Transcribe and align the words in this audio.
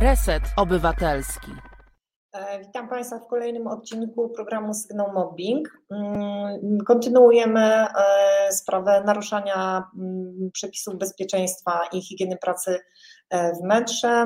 Reset 0.00 0.42
Obywatelski. 0.56 1.50
E, 2.32 2.58
witam 2.58 2.88
Państwa 2.88 3.18
w 3.18 3.26
kolejnym 3.26 3.66
odcinku 3.66 4.28
programu 4.28 4.74
Sygnał 4.74 5.12
Mobbing. 5.12 5.68
Mm, 5.90 6.78
kontynuujemy 6.86 7.60
e, 7.60 7.86
sprawę 8.52 9.02
naruszania 9.06 9.84
mm, 9.98 10.50
przepisów 10.52 10.98
bezpieczeństwa 10.98 11.80
i 11.92 12.02
higieny 12.02 12.36
pracy 12.36 12.80
e, 13.30 13.52
w 13.52 13.62
metrze. 13.62 14.24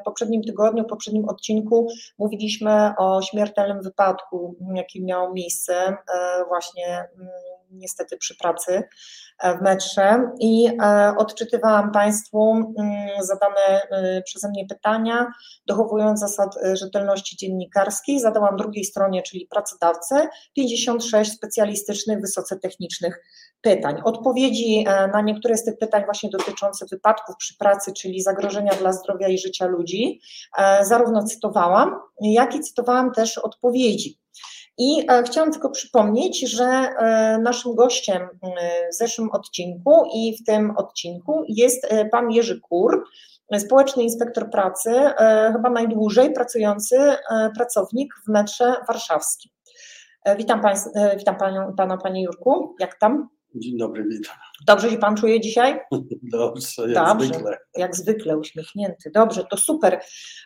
W 0.00 0.04
poprzednim 0.04 0.42
tygodniu, 0.42 0.84
w 0.84 0.88
poprzednim 0.88 1.28
odcinku 1.28 1.88
mówiliśmy 2.18 2.92
o 2.98 3.22
śmiertelnym 3.22 3.82
wypadku, 3.82 4.56
jaki 4.74 5.04
miał 5.04 5.32
miejsce 5.32 5.96
właśnie 6.48 6.96
mm, 6.96 7.28
niestety 7.70 8.16
przy 8.16 8.36
pracy 8.36 8.82
w 9.44 9.62
metrze 9.62 10.30
i 10.40 10.68
e, 10.82 11.14
odczytywałam 11.18 11.92
Państwu 11.92 12.52
mm, 12.52 13.08
zadane 13.20 13.82
e, 13.90 14.22
przeze 14.22 14.48
mnie 14.48 14.66
pytania, 14.66 15.32
dochowując 15.66 16.20
zasad 16.20 16.56
e, 16.56 16.76
rzetelności 16.76 17.36
dziennikarskiej. 17.36 18.20
Zadałam 18.20 18.56
drugiej 18.56 18.84
stronie, 18.84 19.22
czyli 19.22 19.46
pracodawcy, 19.46 20.14
56 20.56 21.32
specjalistycznych, 21.32 22.20
wysoce 22.20 22.58
technicznych 22.58 23.24
pytań. 23.60 24.00
Odpowiedzi 24.04 24.84
na 25.12 25.20
niektóre 25.20 25.56
z 25.56 25.64
tych 25.64 25.78
pytań 25.78 26.04
właśnie 26.04 26.30
dotyczące 26.30 26.86
wypadków 26.90 27.36
przy 27.36 27.56
pracy, 27.56 27.92
czyli 27.92 28.22
zagrożenia 28.22 28.72
dla 28.74 28.92
zdrowia 28.92 29.28
i 29.28 29.38
życia 29.38 29.66
ludzi, 29.66 30.20
zarówno 30.82 31.24
cytowałam, 31.24 31.94
jak 32.20 32.54
i 32.54 32.60
cytowałam 32.60 33.12
też 33.12 33.38
odpowiedzi. 33.38 34.18
I 34.78 35.06
e, 35.08 35.22
chciałam 35.22 35.52
tylko 35.52 35.70
przypomnieć, 35.70 36.40
że 36.40 36.64
e, 36.64 37.38
naszym 37.42 37.74
gościem 37.74 38.22
e, 38.22 38.28
w 38.90 38.94
zeszłym 38.94 39.30
odcinku 39.30 40.04
i 40.14 40.36
w 40.36 40.46
tym 40.46 40.76
odcinku 40.76 41.44
jest 41.48 41.86
pan 42.12 42.30
Jerzy 42.30 42.60
Kur, 42.60 43.04
społeczny 43.58 44.02
inspektor 44.02 44.50
pracy, 44.50 44.90
chyba 45.52 45.70
najdłużej 45.70 46.32
pracujący 46.32 46.96
pracownik 47.56 48.14
w 48.26 48.30
metrze 48.30 48.74
warszawskim. 48.88 49.52
Witam, 50.36 50.60
pań, 50.60 50.76
witam 51.18 51.36
panią, 51.36 51.74
pana, 51.76 51.96
panie 51.96 52.22
Jurku, 52.22 52.76
jak 52.80 52.98
tam? 52.98 53.28
Dzień 53.54 53.78
dobry, 53.78 54.04
witam. 54.04 54.36
Dobrze 54.66 54.90
się 54.90 54.98
pan 54.98 55.16
czuje 55.16 55.40
dzisiaj? 55.40 55.80
Dobrze, 56.32 56.88
jak 56.88 57.08
Dobrze, 57.08 57.26
zwykle. 57.26 57.58
Jak 57.76 57.96
zwykle, 57.96 58.38
uśmiechnięty. 58.38 59.10
Dobrze, 59.14 59.44
to 59.44 59.56
super. 59.56 60.00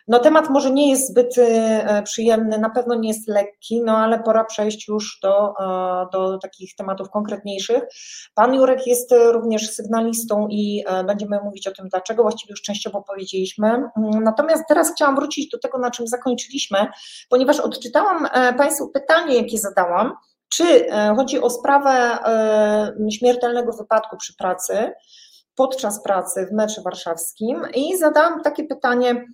No 0.07 0.19
temat 0.19 0.49
może 0.49 0.71
nie 0.71 0.89
jest 0.89 1.09
zbyt 1.09 1.37
e, 1.37 2.03
przyjemny, 2.05 2.57
na 2.57 2.69
pewno 2.69 2.95
nie 2.95 3.07
jest 3.07 3.27
lekki, 3.27 3.81
no 3.81 3.97
ale 3.97 4.19
pora 4.19 4.43
przejść 4.43 4.87
już 4.87 5.19
do, 5.23 5.53
e, 5.59 6.07
do 6.11 6.37
takich 6.37 6.75
tematów 6.75 7.09
konkretniejszych. 7.09 7.83
Pan 8.35 8.55
Jurek 8.55 8.87
jest 8.87 9.13
również 9.31 9.69
sygnalistą 9.69 10.47
i 10.49 10.83
e, 10.87 11.03
będziemy 11.03 11.39
mówić 11.43 11.67
o 11.67 11.71
tym 11.71 11.87
dlaczego, 11.89 12.23
właściwie 12.23 12.51
już 12.51 12.61
częściowo 12.61 13.01
powiedzieliśmy. 13.01 13.67
Mm, 13.67 13.91
natomiast 14.23 14.63
teraz 14.67 14.91
chciałam 14.91 15.15
wrócić 15.15 15.49
do 15.49 15.59
tego, 15.59 15.77
na 15.77 15.91
czym 15.91 16.07
zakończyliśmy, 16.07 16.87
ponieważ 17.29 17.59
odczytałam 17.59 18.27
Państwu 18.57 18.89
pytanie, 18.89 19.35
jakie 19.35 19.57
zadałam, 19.57 20.13
czy 20.57 20.63
e, 20.63 21.13
chodzi 21.15 21.41
o 21.41 21.49
sprawę 21.49 21.91
e, 21.91 23.11
śmiertelnego 23.11 23.73
wypadku 23.73 24.17
przy 24.17 24.33
pracy, 24.35 24.91
podczas 25.55 26.03
pracy 26.03 26.47
w 26.51 26.55
metrze 26.55 26.81
warszawskim? 26.81 27.61
I 27.75 27.97
zadałam 27.97 28.41
takie 28.41 28.63
pytanie, 28.63 29.25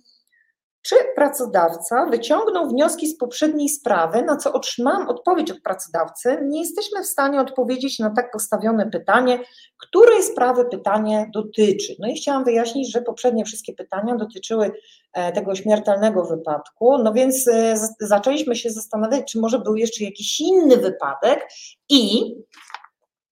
czy 0.82 0.96
pracodawca 1.14 2.06
wyciągnął 2.06 2.68
wnioski 2.68 3.06
z 3.06 3.18
poprzedniej 3.18 3.68
sprawy, 3.68 4.22
na 4.22 4.36
co 4.36 4.52
otrzymałam 4.52 5.08
odpowiedź 5.08 5.50
od 5.50 5.60
pracodawcy? 5.60 6.38
Nie 6.42 6.60
jesteśmy 6.60 7.02
w 7.02 7.06
stanie 7.06 7.40
odpowiedzieć 7.40 7.98
na 7.98 8.10
tak 8.10 8.30
postawione 8.32 8.90
pytanie, 8.90 9.38
której 9.78 10.22
sprawy 10.22 10.64
pytanie 10.64 11.30
dotyczy. 11.34 11.96
No 11.98 12.08
i 12.08 12.14
chciałam 12.14 12.44
wyjaśnić, 12.44 12.92
że 12.92 13.02
poprzednie 13.02 13.44
wszystkie 13.44 13.72
pytania 13.72 14.16
dotyczyły 14.16 14.72
e, 15.12 15.32
tego 15.32 15.54
śmiertelnego 15.54 16.24
wypadku, 16.24 16.98
no 16.98 17.12
więc 17.12 17.48
e, 17.48 17.74
zaczęliśmy 18.00 18.56
się 18.56 18.70
zastanawiać, 18.70 19.32
czy 19.32 19.40
może 19.40 19.58
był 19.58 19.76
jeszcze 19.76 20.04
jakiś 20.04 20.40
inny 20.40 20.76
wypadek 20.76 21.48
i 21.88 22.34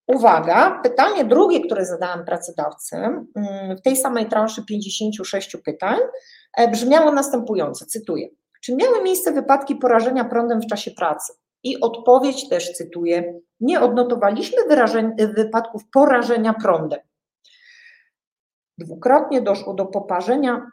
Uwaga, 0.08 0.80
pytanie 0.82 1.24
drugie, 1.24 1.60
które 1.60 1.86
zadałam 1.86 2.24
pracodawcy 2.24 2.96
mm, 2.96 3.76
w 3.76 3.82
tej 3.82 3.96
samej 3.96 4.26
transzy 4.26 4.64
56 4.64 5.56
pytań, 5.64 5.98
E, 6.56 6.68
brzmiało 6.70 7.12
następująco, 7.12 7.86
cytuję. 7.86 8.28
Czy 8.60 8.76
miały 8.76 9.02
miejsce 9.02 9.32
wypadki 9.32 9.76
porażenia 9.76 10.24
prądem 10.24 10.60
w 10.60 10.66
czasie 10.66 10.90
pracy? 10.90 11.32
I 11.62 11.80
odpowiedź 11.80 12.48
też 12.48 12.72
cytuję. 12.72 13.40
Nie 13.60 13.80
odnotowaliśmy 13.80 14.64
wyrażeń, 14.68 15.12
wypadków 15.36 15.82
porażenia 15.92 16.54
prądem. 16.54 17.00
Dwukrotnie 18.78 19.42
doszło 19.42 19.74
do 19.74 19.86
poparzenia 19.86 20.70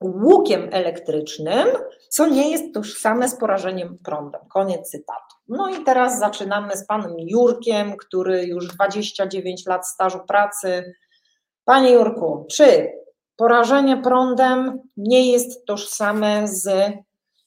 łukiem 0.00 0.68
elektrycznym, 0.72 1.68
co 2.08 2.26
nie 2.26 2.50
jest 2.50 2.74
tożsame 2.74 3.28
z 3.28 3.36
porażeniem 3.36 3.98
prądem. 4.04 4.40
Koniec 4.48 4.90
cytatu. 4.90 5.36
No 5.48 5.68
i 5.68 5.84
teraz 5.84 6.18
zaczynamy 6.18 6.76
z 6.76 6.86
panem 6.86 7.14
Jurkiem, 7.18 7.96
który 7.96 8.44
już 8.44 8.68
29 8.68 9.66
lat 9.66 9.88
stażu 9.88 10.20
pracy. 10.28 10.94
Panie 11.64 11.90
Jurku, 11.90 12.46
czy 12.50 12.92
Porażenie 13.40 13.96
prądem 13.96 14.80
nie 14.96 15.32
jest 15.32 15.66
tożsame 15.66 16.48
z 16.48 16.92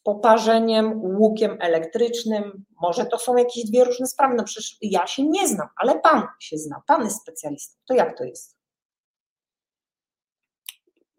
poparzeniem 0.03 1.01
łukiem 1.01 1.57
elektrycznym. 1.59 2.65
Może 2.81 3.05
to 3.05 3.19
są 3.19 3.37
jakieś 3.37 3.65
dwie 3.65 3.83
różne 3.83 4.07
sprawy. 4.07 4.35
No 4.35 4.43
przecież 4.43 4.77
ja 4.81 5.07
się 5.07 5.23
nie 5.27 5.47
znam, 5.47 5.67
ale 5.77 5.99
pan 5.99 6.27
się 6.39 6.57
zna, 6.57 6.81
pan 6.87 7.03
jest 7.03 7.21
specjalistą. 7.21 7.79
To 7.87 7.93
jak 7.93 8.17
to 8.17 8.23
jest? 8.23 8.57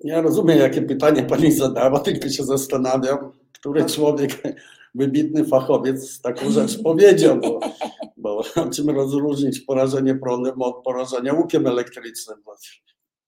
Ja 0.05 0.21
rozumiem, 0.21 0.59
jakie 0.59 0.83
pytanie 0.83 1.23
pani 1.23 1.53
zadała, 1.53 2.01
tylko 2.01 2.29
się 2.29 2.45
zastanawiam, 2.45 3.33
który 3.53 3.85
człowiek, 3.85 4.43
wybitny 4.95 5.45
fachowiec, 5.45 6.21
taką 6.21 6.51
rzecz 6.51 6.83
powiedział, 6.83 7.41
bo, 7.41 7.61
bo 8.17 8.45
czym 8.75 8.91
rozróżnić 8.91 9.61
porażenie 9.61 10.15
prądem 10.15 10.63
od 10.63 10.85
porażenia 10.85 11.33
łukiem 11.33 11.67
elektrycznym. 11.67 12.39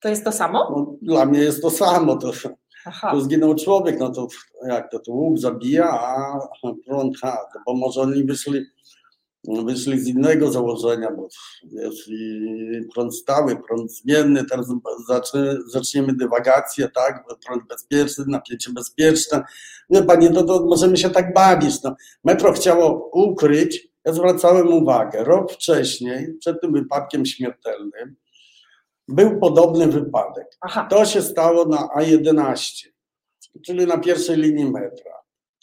To 0.01 0.09
jest 0.09 0.25
to 0.25 0.33
samo? 0.33 0.59
No, 0.71 0.97
dla 1.15 1.27
mnie 1.27 1.41
jest 1.41 1.63
to 1.63 1.71
samo. 1.71 2.17
To, 2.17 2.33
to 3.11 3.21
zginął 3.21 3.55
człowiek, 3.55 4.01
no 4.01 4.11
to 4.11 4.29
jak 4.69 4.91
to, 4.91 4.99
to 4.99 5.13
łuk 5.13 5.39
zabija, 5.39 5.91
a 5.91 6.39
prąd, 6.87 7.17
ha, 7.21 7.39
bo 7.67 7.75
może 7.75 8.01
oni 8.01 8.25
wyszli, 8.25 8.61
wyszli 9.45 10.01
z 10.01 10.09
innego 10.09 10.53
założenia, 10.53 11.11
bo 11.13 11.29
jeśli 11.63 12.41
prąd 12.95 13.17
stały, 13.17 13.57
prąd 13.69 13.93
zmienny, 13.93 14.45
teraz 14.45 14.67
zacznie, 15.09 15.41
zaczniemy 15.67 16.13
dywagację, 16.15 16.89
tak, 16.89 17.25
prąd 17.47 17.63
bezpieczny, 17.69 18.25
napięcie 18.29 18.73
bezpieczne. 18.73 19.43
No 19.91 20.03
panie, 20.03 20.31
to, 20.31 20.43
to 20.43 20.65
możemy 20.65 20.97
się 20.97 21.11
tak 21.11 21.35
bawić. 21.35 21.83
No. 21.83 21.97
Metro 22.25 22.53
chciało 22.53 23.11
ukryć, 23.13 23.89
ja 24.05 24.13
zwracałem 24.13 24.73
uwagę, 24.73 25.25
rok 25.25 25.53
wcześniej, 25.53 26.35
przed 26.41 26.61
tym 26.61 26.73
wypadkiem 26.73 27.27
śmiertelnym, 27.27 28.17
był 29.09 29.41
podobny 29.41 29.87
wypadek. 29.87 30.47
Aha. 30.61 30.87
To 30.91 31.05
się 31.05 31.23
stało 31.23 31.65
na 31.65 31.89
A11, 31.99 32.87
czyli 33.67 33.87
na 33.87 33.99
pierwszej 33.99 34.37
linii 34.37 34.71
metra. 34.71 35.16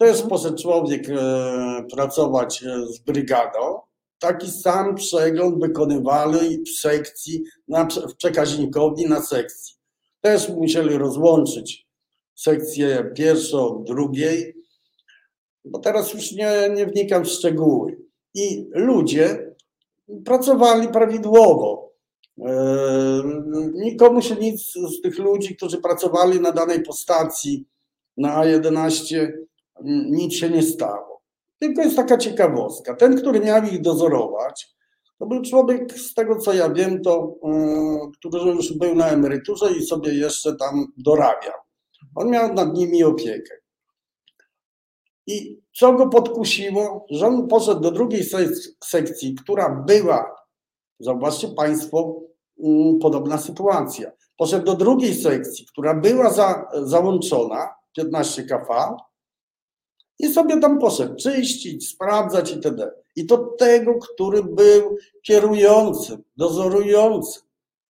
Jest 0.06 0.24
mhm. 0.24 0.30
poszedł 0.30 0.62
człowiek 0.62 1.10
e, 1.10 1.86
pracować 1.92 2.64
e, 2.64 2.86
z 2.86 3.00
brygadą. 3.00 3.80
Taki 4.20 4.52
sam 4.52 4.96
przegląd 4.96 5.60
wykonywali 5.60 6.64
w 6.64 6.80
sekcji, 6.80 7.44
na, 7.68 7.86
w 7.86 8.16
przekaźnikowi 8.16 9.06
na 9.06 9.22
sekcji. 9.22 9.76
Też 10.22 10.50
musieli 10.50 10.98
rozłączyć 10.98 11.88
sekcję 12.36 13.12
pierwszą, 13.16 13.84
drugiej, 13.88 14.56
bo 15.66 15.80
teraz 15.80 16.14
już 16.14 16.32
nie, 16.32 16.70
nie 16.76 16.86
wnikam 16.86 17.26
w 17.26 17.28
szczegóły. 17.28 17.98
I 18.34 18.70
ludzie 18.72 19.56
pracowali 20.26 20.88
prawidłowo. 20.88 21.94
Nikomu 23.74 24.22
się 24.22 24.36
nic 24.36 24.74
z 24.74 25.02
tych 25.02 25.20
ludzi, 25.20 25.56
którzy 25.56 25.78
pracowali 25.78 26.40
na 26.40 26.52
danej 26.52 26.84
postacji 26.84 27.66
na 28.18 28.44
A11, 28.44 29.32
nic 29.86 30.34
się 30.34 30.50
nie 30.50 30.64
stało. 30.64 31.22
Tylko 31.60 31.82
jest 31.82 31.96
taka 31.96 32.18
ciekawostka. 32.18 32.96
Ten, 32.96 33.18
który 33.18 33.40
miał 33.40 33.64
ich 33.64 33.82
dozorować, 33.82 34.76
to 35.20 35.26
był 35.26 35.42
człowiek, 35.42 35.94
z 36.00 36.14
tego 36.14 36.36
co 36.36 36.54
ja 36.54 36.70
wiem, 36.70 37.02
to, 37.02 37.36
który 38.20 38.52
już 38.52 38.78
był 38.78 38.96
na 38.96 39.08
emeryturze 39.10 39.74
i 39.74 39.86
sobie 39.86 40.14
jeszcze 40.14 40.56
tam 40.56 40.86
dorabiał. 40.98 41.54
On 42.16 42.30
miał 42.30 42.54
nad 42.54 42.78
nimi 42.78 43.04
opiekę. 43.04 43.56
I 45.28 45.62
co 45.80 45.94
go 45.94 46.10
podkusiło, 46.10 47.06
że 47.10 47.28
on 47.28 47.48
poszedł 47.48 47.82
do 47.82 47.92
drugiej 47.92 48.24
sekcji, 48.84 49.36
która 49.36 49.84
była 49.88 50.44
Zauważcie 51.04 51.48
Państwo, 51.48 52.22
mm, 52.64 53.00
podobna 53.00 53.38
sytuacja. 53.38 54.12
Poszedł 54.38 54.66
do 54.66 54.76
drugiej 54.76 55.16
sekcji, 55.16 55.66
która 55.66 55.94
była 55.94 56.30
za, 56.30 56.68
załączona, 56.74 57.76
15 57.96 58.44
kV, 58.44 58.96
i 60.24 60.34
sobie 60.34 60.60
tam 60.60 60.80
poszedł 60.80 61.16
czyścić, 61.16 61.90
sprawdzać 61.90 62.52
itd. 62.52 62.92
I 63.16 63.26
to 63.26 63.38
tego, 63.38 64.00
który 64.00 64.44
był 64.44 64.98
kierującym, 65.22 66.24
dozorującym. 66.38 67.44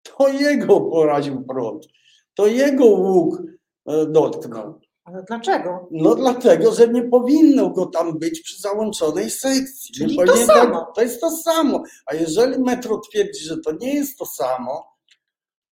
To 0.03 0.27
jego 0.27 0.81
poraził 0.81 1.43
prąd. 1.43 1.87
To 2.33 2.47
jego 2.47 2.85
łuk 2.85 3.41
e, 3.85 4.05
dotknął. 4.05 4.79
Ale 5.03 5.23
dlaczego? 5.27 5.87
No 5.91 6.15
dlatego, 6.15 6.71
że 6.71 6.87
nie 6.87 7.03
powinno 7.03 7.69
go 7.69 7.85
tam 7.85 8.19
być 8.19 8.41
przy 8.41 8.61
załączonej 8.61 9.29
sekcji. 9.29 9.95
Czyli 9.95 10.17
to 10.17 10.37
samo. 10.37 10.91
To 10.95 11.01
jest 11.01 11.21
to 11.21 11.31
samo. 11.31 11.83
A 12.05 12.15
jeżeli 12.15 12.59
metro 12.59 12.97
twierdzi, 12.97 13.43
że 13.45 13.57
to 13.57 13.71
nie 13.71 13.95
jest 13.95 14.17
to 14.17 14.25
samo, 14.25 14.97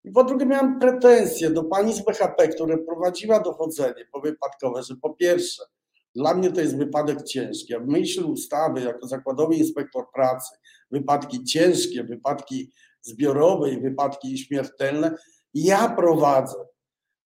i 0.04 0.12
po 0.12 0.24
drugie 0.24 0.46
miałem 0.46 0.80
pretensje 0.80 1.50
do 1.50 1.64
pani 1.64 1.94
z 1.94 2.02
BHP, 2.02 2.48
która 2.48 2.78
prowadziła 2.78 3.40
dochodzenie 3.40 4.06
powypadkowe, 4.12 4.84
że 4.84 4.96
po 5.02 5.14
pierwsze, 5.14 5.64
dla 6.16 6.34
mnie 6.34 6.52
to 6.52 6.62
jest 6.62 6.78
wypadek 6.78 7.24
ciężki. 7.24 7.76
A 7.76 7.80
w 7.80 7.88
myśl 7.88 8.24
ustawy, 8.26 8.82
jako 8.82 9.08
zakładowy 9.08 9.56
inspektor 9.56 10.06
pracy, 10.14 10.56
wypadki 10.92 11.44
ciężkie, 11.44 12.04
wypadki 12.04 12.72
zbiorowe 13.02 13.70
i 13.70 13.82
wypadki 13.82 14.38
śmiertelne, 14.38 15.16
ja 15.54 15.90
prowadzę. 15.90 16.56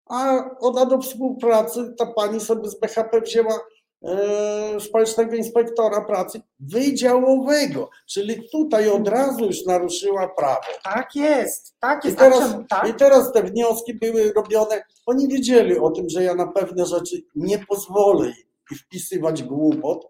A 0.10 0.50
ona 0.60 0.86
do 0.86 0.98
współpracy, 0.98 1.94
ta 1.98 2.06
pani 2.06 2.40
sobie 2.40 2.70
z 2.70 2.80
BHP 2.80 3.22
wzięła 3.22 3.60
e, 4.04 4.80
społecznego 4.80 5.36
inspektora 5.36 6.02
pracy 6.02 6.42
wydziałowego, 6.60 7.90
czyli 8.08 8.50
tutaj 8.52 8.90
od 8.90 9.08
razu 9.08 9.46
już 9.46 9.66
naruszyła 9.66 10.28
prawo. 10.28 10.68
Tak 10.84 11.16
jest, 11.16 11.76
tak 11.80 12.06
jest. 12.06 12.18
I 12.18 12.20
teraz, 12.20 12.52
czemu, 12.52 12.66
tak? 12.70 12.90
I 12.90 12.94
teraz 12.94 13.32
te 13.34 13.44
wnioski 13.44 13.94
były 13.94 14.34
robione, 14.34 14.84
oni 15.06 15.28
wiedzieli 15.28 15.80
o 15.80 15.92
tym, 15.92 16.10
że 16.10 16.24
ja 16.24 16.36
na 16.36 16.48
pewne 16.48 16.86
rzeczy 16.86 17.22
nie 17.36 17.60
pozwolę 17.60 18.32
wpisywać 18.76 19.44
głupot 19.44 20.08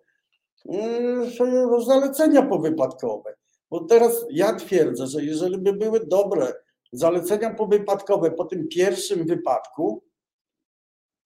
w 1.80 1.86
zalecenia 1.86 2.42
powypadkowe. 2.42 3.36
Bo 3.70 3.86
teraz 3.86 4.26
ja 4.30 4.56
twierdzę, 4.56 5.08
że 5.08 5.24
jeżeli 5.24 5.58
by 5.58 5.74
były 5.74 6.06
dobre 6.06 6.54
zalecenia 6.92 7.54
powypadkowe 7.54 8.32
po 8.32 8.46
tym 8.46 8.68
pierwszym 8.68 9.26
wypadku, 9.26 10.04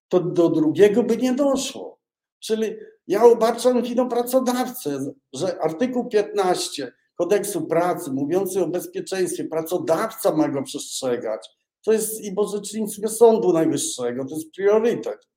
to 0.07 0.19
do 0.19 0.49
drugiego 0.49 1.03
by 1.03 1.17
nie 1.17 1.33
doszło. 1.33 1.99
Czyli 2.39 2.75
ja 3.07 3.23
obarczam 3.23 3.83
winą 3.83 4.09
pracodawcę, 4.09 5.13
że 5.33 5.61
artykuł 5.61 6.09
15 6.09 6.91
kodeksu 7.15 7.67
pracy 7.67 8.11
mówiący 8.11 8.63
o 8.63 8.67
bezpieczeństwie, 8.67 9.45
pracodawca 9.45 10.35
ma 10.35 10.49
go 10.49 10.63
przestrzegać. 10.63 11.49
To 11.85 11.93
jest 11.93 12.23
i 12.23 12.33
orzecznictwie 12.35 13.07
Sądu 13.07 13.53
Najwyższego, 13.53 14.25
to 14.25 14.35
jest 14.35 14.51
priorytet. 14.51 15.28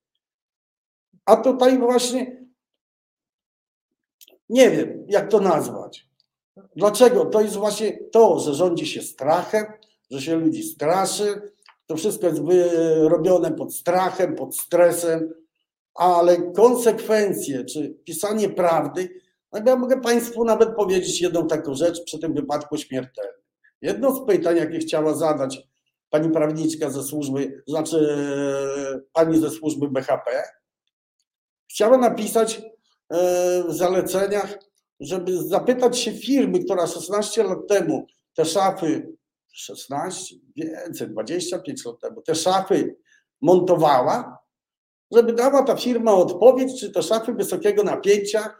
A 1.25 1.35
tutaj 1.35 1.79
właśnie 1.79 2.43
nie 4.49 4.71
wiem, 4.71 5.05
jak 5.07 5.29
to 5.29 5.39
nazwać. 5.39 6.07
Dlaczego? 6.75 7.25
To 7.25 7.41
jest 7.41 7.55
właśnie 7.55 7.97
to, 8.11 8.39
że 8.39 8.53
rządzi 8.53 8.87
się 8.87 9.01
strachem, 9.01 9.65
że 10.11 10.21
się 10.21 10.35
ludzi 10.35 10.63
straszy. 10.63 11.53
To 11.85 11.95
wszystko 11.95 12.27
jest 12.27 12.41
robione 13.03 13.51
pod 13.51 13.75
strachem, 13.75 14.35
pod 14.35 14.57
stresem, 14.57 15.33
ale 15.95 16.51
konsekwencje, 16.51 17.65
czy 17.65 17.89
pisanie 18.05 18.49
prawdy, 18.49 19.09
no 19.51 19.59
ja 19.65 19.75
mogę 19.75 20.01
Państwu 20.01 20.45
nawet 20.45 20.75
powiedzieć 20.75 21.21
jedną 21.21 21.47
taką 21.47 21.73
rzecz 21.73 22.03
przy 22.03 22.19
tym 22.19 22.33
wypadku 22.33 22.77
śmiertelnym. 22.77 23.41
Jedno 23.81 24.15
z 24.15 24.25
pytań, 24.25 24.57
jakie 24.57 24.79
chciała 24.79 25.13
zadać 25.13 25.67
pani 26.09 26.29
prawniczka 26.29 26.89
ze 26.89 27.03
służby, 27.03 27.63
znaczy 27.67 28.17
pani 29.13 29.39
ze 29.39 29.49
służby 29.49 29.87
BHP, 29.89 30.43
chciała 31.73 31.97
napisać 31.97 32.61
e, 33.09 33.63
w 33.67 33.73
zaleceniach, 33.73 34.59
żeby 34.99 35.47
zapytać 35.47 35.99
się 35.99 36.13
firmy, 36.13 36.59
która 36.59 36.87
16 36.87 37.43
lat 37.43 37.59
temu 37.67 38.07
te 38.33 38.45
szafy, 38.45 39.13
16, 39.53 40.35
więcej, 40.55 41.07
25 41.07 41.85
lat 41.85 41.99
temu, 41.99 42.21
te 42.21 42.35
szafy 42.35 42.95
montowała, 43.41 44.37
żeby 45.11 45.33
dała 45.33 45.63
ta 45.63 45.75
firma 45.75 46.13
odpowiedź, 46.13 46.79
czy 46.79 46.91
te 46.91 47.03
szafy 47.03 47.33
wysokiego 47.33 47.83
napięcia, 47.83 48.55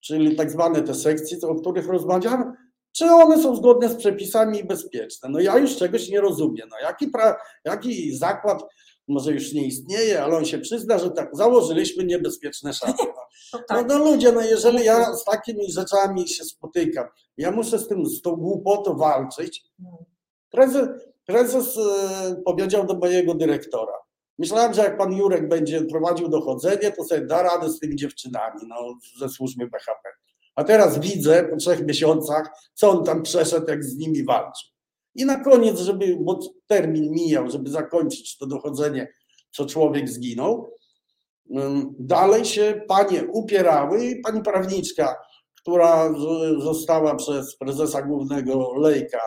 czyli 0.00 0.36
tak 0.36 0.50
zwane 0.50 0.82
te 0.82 0.94
sekcje, 0.94 1.38
o 1.48 1.54
których 1.54 1.88
rozmawiamy, 1.88 2.44
czy 2.92 3.04
one 3.04 3.42
są 3.42 3.56
zgodne 3.56 3.88
z 3.88 3.96
przepisami 3.96 4.58
i 4.58 4.64
bezpieczne. 4.64 5.28
No 5.28 5.40
ja 5.40 5.58
już 5.58 5.76
czegoś 5.76 6.08
nie 6.08 6.20
rozumiem. 6.20 6.68
No 6.70 6.76
jaki, 6.78 7.08
pra, 7.08 7.36
jaki 7.64 8.16
zakład 8.16 8.62
może 9.08 9.32
już 9.32 9.52
nie 9.52 9.66
istnieje, 9.66 10.22
ale 10.22 10.36
on 10.36 10.44
się 10.44 10.58
przyzna, 10.58 10.98
że 10.98 11.10
tak, 11.10 11.30
założyliśmy 11.32 12.04
niebezpieczne 12.04 12.72
szafy. 12.80 13.04
No, 13.52 13.60
no, 13.70 13.82
no, 13.88 13.98
ludzie, 13.98 14.32
no 14.32 14.40
jeżeli 14.40 14.84
ja 14.84 15.16
z 15.16 15.24
takimi 15.24 15.72
rzeczami 15.72 16.28
się 16.28 16.44
spotykam, 16.44 17.06
ja 17.36 17.50
muszę 17.50 17.78
z 17.78 17.88
tym, 17.88 18.06
z 18.06 18.22
tą 18.22 18.36
głupotą 18.36 18.96
walczyć. 18.96 19.62
Prezes, 20.50 20.88
prezes 21.26 21.78
e, 21.78 22.42
powiedział 22.44 22.86
do 22.86 22.94
mojego 22.94 23.34
dyrektora, 23.34 23.92
myślałem, 24.38 24.74
że 24.74 24.82
jak 24.82 24.98
pan 24.98 25.12
Jurek 25.12 25.48
będzie 25.48 25.82
prowadził 25.82 26.28
dochodzenie, 26.28 26.92
to 26.92 27.04
sobie 27.04 27.26
da 27.26 27.42
radę 27.42 27.70
z 27.70 27.78
tymi 27.78 27.96
dziewczynami 27.96 28.60
no, 28.68 28.76
ze 29.18 29.28
służby 29.28 29.66
BHP. 29.66 30.08
A 30.54 30.64
teraz 30.64 30.98
widzę 30.98 31.48
po 31.50 31.56
trzech 31.56 31.86
miesiącach, 31.86 32.50
co 32.74 32.90
on 32.90 33.04
tam 33.04 33.22
przeszedł, 33.22 33.70
jak 33.70 33.84
z 33.84 33.96
nimi 33.96 34.24
walczył. 34.24 34.73
I 35.14 35.24
na 35.24 35.44
koniec, 35.44 35.78
żeby, 35.78 36.16
bo 36.20 36.38
termin 36.66 37.10
mijał, 37.10 37.50
żeby 37.50 37.70
zakończyć 37.70 38.38
to 38.38 38.46
dochodzenie, 38.46 39.14
co 39.50 39.66
człowiek 39.66 40.08
zginął, 40.08 40.70
dalej 41.98 42.44
się 42.44 42.82
panie 42.88 43.24
upierały 43.32 44.04
i 44.06 44.20
pani 44.20 44.42
prawniczka, 44.42 45.16
która 45.60 46.14
została 46.58 47.14
przez 47.14 47.56
prezesa 47.56 48.02
głównego 48.02 48.74
Lejka, 48.74 49.20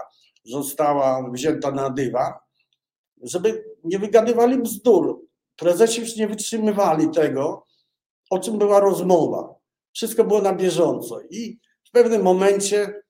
została 0.45 1.29
wzięta 1.33 1.71
na 1.71 1.89
dywan, 1.89 2.33
żeby 3.23 3.63
nie 3.83 3.99
wygadywali 3.99 4.57
bzdur. 4.57 5.21
Prezesi 5.55 6.01
już 6.01 6.15
nie 6.15 6.27
wytrzymywali 6.27 7.09
tego, 7.09 7.65
o 8.29 8.39
czym 8.39 8.57
była 8.57 8.79
rozmowa. 8.79 9.55
Wszystko 9.93 10.23
było 10.23 10.41
na 10.41 10.53
bieżąco. 10.53 11.19
I 11.29 11.59
w 11.87 11.91
pewnym 11.91 12.21
momencie 12.21 13.01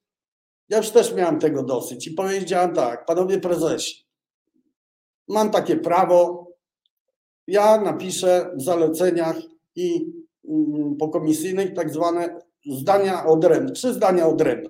ja 0.69 0.77
już 0.77 0.89
też 0.89 1.13
miałem 1.13 1.39
tego 1.39 1.63
dosyć 1.63 2.07
i 2.07 2.11
powiedziałem 2.11 2.73
tak, 2.75 3.05
panowie 3.05 3.39
prezesi, 3.39 4.07
mam 5.27 5.51
takie 5.51 5.77
prawo, 5.77 6.47
ja 7.47 7.81
napiszę 7.81 8.51
w 8.55 8.61
zaleceniach 8.61 9.37
i 9.75 10.11
mm, 10.49 10.95
pokomisyjnych 10.97 11.73
tak 11.73 11.89
zwane 11.89 12.39
zdania 12.71 13.25
odrębne, 13.25 13.71
trzy 13.71 13.93
zdania 13.93 14.27
odrębne. 14.27 14.69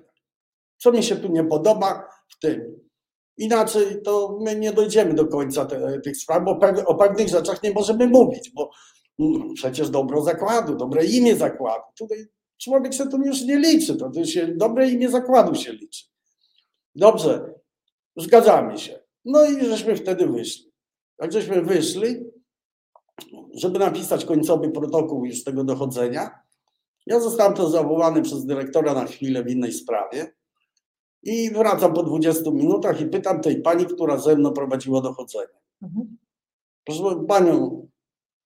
Co 0.76 0.92
mi 0.92 1.02
się 1.02 1.16
tu 1.16 1.28
nie 1.28 1.44
podoba 1.44 2.08
w 2.28 2.38
tym. 2.38 2.88
Inaczej 3.36 4.02
to 4.02 4.38
my 4.40 4.56
nie 4.56 4.72
dojdziemy 4.72 5.14
do 5.14 5.26
końca 5.26 5.66
te, 5.66 6.00
tych 6.00 6.16
spraw, 6.16 6.44
bo 6.44 6.58
o 6.86 6.94
pewnych 6.94 7.28
rzeczach 7.28 7.62
nie 7.62 7.72
możemy 7.72 8.06
mówić, 8.06 8.50
bo 8.54 8.70
mm, 9.18 9.54
przecież 9.54 9.90
dobro 9.90 10.22
zakładu, 10.22 10.76
dobre 10.76 11.04
imię 11.04 11.36
zakładu. 11.36 11.84
Tutaj 11.98 12.26
człowiek 12.58 12.94
się 12.94 13.08
tu 13.08 13.22
już 13.22 13.42
nie 13.42 13.58
liczy, 13.58 13.96
to, 13.96 14.10
to 14.10 14.24
się, 14.24 14.46
dobre 14.46 14.90
imię 14.90 15.10
zakładu 15.10 15.54
się 15.54 15.72
liczy. 15.72 16.04
Dobrze, 16.94 17.54
zgadzamy 18.16 18.78
się. 18.78 19.00
No 19.24 19.46
i 19.46 19.64
żeśmy 19.64 19.96
wtedy 19.96 20.26
wyszli. 20.26 20.72
Jak 21.18 21.32
żeśmy 21.32 21.62
wyszli, 21.62 22.24
żeby 23.54 23.78
napisać 23.78 24.24
końcowy 24.24 24.70
protokół 24.70 25.24
już 25.24 25.44
tego 25.44 25.64
dochodzenia, 25.64 26.30
ja 27.06 27.20
zostałem 27.20 27.54
to 27.54 27.70
zawołany 27.70 28.22
przez 28.22 28.46
dyrektora 28.46 28.94
na 28.94 29.04
chwilę 29.04 29.44
w 29.44 29.50
innej 29.50 29.72
sprawie 29.72 30.34
i 31.22 31.50
wracam 31.50 31.94
po 31.94 32.02
20 32.02 32.50
minutach 32.50 33.00
i 33.00 33.06
pytam 33.06 33.40
tej 33.40 33.62
pani, 33.62 33.86
która 33.86 34.18
ze 34.18 34.36
mną 34.36 34.52
prowadziła 34.52 35.00
dochodzenie. 35.00 35.58
Mhm. 35.82 36.16
Proszę 36.84 37.24
panią, 37.28 37.86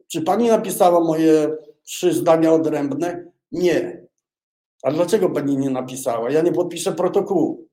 czy 0.09 0.23
pani 0.23 0.49
napisała 0.49 1.01
moje 1.01 1.57
trzy 1.83 2.13
zdania 2.13 2.53
odrębne? 2.53 3.33
Nie. 3.53 4.02
A 4.83 4.93
dlaczego 4.93 5.31
pani 5.31 5.57
nie 5.57 5.71
napisała? 5.71 6.31
Ja 6.31 6.43
nie 6.43 6.53
podpiszę 6.53 6.93
protokołu. 6.93 7.69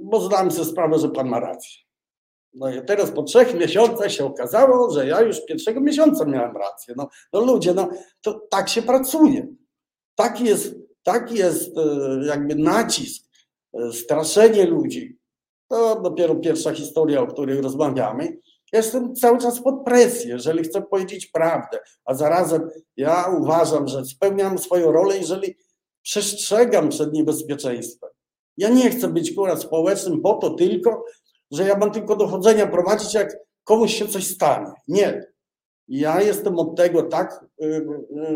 Bo 0.00 0.20
zdałem 0.20 0.50
sobie 0.50 0.64
sprawę, 0.64 0.98
że 0.98 1.08
pan 1.08 1.28
ma 1.28 1.40
rację. 1.40 1.86
No 2.54 2.70
i 2.70 2.84
teraz 2.84 3.10
po 3.10 3.22
trzech 3.22 3.54
miesiącach 3.54 4.12
się 4.12 4.24
okazało, 4.24 4.90
że 4.90 5.06
ja 5.06 5.20
już 5.20 5.44
pierwszego 5.44 5.80
miesiąca 5.80 6.24
miałem 6.24 6.56
rację. 6.56 6.94
No, 6.96 7.08
no 7.32 7.40
ludzie, 7.40 7.74
no 7.74 7.88
to 8.20 8.40
tak 8.50 8.68
się 8.68 8.82
pracuje. 8.82 9.46
Taki 10.14 10.44
jest, 10.44 10.74
taki 11.02 11.34
jest 11.34 11.78
e, 11.78 11.82
jakby 12.26 12.54
nacisk, 12.54 13.24
e, 13.74 13.92
straszenie 13.92 14.66
ludzi. 14.66 15.18
To 15.68 16.00
dopiero 16.00 16.34
pierwsza 16.34 16.74
historia, 16.74 17.20
o 17.20 17.26
której 17.26 17.60
rozmawiamy. 17.60 18.38
Jestem 18.72 19.14
cały 19.14 19.38
czas 19.38 19.60
pod 19.60 19.84
presją, 19.84 20.28
jeżeli 20.28 20.64
chcę 20.64 20.82
powiedzieć 20.82 21.26
prawdę, 21.26 21.78
a 22.04 22.14
zarazem 22.14 22.70
ja 22.96 23.26
uważam, 23.40 23.88
że 23.88 24.04
spełniam 24.04 24.58
swoją 24.58 24.92
rolę, 24.92 25.18
jeżeli 25.18 25.54
przestrzegam 26.02 26.88
przed 26.88 27.12
niebezpieczeństwem. 27.12 28.10
Ja 28.56 28.68
nie 28.68 28.90
chcę 28.90 29.08
być 29.08 29.34
kurwa 29.34 29.56
społecznym 29.56 30.20
po 30.22 30.34
to 30.34 30.50
tylko, 30.50 31.04
że 31.50 31.64
ja 31.64 31.78
mam 31.78 31.90
tylko 31.90 32.16
dochodzenia 32.16 32.66
prowadzić, 32.66 33.14
jak 33.14 33.36
komuś 33.64 33.94
się 33.94 34.08
coś 34.08 34.26
stanie. 34.26 34.72
Nie. 34.88 35.26
Ja 35.88 36.20
jestem 36.22 36.58
od 36.58 36.76
tego 36.76 37.02
tak 37.02 37.44
y, 37.62 37.86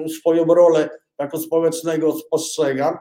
y, 0.04 0.08
swoją 0.08 0.44
rolę 0.44 0.88
jako 1.18 1.38
społecznego 1.38 2.12
spostrzegam, 2.12 2.98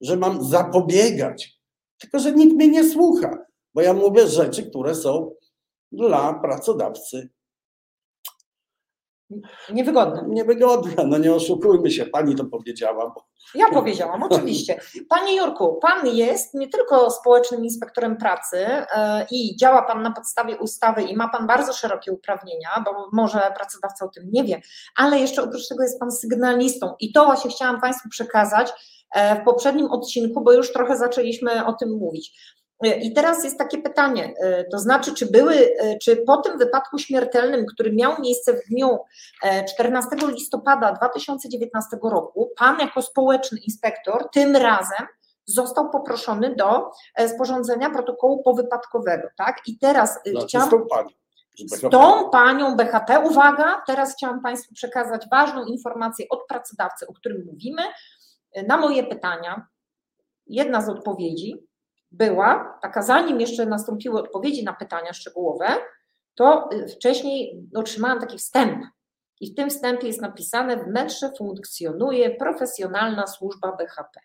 że 0.00 0.16
mam 0.16 0.44
zapobiegać. 0.44 1.60
Tylko, 1.98 2.18
że 2.18 2.32
nikt 2.32 2.54
mnie 2.54 2.68
nie 2.68 2.90
słucha, 2.90 3.38
bo 3.74 3.80
ja 3.80 3.92
mówię 3.92 4.26
rzeczy, 4.26 4.70
które 4.70 4.94
są 4.94 5.32
dla 5.92 6.34
pracodawcy 6.34 7.28
Niewygodne. 9.72 10.24
Niewygodne, 10.28 11.04
no 11.06 11.18
nie 11.18 11.34
oszukujmy 11.34 11.90
się, 11.90 12.06
pani 12.06 12.34
to 12.36 12.44
powiedziała. 12.44 13.12
Bo... 13.14 13.26
Ja 13.54 13.70
powiedziałam, 13.70 14.22
oczywiście. 14.22 14.80
Panie 15.08 15.36
Jurku, 15.36 15.78
pan 15.82 16.06
jest 16.06 16.54
nie 16.54 16.68
tylko 16.68 17.10
społecznym 17.10 17.64
inspektorem 17.64 18.16
pracy 18.16 18.56
yy, 18.58 19.26
i 19.30 19.56
działa 19.56 19.82
pan 19.82 20.02
na 20.02 20.12
podstawie 20.12 20.56
ustawy 20.56 21.02
i 21.02 21.16
ma 21.16 21.28
pan 21.28 21.46
bardzo 21.46 21.72
szerokie 21.72 22.12
uprawnienia, 22.12 22.84
bo 22.84 23.08
może 23.12 23.52
pracodawca 23.56 24.04
o 24.04 24.08
tym 24.08 24.24
nie 24.32 24.44
wie, 24.44 24.60
ale 24.96 25.18
jeszcze 25.18 25.42
oprócz 25.42 25.68
tego 25.68 25.82
jest 25.82 26.00
pan 26.00 26.12
sygnalistą 26.12 26.94
i 27.00 27.12
to 27.12 27.24
właśnie 27.24 27.50
chciałam 27.50 27.80
państwu 27.80 28.08
przekazać 28.08 28.72
yy, 29.16 29.22
w 29.42 29.44
poprzednim 29.44 29.86
odcinku, 29.86 30.40
bo 30.40 30.52
już 30.52 30.72
trochę 30.72 30.96
zaczęliśmy 30.96 31.66
o 31.66 31.72
tym 31.72 31.90
mówić. 31.98 32.56
I 32.82 33.12
teraz 33.12 33.44
jest 33.44 33.58
takie 33.58 33.78
pytanie, 33.78 34.34
e, 34.38 34.64
to 34.64 34.78
znaczy, 34.78 35.14
czy 35.14 35.26
były, 35.26 35.54
e, 35.54 35.98
czy 35.98 36.16
po 36.16 36.36
tym 36.36 36.58
wypadku 36.58 36.98
śmiertelnym, 36.98 37.66
który 37.66 37.92
miał 37.92 38.20
miejsce 38.20 38.52
w 38.52 38.68
dniu 38.68 38.98
14 39.68 40.16
e, 40.22 40.32
listopada 40.32 40.92
2019 40.92 41.96
roku, 42.02 42.50
pan 42.58 42.78
jako 42.80 43.02
społeczny 43.02 43.58
inspektor 43.58 44.28
tym 44.32 44.56
razem 44.56 45.06
został 45.44 45.90
poproszony 45.90 46.54
do 46.54 46.90
sporządzenia 47.34 47.90
protokołu 47.90 48.42
powypadkowego, 48.42 49.28
tak? 49.36 49.56
I 49.66 49.78
teraz 49.78 50.18
znaczy, 50.26 50.46
chciałam... 50.46 50.68
Z 50.68 50.70
tą 50.70 50.86
panią. 50.86 51.08
Z 51.58 51.80
tą 51.90 52.30
panią 52.30 52.76
BHP, 52.76 53.20
uwaga, 53.20 53.82
teraz 53.86 54.14
chciałam 54.14 54.42
Państwu 54.42 54.74
przekazać 54.74 55.26
ważną 55.30 55.64
informację 55.64 56.26
od 56.30 56.46
pracodawcy, 56.48 57.06
o 57.06 57.12
którym 57.12 57.44
mówimy. 57.46 57.82
Na 58.66 58.76
moje 58.76 59.04
pytania, 59.04 59.66
jedna 60.46 60.82
z 60.82 60.88
odpowiedzi, 60.88 61.66
była 62.16 62.78
taka, 62.82 63.02
zanim 63.02 63.40
jeszcze 63.40 63.66
nastąpiły 63.66 64.20
odpowiedzi 64.20 64.64
na 64.64 64.72
pytania 64.72 65.12
szczegółowe, 65.12 65.66
to 66.34 66.68
y, 66.72 66.88
wcześniej 66.88 67.68
otrzymałam 67.74 68.20
taki 68.20 68.38
wstęp. 68.38 68.84
I 69.40 69.52
w 69.52 69.54
tym 69.54 69.70
wstępie 69.70 70.06
jest 70.06 70.20
napisane: 70.20 70.76
w 70.76 70.86
metrze 70.86 71.30
funkcjonuje 71.38 72.30
profesjonalna 72.30 73.26
służba 73.26 73.76
BHP. 73.76 74.20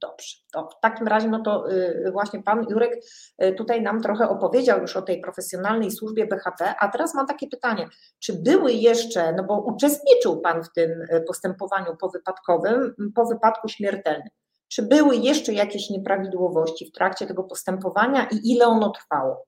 Dobrze, 0.00 0.36
to 0.52 0.68
w 0.68 0.80
takim 0.80 1.08
razie, 1.08 1.28
no 1.28 1.42
to 1.42 1.72
y, 1.72 2.10
właśnie 2.12 2.42
pan 2.42 2.66
Jurek 2.70 3.04
y, 3.44 3.52
tutaj 3.52 3.82
nam 3.82 4.02
trochę 4.02 4.28
opowiedział 4.28 4.80
już 4.80 4.96
o 4.96 5.02
tej 5.02 5.20
profesjonalnej 5.20 5.90
służbie 5.90 6.26
BHP, 6.26 6.74
a 6.80 6.88
teraz 6.88 7.14
mam 7.14 7.26
takie 7.26 7.48
pytanie, 7.48 7.88
czy 8.18 8.42
były 8.42 8.72
jeszcze, 8.72 9.32
no 9.32 9.44
bo 9.44 9.60
uczestniczył 9.60 10.40
pan 10.40 10.64
w 10.64 10.72
tym 10.72 10.90
postępowaniu 11.26 11.96
powypadkowym, 11.96 12.94
po 13.14 13.26
wypadku 13.26 13.68
śmiertelnym, 13.68 14.28
czy 14.70 14.82
były 14.82 15.16
jeszcze 15.16 15.52
jakieś 15.52 15.90
nieprawidłowości 15.90 16.86
w 16.86 16.92
trakcie 16.92 17.26
tego 17.26 17.44
postępowania 17.44 18.28
i 18.32 18.52
ile 18.52 18.66
ono 18.66 18.90
trwało? 18.90 19.46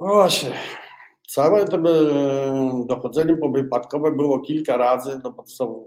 No 0.00 0.06
właśnie. 0.06 0.52
Całe 1.28 1.64
to 1.64 1.78
dochodzenie 2.86 3.36
powypadkowe 3.36 4.12
było 4.12 4.40
kilka 4.40 4.76
razy, 4.76 5.20
no 5.24 5.32
bo 5.32 5.46
są 5.46 5.86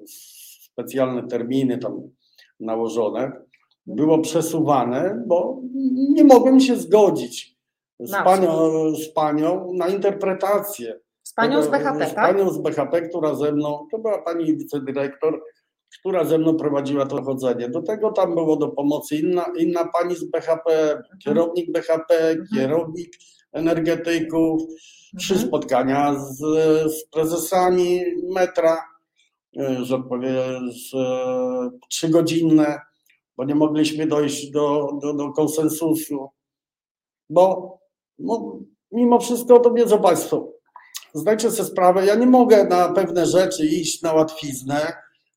specjalne 0.65 1.27
terminy 1.27 1.77
tam 1.77 2.01
nałożone. 2.59 3.31
Było 3.85 4.19
przesuwane, 4.19 5.23
bo 5.27 5.61
nie 6.09 6.23
mogłem 6.23 6.59
się 6.59 6.75
zgodzić 6.75 7.57
z, 7.99 8.11
panią, 8.11 8.71
z 8.95 9.13
panią 9.13 9.73
na 9.73 9.87
interpretację. 9.87 10.99
Z 11.23 11.33
panią 11.33 11.63
z 11.63 11.67
BHP, 11.67 11.95
z 11.95 11.99
tak? 11.99 12.09
Z 12.09 12.13
panią 12.13 12.49
z 12.49 12.57
BHP, 12.57 13.01
która 13.01 13.35
ze 13.35 13.51
mną, 13.51 13.87
to 13.91 13.99
była 13.99 14.21
pani 14.21 14.57
wicedyrektor, 14.57 15.43
która 15.99 16.25
ze 16.25 16.37
mną 16.37 16.55
prowadziła 16.55 17.05
to 17.05 17.23
chodzenie. 17.23 17.69
Do 17.69 17.81
tego 17.81 18.11
tam 18.11 18.35
było 18.35 18.55
do 18.55 18.67
pomocy 18.67 19.15
inna, 19.15 19.45
inna 19.57 19.87
pani 19.87 20.15
z 20.15 20.23
BHP, 20.23 20.91
mhm. 20.91 21.19
kierownik 21.23 21.71
BHP, 21.71 22.29
mhm. 22.29 22.47
kierownik 22.55 23.09
energetyków, 23.51 24.61
trzy 25.17 25.33
mhm. 25.33 25.49
spotkania 25.49 26.15
z, 26.19 26.37
z 26.93 27.09
prezesami 27.11 28.01
metra, 28.33 28.83
e, 29.59 29.85
że 29.85 30.03
powiem, 30.03 30.71
z, 30.71 30.93
e, 30.93 31.69
trzygodzinne, 31.89 32.79
bo 33.37 33.43
nie 33.45 33.55
mogliśmy 33.55 34.07
dojść 34.07 34.51
do, 34.51 34.89
do, 35.01 35.13
do 35.13 35.31
konsensusu. 35.31 36.29
Bo 37.29 37.77
no, 38.19 38.59
mimo 38.91 39.19
wszystko 39.19 39.59
to 39.59 39.73
wiedzą 39.73 40.01
Państwo, 40.01 40.51
zdajcie 41.13 41.51
sobie 41.51 41.69
sprawę, 41.69 42.05
ja 42.05 42.15
nie 42.15 42.25
mogę 42.25 42.63
na 42.63 42.89
pewne 42.89 43.25
rzeczy 43.25 43.65
iść 43.65 44.01
na 44.01 44.13
łatwiznę, 44.13 44.93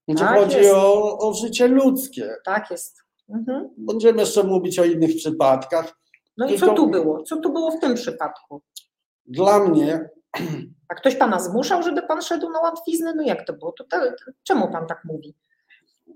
gdzie 0.09 0.25
tak 0.25 0.39
chodzi 0.39 0.71
o, 0.71 1.19
o 1.19 1.35
życie 1.35 1.69
ludzkie. 1.69 2.37
Tak 2.45 2.71
jest. 2.71 3.03
Mhm. 3.29 3.69
Będziemy 3.77 4.21
jeszcze 4.21 4.45
mówić 4.45 4.79
o 4.79 4.85
innych 4.85 5.17
przypadkach. 5.17 5.99
No 6.37 6.49
i 6.49 6.59
co 6.59 6.75
tu 6.75 6.91
było? 6.91 7.23
Co 7.23 7.37
tu 7.37 7.53
było 7.53 7.71
w 7.71 7.81
tym 7.81 7.95
przypadku? 7.95 8.63
Dla 9.27 9.59
mnie. 9.59 10.11
A 10.89 10.95
ktoś 10.95 11.17
pana 11.17 11.41
zmuszał, 11.41 11.83
żeby 11.83 12.03
pan 12.03 12.23
szedł 12.23 12.51
na 12.51 12.61
łatwiznę? 12.61 13.15
No 13.15 13.23
jak 13.23 13.47
to 13.47 13.53
było? 13.53 13.73
To 13.73 13.85
te, 13.85 14.15
czemu 14.43 14.73
pan 14.73 14.87
tak 14.87 15.05
mówi? 15.05 15.35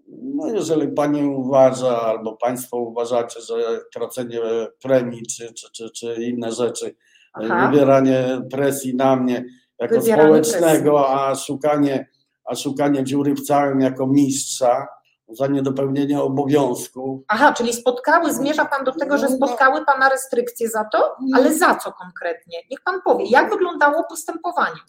No 0.08 0.46
jeżeli 0.46 0.88
pani 0.88 1.24
uważa, 1.24 2.02
albo 2.02 2.36
państwo 2.36 2.76
uważacie, 2.76 3.40
że 3.40 3.54
tracenie 3.94 4.40
premii, 4.82 5.22
czy, 5.26 5.54
czy, 5.54 5.70
czy, 5.72 5.90
czy 5.90 6.14
inne 6.14 6.52
rzeczy, 6.52 6.96
Aha. 7.32 7.68
wywieranie 7.70 8.42
presji 8.50 8.96
na 8.96 9.16
mnie 9.16 9.44
jako 9.78 10.02
społecznego, 10.02 10.92
presji. 10.92 11.16
a 11.16 11.34
szukanie 11.34 12.08
a 12.46 12.54
szukanie 12.54 13.04
dziury 13.04 13.34
w 13.34 13.42
całym 13.42 13.80
jako 13.80 14.06
mistrza 14.06 14.86
za 15.28 15.46
niedopełnienie 15.46 16.22
obowiązków. 16.22 17.22
Aha, 17.28 17.52
czyli 17.52 17.72
spotkały, 17.72 18.34
zmierza 18.34 18.64
Pan 18.64 18.84
do 18.84 18.92
tego, 18.92 19.18
że 19.18 19.26
no, 19.28 19.36
no. 19.40 19.46
spotkały 19.46 19.84
Pana 19.84 20.08
restrykcje 20.08 20.68
za 20.68 20.84
to? 20.84 21.16
No. 21.20 21.38
Ale 21.38 21.54
za 21.54 21.74
co 21.74 21.92
konkretnie? 21.92 22.58
Niech 22.70 22.80
Pan 22.84 23.02
powie, 23.02 23.24
jak 23.24 23.50
wyglądało 23.50 24.04
postępowanie? 24.04 24.80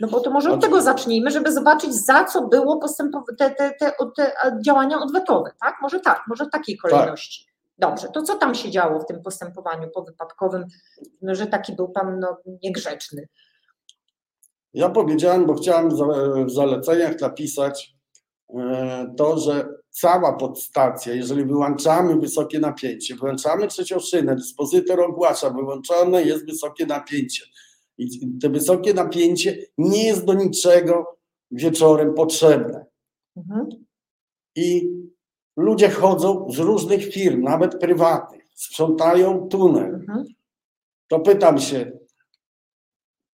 No 0.00 0.08
bo 0.08 0.20
to 0.20 0.30
może 0.30 0.52
od 0.52 0.60
tego 0.60 0.82
zacznijmy, 0.82 1.30
żeby 1.30 1.52
zobaczyć, 1.52 1.94
za 1.94 2.24
co 2.24 2.48
było 2.48 2.76
postępowanie, 2.76 3.36
te, 3.38 3.50
te, 3.50 3.70
te, 3.70 3.92
te, 4.16 4.32
działania 4.64 5.00
odwetowe, 5.00 5.50
tak? 5.60 5.76
Może 5.82 6.00
tak, 6.00 6.22
może 6.28 6.44
w 6.44 6.50
takiej 6.50 6.78
kolejności. 6.78 7.44
Tak. 7.44 7.54
Dobrze, 7.78 8.08
to 8.08 8.22
co 8.22 8.36
tam 8.36 8.54
się 8.54 8.70
działo 8.70 9.00
w 9.00 9.06
tym 9.06 9.22
postępowaniu 9.22 9.90
powypadkowym, 9.94 10.64
no, 11.22 11.34
że 11.34 11.46
taki 11.46 11.72
był 11.72 11.88
Pan 11.88 12.20
no, 12.20 12.36
niegrzeczny? 12.62 13.28
Ja 14.74 14.88
powiedziałem, 14.88 15.46
bo 15.46 15.54
chciałem 15.54 15.90
w 16.46 16.50
zaleceniach 16.50 17.20
napisać 17.20 17.94
e, 18.54 19.14
to, 19.16 19.38
że 19.38 19.68
cała 19.90 20.32
podstacja, 20.32 21.14
jeżeli 21.14 21.44
wyłączamy 21.44 22.16
wysokie 22.16 22.58
napięcie, 22.58 23.16
wyłączamy 23.16 23.66
trzecią 23.66 24.00
szynę, 24.00 24.36
dyspozytor 24.36 25.00
ogłasza, 25.00 25.50
wyłączone 25.50 26.22
jest 26.22 26.46
wysokie 26.46 26.86
napięcie. 26.86 27.44
I 27.98 28.38
to 28.42 28.50
wysokie 28.50 28.94
napięcie 28.94 29.58
nie 29.78 30.06
jest 30.06 30.24
do 30.24 30.34
niczego 30.34 31.18
wieczorem 31.50 32.14
potrzebne. 32.14 32.86
Mhm. 33.36 33.68
I 34.56 34.90
ludzie 35.56 35.90
chodzą 35.90 36.46
z 36.50 36.58
różnych 36.58 37.12
firm, 37.12 37.42
nawet 37.42 37.80
prywatnych, 37.80 38.44
sprzątają 38.54 39.48
tunel. 39.48 39.94
Mhm. 39.94 40.24
To 41.08 41.20
pytam 41.20 41.58
się, 41.58 41.92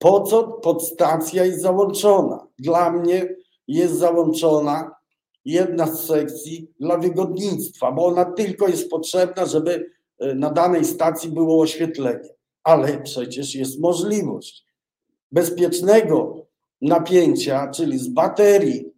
po 0.05 0.21
co 0.21 0.43
podstacja 0.45 1.45
jest 1.45 1.61
załączona? 1.61 2.47
Dla 2.59 2.91
mnie 2.93 3.37
jest 3.69 3.95
załączona 3.95 4.91
jedna 5.45 5.87
z 5.87 6.07
sekcji 6.07 6.69
dla 6.81 6.99
wygodnictwa, 6.99 7.93
bo 7.93 8.07
ona 8.07 8.25
tylko 8.25 8.69
jest 8.69 8.91
potrzebna, 8.91 9.47
żeby 9.47 9.91
e, 10.19 10.35
na 10.35 10.51
danej 10.51 10.85
stacji 10.85 11.31
było 11.31 11.63
oświetlenie. 11.63 12.29
Ale 12.63 13.03
przecież 13.03 13.55
jest 13.55 13.81
możliwość 13.81 14.67
bezpiecznego 15.33 16.47
napięcia, 16.81 17.71
czyli 17.71 17.99
z 17.99 18.09
baterii, 18.09 18.93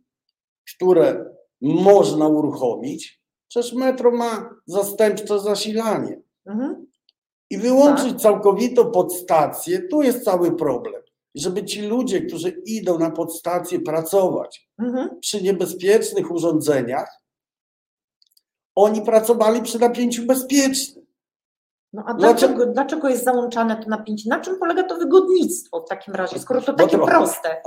które 0.74 1.24
można 1.60 2.28
uruchomić. 2.28 3.22
Przecież 3.48 3.72
metro 3.72 4.10
ma 4.10 4.50
zastępcze 4.66 5.40
zasilanie. 5.40 6.20
Mhm 6.46 6.86
i 7.50 7.58
wyłączyć 7.58 8.12
tak. 8.12 8.20
całkowitą 8.20 8.90
podstację, 8.90 9.88
tu 9.88 10.02
jest 10.02 10.24
cały 10.24 10.56
problem. 10.56 11.02
Żeby 11.34 11.64
ci 11.64 11.82
ludzie, 11.82 12.20
którzy 12.20 12.48
idą 12.48 12.98
na 12.98 13.10
podstację 13.10 13.80
pracować 13.80 14.68
mhm. 14.78 15.20
przy 15.20 15.42
niebezpiecznych 15.42 16.30
urządzeniach, 16.30 17.22
oni 18.74 19.02
pracowali 19.02 19.62
przy 19.62 19.78
napięciu 19.78 20.26
bezpiecznym. 20.26 21.06
No 21.92 22.02
a 22.06 22.14
dlaczego, 22.14 22.66
dlaczego 22.66 23.08
jest 23.08 23.24
załączane 23.24 23.76
to 23.76 23.88
napięcie? 23.88 24.28
Na 24.28 24.40
czym 24.40 24.58
polega 24.58 24.82
to 24.82 24.96
wygodnictwo 24.96 25.80
w 25.80 25.88
takim 25.88 26.14
razie, 26.14 26.38
skoro 26.38 26.60
to 26.60 26.72
takie 26.72 26.96
trochę... 26.96 27.12
proste? 27.12 27.62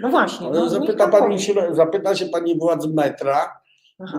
No 0.00 0.08
właśnie. 0.08 0.50
No, 0.50 0.68
zapyta, 0.68 1.08
pani 1.08 1.40
się, 1.40 1.54
zapyta 1.72 2.14
się 2.14 2.26
pani 2.26 2.58
władz 2.58 2.86
metra, 2.86 3.60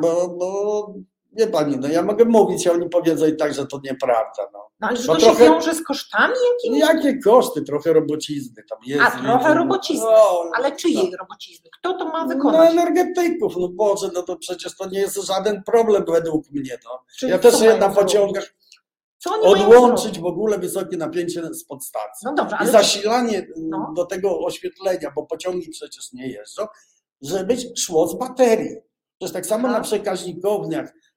bo, 0.02 0.28
bo 0.28 0.94
Wie 1.32 1.48
pani, 1.48 1.78
no 1.78 1.88
ja 1.88 2.04
mogę 2.04 2.26
mówić, 2.26 2.68
a 2.68 2.72
oni 2.72 2.90
powiedzą 2.90 3.26
i 3.26 3.36
tak, 3.36 3.54
że 3.54 3.68
to 3.68 3.80
nieprawda. 3.84 4.44
No, 4.54 4.70
no 4.80 4.88
ale 4.88 4.98
że 4.98 5.08
to 5.08 5.16
trochę, 5.16 5.38
się 5.38 5.46
wiąże 5.46 5.74
z 5.74 5.84
kosztami 5.84 6.34
jakimiś? 6.54 6.80
Jakie 6.80 7.20
koszty? 7.20 7.62
Trochę 7.62 7.94
robocizny 7.94 8.64
tam 8.70 8.80
jest. 8.86 9.04
A, 9.04 9.12
trochę 9.12 9.54
robocizny. 9.54 10.06
No, 10.06 10.52
ale 10.54 10.76
czyjej 10.76 11.12
no. 11.12 11.18
robocizny? 11.20 11.70
Kto 11.80 11.94
to 11.94 12.06
ma 12.06 12.28
wykonać? 12.28 12.74
No 12.76 12.82
energetyków, 12.82 13.54
no 13.58 13.68
Boże, 13.68 14.10
no 14.14 14.22
to 14.22 14.38
przecież 14.38 14.78
to 14.78 14.90
nie 14.90 15.00
jest 15.00 15.24
żaden 15.24 15.64
problem 15.64 16.06
według 16.08 16.52
mnie. 16.52 16.78
No. 16.86 17.30
ja 17.30 17.40
też 17.40 17.56
na 17.80 17.90
pociągach, 17.90 18.54
odłączyć 19.30 20.20
w 20.20 20.26
ogóle 20.26 20.60
wysokie 20.60 20.98
napięcie 20.98 21.54
z 21.54 21.66
podstacji. 21.66 22.26
No 22.26 22.34
dobrze, 22.34 22.56
I 22.56 22.60
ale 22.60 22.72
zasilanie 22.72 23.48
No. 23.58 23.94
do 23.96 24.06
tego 24.06 24.40
oświetlenia, 24.40 25.12
bo 25.16 25.26
pociągi 25.26 25.70
przecież 25.70 26.14
nie 26.14 26.28
jeżdżą, 26.28 26.66
żeby 27.22 27.58
szło 27.78 28.08
z 28.08 28.18
baterii. 28.18 28.76
Przecież 29.20 29.34
tak 29.34 29.46
samo 29.46 29.68
Aha. 29.68 29.78
na 29.78 29.84
przekaźnikowniach, 29.84 30.86
yy, 30.86 31.11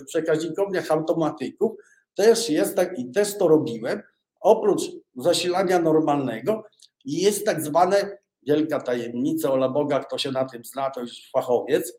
w 0.00 0.04
przekaźnikowniach 0.06 0.90
automatyków 0.90 1.72
też 2.14 2.50
jest 2.50 2.76
tak 2.76 2.98
i 2.98 3.10
też 3.10 3.38
to 3.38 3.48
robiłem. 3.48 4.02
Oprócz 4.40 4.82
zasilania 5.16 5.78
normalnego 5.78 6.64
jest 7.04 7.46
tak 7.46 7.62
zwane 7.62 8.18
wielka 8.42 8.80
tajemnica, 8.80 9.52
ola 9.52 9.68
Boga, 9.68 10.00
kto 10.00 10.18
się 10.18 10.30
na 10.32 10.44
tym 10.44 10.64
zna, 10.64 10.90
to 10.90 11.00
już 11.00 11.30
fachowiec, 11.32 11.92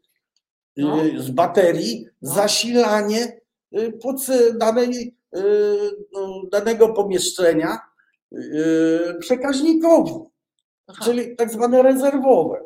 yy, 0.76 0.86
No. 0.86 1.24
z 1.24 1.30
baterii 1.30 2.08
No. 2.22 2.34
zasilanie 2.34 3.42
yy, 3.72 3.92
pod 3.94 4.16
danej, 4.60 5.16
yy, 5.34 5.92
no, 6.14 6.42
danego 6.52 6.90
pomieszczenia 6.94 7.78
przekaźnikowi, 9.20 10.14
Aha. 10.88 11.06
czyli 11.06 11.36
tak 11.36 11.52
zwane 11.52 11.84
rezerwowe. 11.84 12.60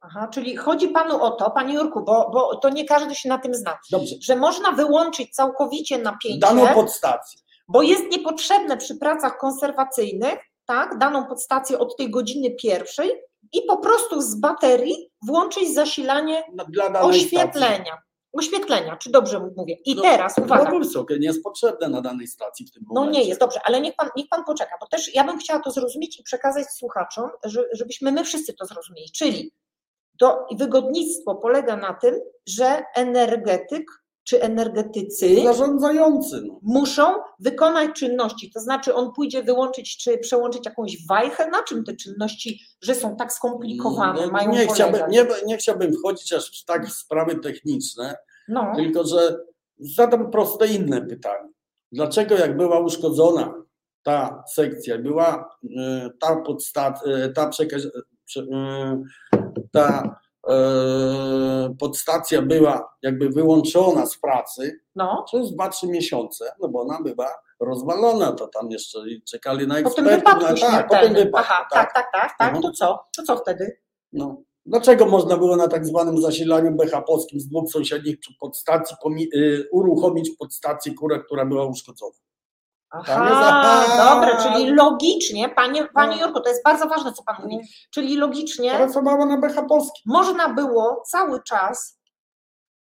Aha, 0.00 0.28
czyli 0.32 0.56
chodzi 0.56 0.88
panu 0.88 1.22
o 1.22 1.30
to, 1.30 1.50
panie 1.50 1.74
Jurku, 1.74 2.04
bo, 2.04 2.30
bo 2.32 2.56
to 2.56 2.68
nie 2.68 2.84
każdy 2.84 3.14
się 3.14 3.28
na 3.28 3.38
tym 3.38 3.54
zna, 3.54 3.78
Dobrze, 3.90 4.14
że 4.22 4.36
można 4.36 4.72
wyłączyć 4.72 5.30
całkowicie 5.34 5.98
napięcie, 5.98 6.38
daną 6.38 6.66
podstację. 6.74 7.40
bo 7.68 7.82
jest 7.82 8.04
niepotrzebne 8.10 8.76
przy 8.76 8.96
pracach 8.96 9.38
konserwacyjnych, 9.38 10.38
tak, 10.66 10.98
daną 10.98 11.26
podstację 11.26 11.78
od 11.78 11.96
tej 11.96 12.10
godziny 12.10 12.50
pierwszej 12.50 13.10
i 13.52 13.62
po 13.62 13.76
prostu 13.76 14.20
z 14.22 14.34
baterii 14.40 15.10
włączyć 15.26 15.74
zasilanie 15.74 16.44
Dla 16.68 16.90
danej 16.90 17.20
stacji. 17.20 17.38
oświetlenia. 17.38 17.98
Oświetlenia, 18.32 18.96
czy 18.96 19.10
dobrze 19.10 19.40
mówię? 19.56 19.76
I 19.84 19.94
No, 19.94 20.02
teraz, 20.02 20.38
uwaga, 20.38 20.70
No 20.70 20.78
wysokie, 20.78 21.18
nie 21.18 21.26
jest 21.26 21.42
potrzebne 21.42 21.88
na 21.88 22.00
danej 22.00 22.26
stacji 22.26 22.66
w 22.66 22.70
tym 22.72 22.82
No 22.90 23.00
momencie. 23.00 23.20
nie 23.20 23.26
jest, 23.28 23.40
dobrze, 23.40 23.60
ale 23.64 23.80
niech 23.80 23.96
pan, 23.96 24.08
niech 24.16 24.28
pan 24.28 24.44
poczeka, 24.44 24.74
bo 24.80 24.86
też 24.86 25.14
ja 25.14 25.24
bym 25.24 25.38
chciała 25.38 25.60
to 25.60 25.70
zrozumieć 25.70 26.20
i 26.20 26.22
przekazać 26.22 26.66
słuchaczom, 26.70 27.30
że, 27.44 27.64
żebyśmy 27.72 28.12
my 28.12 28.24
wszyscy 28.24 28.54
to 28.54 28.66
zrozumieli. 28.66 29.10
Czyli 29.12 29.52
to 30.18 30.46
wygodnictwo 30.58 31.34
polega 31.34 31.76
na 31.76 31.94
tym, 31.94 32.14
że 32.46 32.82
energetyk 32.94 33.84
czy 34.24 34.42
energetycy 34.42 35.42
Zarządzający. 35.44 36.42
No. 36.46 36.58
muszą 36.62 37.14
wykonać 37.40 37.90
czynności, 37.96 38.50
to 38.54 38.60
znaczy 38.60 38.94
on 38.94 39.12
pójdzie 39.12 39.42
wyłączyć 39.42 39.96
czy 39.96 40.18
przełączyć 40.18 40.66
jakąś 40.66 41.06
wajchę, 41.06 41.50
na 41.50 41.62
czym 41.62 41.84
te 41.84 41.96
czynności, 41.96 42.60
że 42.82 42.94
są 42.94 43.16
tak 43.16 43.32
skomplikowane, 43.32 44.26
No, 44.26 44.32
mają 44.32 44.50
nie, 44.52 44.66
chciałbym, 44.66 45.00
nie, 45.10 45.26
nie 45.46 45.56
chciałbym 45.56 45.92
wchodzić 45.92 46.32
aż 46.32 46.62
w 46.62 46.64
tak 46.64 46.86
w 46.86 46.92
sprawy 46.92 47.36
techniczne, 47.36 48.16
No, 48.48 48.72
tylko 48.76 49.04
że 49.04 49.36
zadam 49.78 50.30
proste 50.30 50.66
inne 50.66 51.02
pytanie. 51.06 51.48
Dlaczego 51.92 52.34
jak 52.34 52.56
była 52.56 52.80
uszkodzona 52.80 53.54
ta 54.02 54.44
sekcja, 54.54 54.98
była 54.98 55.56
e, 55.78 56.10
ta 56.20 56.36
podstacja, 56.36 57.12
ta 57.34 57.48
przekaz, 57.48 57.82
prze- 58.26 58.46
e, 58.52 59.02
ta 59.72 60.16
e, 60.48 60.54
podstacja 61.78 62.42
była 62.42 62.94
jakby 63.02 63.28
wyłączona 63.28 64.06
z 64.06 64.18
pracy 64.18 64.80
no, 64.96 65.24
przez 65.26 65.56
2-3 65.56 65.88
miesiące, 65.88 66.52
no 66.60 66.68
bo 66.68 66.80
ona 66.80 66.98
była 67.02 67.28
rozwalona, 67.60 68.32
to 68.32 68.46
tam 68.48 68.70
jeszcze 68.70 68.98
czekali 69.30 69.66
na 69.66 69.74
po 69.82 69.90
tym 69.90 70.08
ekspertów. 70.08 70.34
wypadku 70.34 70.64
na, 70.64 70.70
tak, 70.70 70.88
po 70.88 70.94
tym 70.94 71.00
śmiertelnym. 71.00 71.14
wypadku, 71.24 71.52
Aha, 71.52 71.66
tak, 71.70 71.94
tak, 71.94 72.06
tak, 72.12 72.30
tak, 72.38 72.48
Mhm. 72.48 72.62
to 72.62 72.70
co? 72.72 72.98
To 73.16 73.22
co 73.22 73.36
wtedy? 73.36 73.78
No. 74.12 74.42
Dlaczego 74.66 75.06
można 75.06 75.36
było 75.36 75.56
na 75.56 75.68
tak 75.68 75.86
zwanym 75.86 76.20
zasilaniu 76.20 76.70
BHP-owskim 76.76 77.40
z 77.40 77.48
dwóch 77.48 77.70
sąsiednich 77.70 78.16
podstacji 78.40 78.96
y, 79.34 79.68
uruchomić 79.72 80.30
podstację 80.38 80.94
kurę, 80.94 81.18
która 81.20 81.46
była 81.46 81.66
uszkodzona? 81.66 82.12
Jest- 82.94 83.08
Aha, 83.10 84.14
dobre, 84.14 84.36
czyli 84.42 84.70
logicznie, 84.70 85.48
panie, 85.48 85.88
panie 85.94 86.16
No. 86.16 86.22
Jurku, 86.26 86.40
to 86.40 86.48
jest 86.48 86.62
bardzo 86.64 86.86
ważne, 86.88 87.12
co 87.12 87.22
pan 87.22 87.36
mówi, 87.42 87.58
czyli 87.90 88.16
logicznie 88.16 88.70
Pracowała 88.70 89.26
na 89.26 89.38
BHP-owskim. 89.40 90.02
można 90.06 90.48
było 90.54 91.02
cały 91.06 91.42
czas 91.42 91.98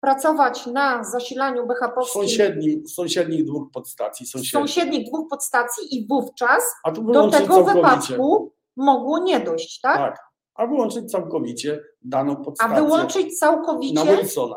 pracować 0.00 0.66
na 0.66 1.04
zasilaniu 1.04 1.64
W 1.64 1.66
BHP-owskim 1.68 2.12
sąsiednim, 2.22 2.82
w 2.84 2.90
sąsiednich 2.90 3.44
dwóch 3.44 3.70
podstacji. 3.72 4.26
Sąsiednich. 4.26 4.52
sąsiednich 4.70 5.08
dwóch 5.08 5.28
podstacji 5.30 5.96
i 5.96 6.06
wówczas 6.08 6.62
A 6.84 6.90
do 6.90 7.02
wyłączyć 7.02 7.40
tego 7.40 7.54
całkowicie. 7.54 7.82
wypadku 7.82 8.52
mogło 8.76 9.18
nie 9.18 9.40
dojść, 9.40 9.80
tak? 9.80 9.96
Tak. 9.96 10.18
A 10.54 10.66
wyłączyć 10.66 11.10
całkowicie 11.10 11.80
daną 12.02 12.32
A 12.32 12.44
podstację. 12.44 12.76
wyłączyć 12.76 13.26
na 13.26 13.38
całkowicie, 13.38 14.16
Wilsona. 14.16 14.56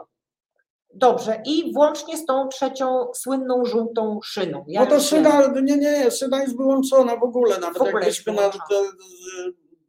Dobrze, 0.93 1.41
i 1.45 1.73
włącznie 1.73 2.17
z 2.17 2.25
tą 2.25 2.47
trzecią 2.47 3.07
słynną 3.15 3.65
żółtą 3.65 4.19
szyną. 4.23 4.57
No 4.57 4.63
Jak 4.67 4.89
to 4.89 4.99
się- 4.99 5.05
szyna, 5.05 5.47
nie, 5.61 5.77
nie, 5.77 6.11
szyna 6.11 6.41
jest 6.41 6.57
wyłączona 6.57 7.15
w 7.17 7.23
ogóle. 7.23 7.59
Nawet 7.59 7.77
W 7.77 7.81
ogóle 7.81 7.93
jakbyśmy 7.93 8.33
na 8.33 8.49
te 8.49 8.75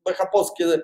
BHP-owskie 0.09 0.79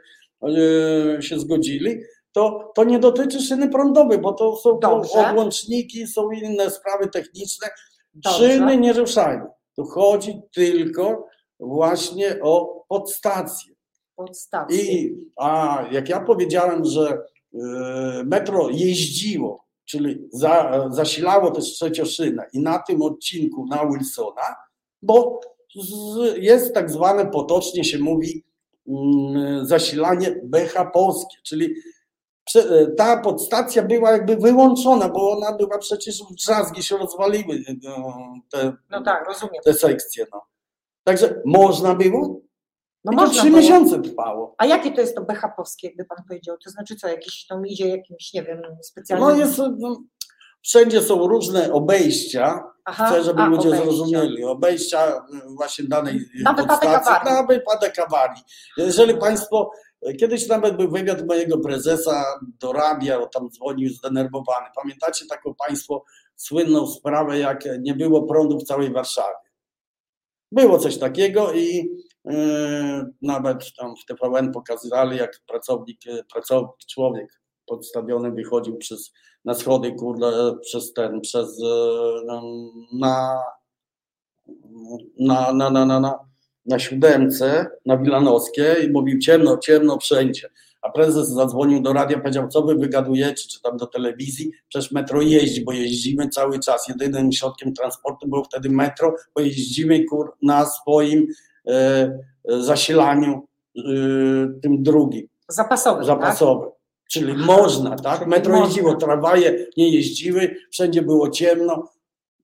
e, 1.19 1.23
się 1.23 1.39
zgodzili, 1.39 2.01
to, 2.33 2.73
to 2.75 2.85
nie 2.85 2.99
dotyczy 2.99 3.41
szyny 3.43 3.69
prądowej, 3.69 4.19
bo 4.19 4.33
to 4.33 4.57
są 4.57 4.79
Dobrze. 4.79 5.29
odłączniki, 5.31 6.07
są 6.07 6.31
inne 6.31 6.71
sprawy 6.71 7.09
techniczne. 7.09 7.69
Dobrze. 8.15 8.39
Szyny 8.51 8.77
nie 8.77 8.93
ruszajmy. 8.93 9.45
Tu 9.77 9.85
chodzi 9.85 10.41
tylko 10.55 11.27
właśnie 11.61 12.39
o 12.43 12.85
podstację. 12.89 13.75
podstacji. 14.17 15.05
I 15.05 15.17
a 15.37 15.85
jak 15.91 16.09
ja 16.09 16.21
powiedziałem, 16.21 16.85
że 16.85 17.19
e, 17.55 17.59
metro 18.25 18.69
jeździło, 18.71 19.66
czyli 19.87 20.29
za, 20.33 20.85
zasilało 20.91 21.51
też 21.51 21.65
trzecioszynę 21.65 22.47
i 22.53 22.61
na 22.61 22.79
tym 22.79 23.03
odcinku 23.03 23.67
na 23.67 23.87
Wilsona, 23.87 24.57
bo 25.03 25.41
z, 25.75 26.37
jest 26.37 26.75
tak 26.75 26.91
zwane 26.91 27.27
potocznie 27.27 27.85
się 27.85 27.99
mówi 27.99 28.45
mm, 28.89 29.67
zasilanie 29.67 30.41
BHP-owskie, 30.45 31.37
czyli 31.45 31.75
prze- 32.51 32.71
e, 32.71 32.87
ta 32.87 33.21
podstacja 33.21 33.83
była 33.83 34.11
jakby 34.13 34.37
wyłączona, 34.37 35.09
bo 35.09 35.31
ona 35.31 35.53
była 35.53 35.79
przecież 35.79 36.23
w 36.31 36.35
drzazgi 36.35 36.83
się 36.83 36.97
rozwaliły 36.97 37.63
no, 37.83 38.15
te, 38.51 38.73
No 38.91 39.03
tak, 39.03 39.27
te 39.65 39.75
sekcje. 39.75 40.27
No. 40.33 40.43
Także 41.05 41.43
można 41.45 41.95
było, 41.95 42.41
No 43.07 43.13
i 43.13 43.17
to 43.17 43.31
trzy 43.33 43.47
było. 43.47 43.57
miesiące 43.57 44.03
trwało. 44.03 44.55
A 44.59 44.67
jakie 44.67 44.93
to 44.93 45.01
jest 45.01 45.17
to 45.17 45.23
BHP-owskie, 45.23 45.87
jakby 45.87 46.05
pan 46.05 46.19
powiedział? 46.29 46.57
To 46.65 46.71
znaczy 46.71 46.97
co, 46.97 47.09
jakiś 47.09 47.47
tam 47.47 47.67
idzie 47.67 47.89
jakimś, 47.89 48.33
nie 48.33 48.43
wiem, 48.43 48.63
specjalnym... 48.83 49.29
No 49.29 49.35
jest, 49.35 49.59
no, 49.79 50.03
wszędzie 50.63 51.03
są 51.03 51.29
różne 51.29 51.73
obejścia, 51.73 52.65
Aha, 52.85 53.07
chcę, 53.07 53.25
żeby 53.25 53.43
a, 53.43 53.47
ludzie 53.47 53.69
obejścia. 53.69 53.85
zrozumieli, 53.87 54.45
obejścia 54.45 55.17
y, 55.17 55.55
właśnie 55.57 55.85
danej 55.85 56.21
Na 56.43 56.55
podstacji, 56.55 57.13
na 57.25 57.43
wypadek 57.43 57.99
awarii. 57.99 58.43
Jeżeli 58.77 59.15
Państwo, 59.19 59.71
kiedyś 60.21 60.49
nawet 60.49 60.77
był 60.77 60.91
wywiad 60.91 61.27
mojego 61.27 61.59
prezesa 61.59 62.25
do 62.43 62.73
radia, 62.73 63.21
on 63.21 63.29
tam 63.31 63.51
dzwonił 63.51 63.91
zdenerwowany. 63.91 64.67
Pamiętacie 64.83 65.27
taką 65.27 65.55
Państwo 65.55 66.05
słynną 66.37 66.87
sprawę, 66.87 67.39
jak 67.39 67.65
nie 67.81 67.95
było 67.95 68.23
prądu 68.23 68.59
w 68.59 68.65
całej 68.65 68.93
Warszawie? 68.93 69.37
Było 70.53 70.79
coś 70.79 70.99
takiego 70.99 71.53
i 71.53 71.91
nawet 73.23 73.73
tam 73.79 73.95
w 73.97 74.05
TVN 74.05 74.53
pokazywali, 74.53 75.17
jak 75.19 75.41
pracownik, 75.49 76.07
yy, 76.07 76.25
pracownik, 76.33 76.77
człowiek 76.91 77.41
podstawiony 77.67 78.33
wychodził 78.33 78.77
przez, 78.77 79.13
na 79.45 79.55
schody, 79.55 79.93
kurde, 79.93 80.57
przez 80.63 80.93
ten, 80.93 81.21
przez, 81.21 81.59
yy, 81.59 82.25
na, 82.27 82.43
na, 85.19 85.53
na, 85.53 85.71
na, 85.71 85.85
na, 85.85 86.01
na, 86.01 86.19
na 86.67 86.79
siódemce, 86.79 87.67
na 87.87 87.97
Wilanowskiej 87.97 88.85
i 88.85 88.93
mówił 88.93 89.19
ciemno, 89.19 89.59
ciemno 89.59 89.99
wszędzie. 89.99 90.51
A 90.83 90.91
prezes 90.91 91.29
zadzwonił 91.29 91.83
do 91.83 91.93
radia, 91.93 92.19
powiedział, 92.19 92.49
co 92.49 92.63
wy 92.63 92.75
wygadujecie, 92.75 93.49
czy 93.49 93.63
tam 93.63 93.77
do 93.77 93.87
telewizji, 93.87 94.53
przecież 94.69 94.93
metro 94.93 95.23
jeździ, 95.23 95.65
bo 95.65 95.73
jeździmy 95.73 96.29
cały 96.29 96.59
czas. 96.59 96.89
Jedynym 96.89 97.33
środkiem 97.33 97.75
transportu 97.75 98.29
było 98.29 98.45
wtedy 98.45 98.71
metro, 98.71 99.15
bo 99.35 99.41
jeździmy 99.41 100.05
kur, 100.05 100.33
na 100.43 100.67
swoim 100.67 101.27
zasilaniu 102.45 103.47
e, 103.77 103.81
tym 104.63 104.83
drugim, 104.83 105.27
Zapasowym, 105.49 105.99
tak? 105.99 106.07
zapasowym. 106.07 106.71
Czyli 107.11 107.33
Aha, 107.37 107.47
można, 107.47 107.97
tak? 107.97 108.19
czyli 108.19 108.31
Metro 108.31 108.53
można. 108.53 108.67
jeździło, 108.67 108.95
tramwaje 108.95 109.67
nie 109.77 109.89
jeździły, 109.91 110.57
wszędzie 110.73 111.03
było 111.03 111.31
ciemno. 111.31 111.89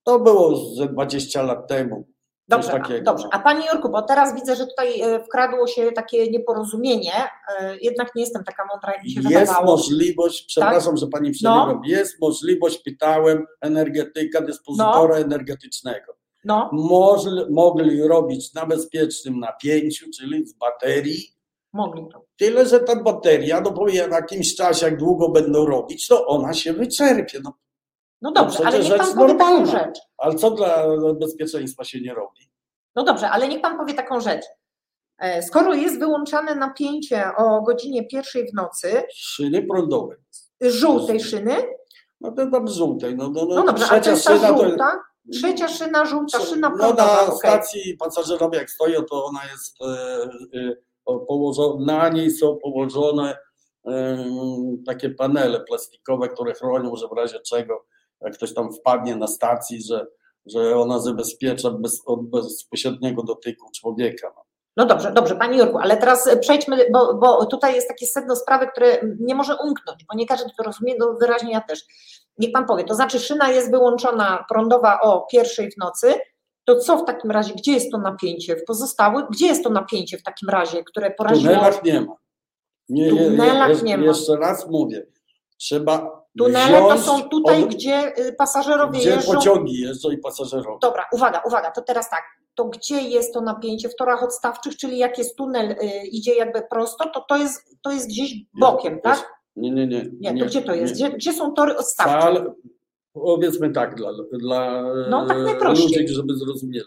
To 0.05 0.21
było 0.21 0.57
ze 0.75 0.87
20 0.87 1.43
lat 1.43 1.69
temu. 1.69 2.07
Dobrze, 2.49 2.73
a, 2.73 3.01
dobrze. 3.03 3.25
no. 3.25 3.31
A 3.33 3.39
Panie 3.39 3.67
Jurku, 3.73 3.89
bo 3.91 4.03
teraz 4.03 4.35
widzę, 4.35 4.57
że 4.57 4.67
tutaj 4.67 5.01
e, 5.01 5.25
wkradło 5.25 5.67
się 5.67 5.93
takie 5.93 6.31
nieporozumienie, 6.31 7.13
e, 7.61 7.77
jednak 7.81 8.15
nie 8.15 8.23
jestem 8.23 8.45
taka 8.45 8.65
mądra, 8.67 8.93
jak 8.93 9.05
mi 9.05 9.11
się 9.11 9.21
Jest 9.21 9.31
wydawało. 9.35 9.67
możliwość, 9.67 10.45
przepraszam, 10.47 10.97
że 10.97 11.07
pani 11.07 11.31
przerywa, 11.31 11.81
jest 11.85 12.21
możliwość, 12.21 12.79
pytałem 12.79 13.47
energetyka, 13.61 14.41
dyspozytora 14.41 15.17
energetycznego. 15.17 16.13
No, 16.45 16.71
Możli, 16.73 17.51
mogli 17.51 18.03
robić 18.03 18.55
na 18.55 18.67
bezpiecznym 18.67 19.39
napięciu, 19.41 20.07
czyli 20.19 20.47
z 20.47 20.53
baterii. 20.53 21.33
mogli 21.73 22.07
to. 22.13 22.25
Tyle, 22.39 22.67
że 22.67 22.81
ta 22.81 22.97
bateria, 23.03 23.61
no 23.61 23.73
po 23.73 23.89
jakimś 23.89 24.55
czasie, 24.55 24.87
jak 24.87 24.99
długo 24.99 25.29
będą 25.29 25.67
robić, 25.67 26.07
to 26.09 26.27
ona 26.27 26.55
się 26.55 26.73
wyczerpie. 26.73 27.41
No, 27.45 27.53
No 28.23 28.33
dobrze, 28.33 28.59
No 28.61 28.67
ale 28.67 28.79
niech 28.79 28.97
pan 28.99 29.15
powie 29.17 29.35
taką 29.35 29.67
rzecz. 29.67 29.99
Ale 30.19 30.35
co 30.35 30.51
dla 30.51 30.85
bezpieczeństwa 31.21 31.85
się 31.85 32.01
nie 32.01 32.15
robi? 32.15 32.51
No 32.97 33.05
dobrze, 33.05 33.31
ale 33.31 33.49
niech 33.49 33.61
pan 33.61 33.79
powie 33.79 33.95
taką 33.95 34.21
rzecz. 34.21 34.45
E, 35.19 35.43
Skoro 35.43 35.75
jest 35.75 35.99
wyłączane 35.99 36.55
napięcie 36.55 37.25
o 37.37 37.63
godzinie 37.63 38.07
pierwszej 38.07 38.51
w 38.51 38.55
nocy, 38.55 39.03
Szyny 39.15 39.63
prądowe. 39.63 40.17
żółtej 40.61 41.21
szyny, 41.21 41.57
No 42.21 42.33
to 42.33 42.51
tam 42.51 42.69
żółtej. 42.69 43.17
No, 43.17 43.29
no, 43.29 43.45
no 43.49 43.63
dobrze, 43.67 43.87
ale 43.91 44.01
to 44.01 44.11
jest 44.11 44.27
ta 44.27 44.49
żółta, 44.49 45.01
trzecia 45.33 45.69
szyna, 45.69 46.05
żółta 46.05 46.41
szyna 46.41 46.73
No 46.79 46.93
na 46.93 47.23
okej. 47.23 47.37
stacji 47.39 47.97
pasażerowej 47.97 48.59
jak 48.59 48.71
stoją, 48.71 49.03
to 49.03 49.25
ona 49.25 49.41
jest 49.53 49.77
e, 49.83 49.87
e, 51.09 51.17
położona, 51.27 51.85
na 51.85 52.09
niej 52.09 52.31
są 52.31 52.59
położone 52.63 53.39
e, 53.87 54.25
takie 54.87 55.11
panele 55.11 55.61
plastikowe, 55.61 56.29
które 56.29 56.55
chronią, 56.55 56.97
że 56.97 57.09
w 57.09 57.13
razie 57.17 57.41
czego, 57.41 57.85
jak 58.21 58.35
ktoś 58.35 58.55
tam 58.55 58.73
wpadnie 58.73 59.17
na 59.17 59.27
stacji, 59.27 59.83
że, 59.83 60.07
że 60.47 60.77
ona 60.77 61.01
zabezpiecza 61.01 61.71
bez, 61.71 62.03
od 62.07 62.31
bezpośredniego 62.31 63.23
dotyku 63.23 63.71
człowieka. 63.75 64.33
No. 64.77 64.87
Dobrze, 64.87 65.13
dobrze, 65.13 65.37
Pani 65.37 65.59
Jurku, 65.59 65.79
ale 65.79 65.97
teraz 65.97 66.27
e, 66.27 66.37
przejdźmy, 66.37 66.87
bo, 66.93 67.15
bo 67.15 67.47
tutaj 67.47 67.75
jest 67.75 67.89
takie 67.89 68.07
sedno 68.07 68.37
sprawy, 68.37 68.67
które 68.67 68.99
nie 69.21 69.35
może 69.35 69.57
umknąć, 69.57 70.05
bo 70.05 70.15
nie 70.17 70.27
każdy 70.27 70.51
to 70.57 70.63
rozumie, 70.63 70.95
no 70.99 71.15
wyraźnie 71.21 71.53
ja 71.53 71.61
też. 71.61 71.81
Niech 72.39 72.53
Pan 72.53 72.67
powie, 72.67 72.85
to 72.85 72.95
znaczy 72.95 73.21
szyna 73.21 73.49
jest 73.51 73.71
wyłączona 73.71 74.45
prądowa 74.49 75.01
o 75.01 75.21
pierwszej 75.33 75.71
w 75.71 75.77
nocy, 75.79 76.15
to 76.65 76.77
co 76.79 76.97
w 76.99 77.05
takim 77.05 77.31
razie, 77.31 77.55
gdzie 77.55 77.73
jest 77.73 77.91
to 77.93 77.99
napięcie? 77.99 78.57
W 78.57 78.65
pozostałych, 78.65 79.25
gdzie 79.31 79.47
jest 79.47 79.65
to 79.65 79.71
napięcie 79.71 80.19
w 80.19 80.23
takim 80.23 80.49
razie, 80.49 80.85
które 80.85 81.11
poraziło? 81.11 81.55
tunelach 81.55 81.85
nie 81.85 82.01
ma. 82.01 82.13
Nie, 82.89 83.11
tunelach 83.11 83.69
je- 83.79 83.83
nie 83.83 83.99
ma. 83.99 84.05
Jeszcze 84.05 84.37
raz 84.37 84.67
mówię, 84.71 85.07
trzeba 85.59 86.23
Tunele 86.39 86.79
to 86.81 86.99
są 86.99 87.23
tutaj, 87.29 87.63
od- 87.63 87.69
gdzie 87.75 88.19
y, 88.19 88.33
pasażerowie 88.33 88.99
gdzie 89.01 89.11
jeżdżą. 89.11 89.33
pociągi 89.35 89.81
jeżdżą 89.81 90.11
i 90.11 90.19
pasażerowie. 90.19 90.79
Dobra, 90.83 91.07
uwaga, 91.13 91.43
uwaga, 91.47 91.71
to 91.71 91.83
teraz 91.83 92.11
tak. 92.11 92.23
To 92.55 92.65
gdzie 92.65 93.03
jest 93.03 93.35
to 93.35 93.41
napięcie 93.41 93.89
w 93.89 93.97
torach 93.97 94.23
odstawczych, 94.23 94.77
czyli 94.77 94.99
jak 94.99 95.19
jest 95.19 95.37
tunel, 95.37 95.71
y, 95.71 96.07
idzie 96.07 96.35
jakby 96.35 96.63
prosto, 96.71 97.11
to 97.15 97.25
to 97.29 97.37
jest, 97.37 97.77
to 97.83 97.91
jest 97.93 98.09
gdzieś 98.09 98.35
bokiem, 98.61 98.93
Jest- 98.93 99.05
tak? 99.05 99.33
Nie, 99.57 99.71
nie, 99.71 99.87
nie. 99.87 100.11
Nie, 100.21 100.39
to 100.41 100.47
gdzie 100.47 100.63
to 100.63 100.75
jest? 100.75 101.01
nie. 101.01 101.07
Gdzie, 101.09 101.17
gdzie 101.17 101.33
są 101.33 101.53
tory 101.53 101.77
odstawcze? 101.77 102.13
Cal, 102.21 102.55
powiedzmy 103.13 103.71
tak, 103.71 103.95
dla, 103.95 104.13
dla 104.33 104.83
No, 105.11 105.27
tak 105.27 105.37
e, 105.63 105.69
ludzi, 105.69 106.09
żeby 106.09 106.37
zrozumieli. 106.37 106.87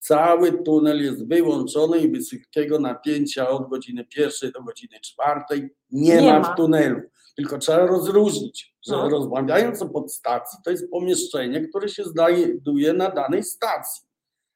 Cały 0.00 0.52
tunel 0.62 1.02
jest 1.04 1.28
wyłączony 1.28 1.98
i 1.98 2.10
wysokiego 2.12 2.78
napięcia 2.78 3.48
od 3.48 3.68
godziny 3.70 4.04
pierwszej 4.04 4.52
do 4.52 4.62
godziny 4.62 5.00
czwartej 5.00 5.70
nie, 5.90 6.16
Nie 6.22 6.32
ma, 6.32 6.40
ma. 6.40 6.52
w 6.52 6.56
tunelu. 6.56 7.00
Tylko 7.36 7.58
trzeba 7.58 7.86
rozróżnić, 7.86 8.74
że 8.86 8.92
No. 8.96 9.08
rozmawiając 9.08 9.82
o 9.82 9.88
podstacji, 9.88 10.58
to 10.64 10.70
jest 10.70 10.90
pomieszczenie, 10.90 11.68
które 11.68 11.88
się 11.88 12.04
znajduje 12.04 12.92
na 12.92 13.10
danej 13.10 13.42
stacji. 13.42 14.07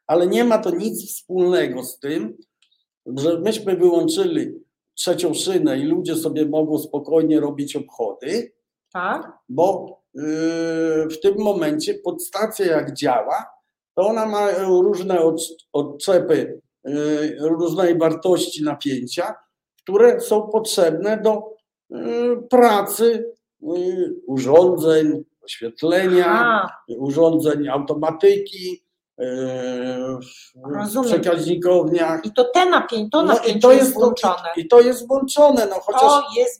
Ale 0.06 0.26
nie 0.26 0.44
ma 0.44 0.58
to 0.58 0.70
nic 0.70 1.08
wspólnego 1.08 1.84
z 1.84 1.98
tym, 1.98 2.36
że 3.06 3.40
myśmy 3.40 3.76
wyłączyli 3.76 4.52
trzecią 4.94 5.34
szynę 5.34 5.78
i 5.78 5.82
ludzie 5.82 6.16
sobie 6.16 6.46
mogą 6.46 6.78
spokojnie 6.78 7.40
robić 7.40 7.76
obchody, 7.76 8.52
Tak? 8.92 9.32
bo 9.48 10.00
yy, 10.14 10.22
w 11.10 11.20
tym 11.22 11.34
momencie 11.38 11.94
podstacja 11.94 12.66
jak 12.66 12.94
działa, 12.94 13.46
to 13.94 14.06
ona 14.06 14.26
ma 14.26 14.50
różne 14.68 15.20
odcz- 15.20 15.66
odczepy 15.72 16.60
yy, 16.84 17.36
różnej 17.40 17.98
wartości 17.98 18.64
napięcia, 18.64 19.34
które 19.82 20.20
są 20.20 20.42
potrzebne 20.48 21.22
do 21.22 21.54
yy, 21.90 22.42
pracy 22.50 23.32
yy, 23.60 24.14
urządzeń, 24.26 25.24
oświetlenia, 25.44 26.26
A, 26.26 26.68
urządzeń 26.88 27.68
automatyki, 27.68 28.81
Rozumiem. 30.74 31.10
przekaźnikowniach. 31.22 32.24
i 32.24 32.32
to 32.32 32.44
te 32.44 32.66
napięcie, 32.66 33.10
to 33.12 33.22
No 33.22 33.34
napięcie 33.34 33.58
i 33.58 33.60
to 33.60 33.70
jest 33.72 33.82
jest, 33.84 33.94
włączone. 33.94 34.48
I 34.56 34.68
to 34.68 34.80
jest 34.80 35.08
włączone, 35.08 35.66
no 35.66 35.80
chociaż, 35.80 36.02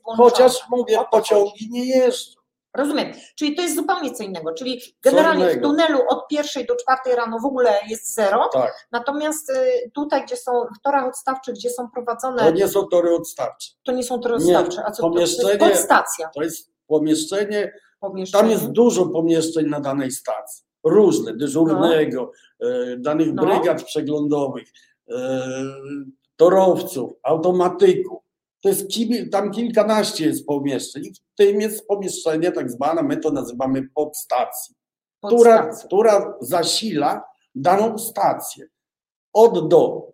włączone. 0.04 0.16
chociaż 0.30 0.68
mówię, 0.70 0.98
pociągi 1.10 1.68
nie 1.70 1.84
jeżdżą. 1.86 2.40
Rozumiem. 2.76 3.12
Czyli 3.36 3.54
to 3.56 3.62
jest 3.62 3.74
zupełnie 3.76 4.12
co 4.12 4.22
innego. 4.24 4.52
Czyli 4.54 4.80
generalnie 5.02 5.44
w 5.44 5.48
innego. 5.50 5.68
tunelu 5.68 5.98
od 6.08 6.28
pierwszej 6.28 6.66
do 6.66 6.76
czwartej 6.76 7.14
rano 7.16 7.38
w 7.38 7.44
ogóle 7.44 7.74
jest 7.88 8.14
zero, 8.14 8.48
Tak. 8.52 8.88
natomiast 8.92 9.50
y, 9.50 9.90
tutaj, 9.94 10.24
gdzie 10.24 10.36
są 10.36 10.52
w 10.52 10.82
torach 10.82 11.04
odstawczych, 11.08 11.54
gdzie 11.54 11.70
są 11.70 11.90
prowadzone, 11.90 12.42
To 12.42 12.50
nie 12.50 12.68
są 12.68 12.82
tory 12.86 13.14
odstawcze. 13.14 13.70
to 13.84 13.92
nie 13.92 14.02
są 14.02 14.20
tory 14.20 14.38
Nie, 14.44 14.58
odstawcze, 14.58 14.84
a 14.86 14.90
co 14.90 15.02
to, 15.02 15.10
to 15.10 15.20
jest 15.20 15.40
pomieszczenie- 15.40 15.58
podstacja 15.70 16.30
To 16.34 16.42
jest 16.42 16.70
pomieszczenie, 16.86 17.72
pomieszczenia. 18.00 18.42
tam 18.42 18.50
jest 18.50 18.66
dużo 18.70 19.06
pomieszczeń 19.06 19.66
na 19.66 19.80
danej 19.80 20.10
stacji. 20.10 20.64
Różne, 20.84 21.36
dyżurnego, 21.36 22.32
e, 22.60 22.96
danych 22.96 23.34
No. 23.34 23.42
brygad 23.42 23.82
przeglądowych, 23.82 24.68
e, 25.10 25.48
torowców, 26.36 27.12
automatyków. 27.22 28.22
To 28.60 28.68
jest 28.68 28.86
tam 29.32 29.50
kilkanaście 29.50 30.26
jest 30.26 30.46
pomieszczeń. 30.46 31.04
I 31.04 31.12
w 31.14 31.18
tym 31.36 31.60
jest 31.60 31.86
pomieszczenie 31.86 32.52
tak 32.52 32.70
zwane, 32.70 33.02
my 33.02 33.16
to 33.16 33.30
nazywamy 33.30 33.88
podstacji. 33.94 34.74
która, 35.26 35.70
która 35.86 36.34
zasila 36.40 37.24
daną 37.54 37.98
stację 37.98 38.66
od 39.32 39.68
do. 39.68 40.12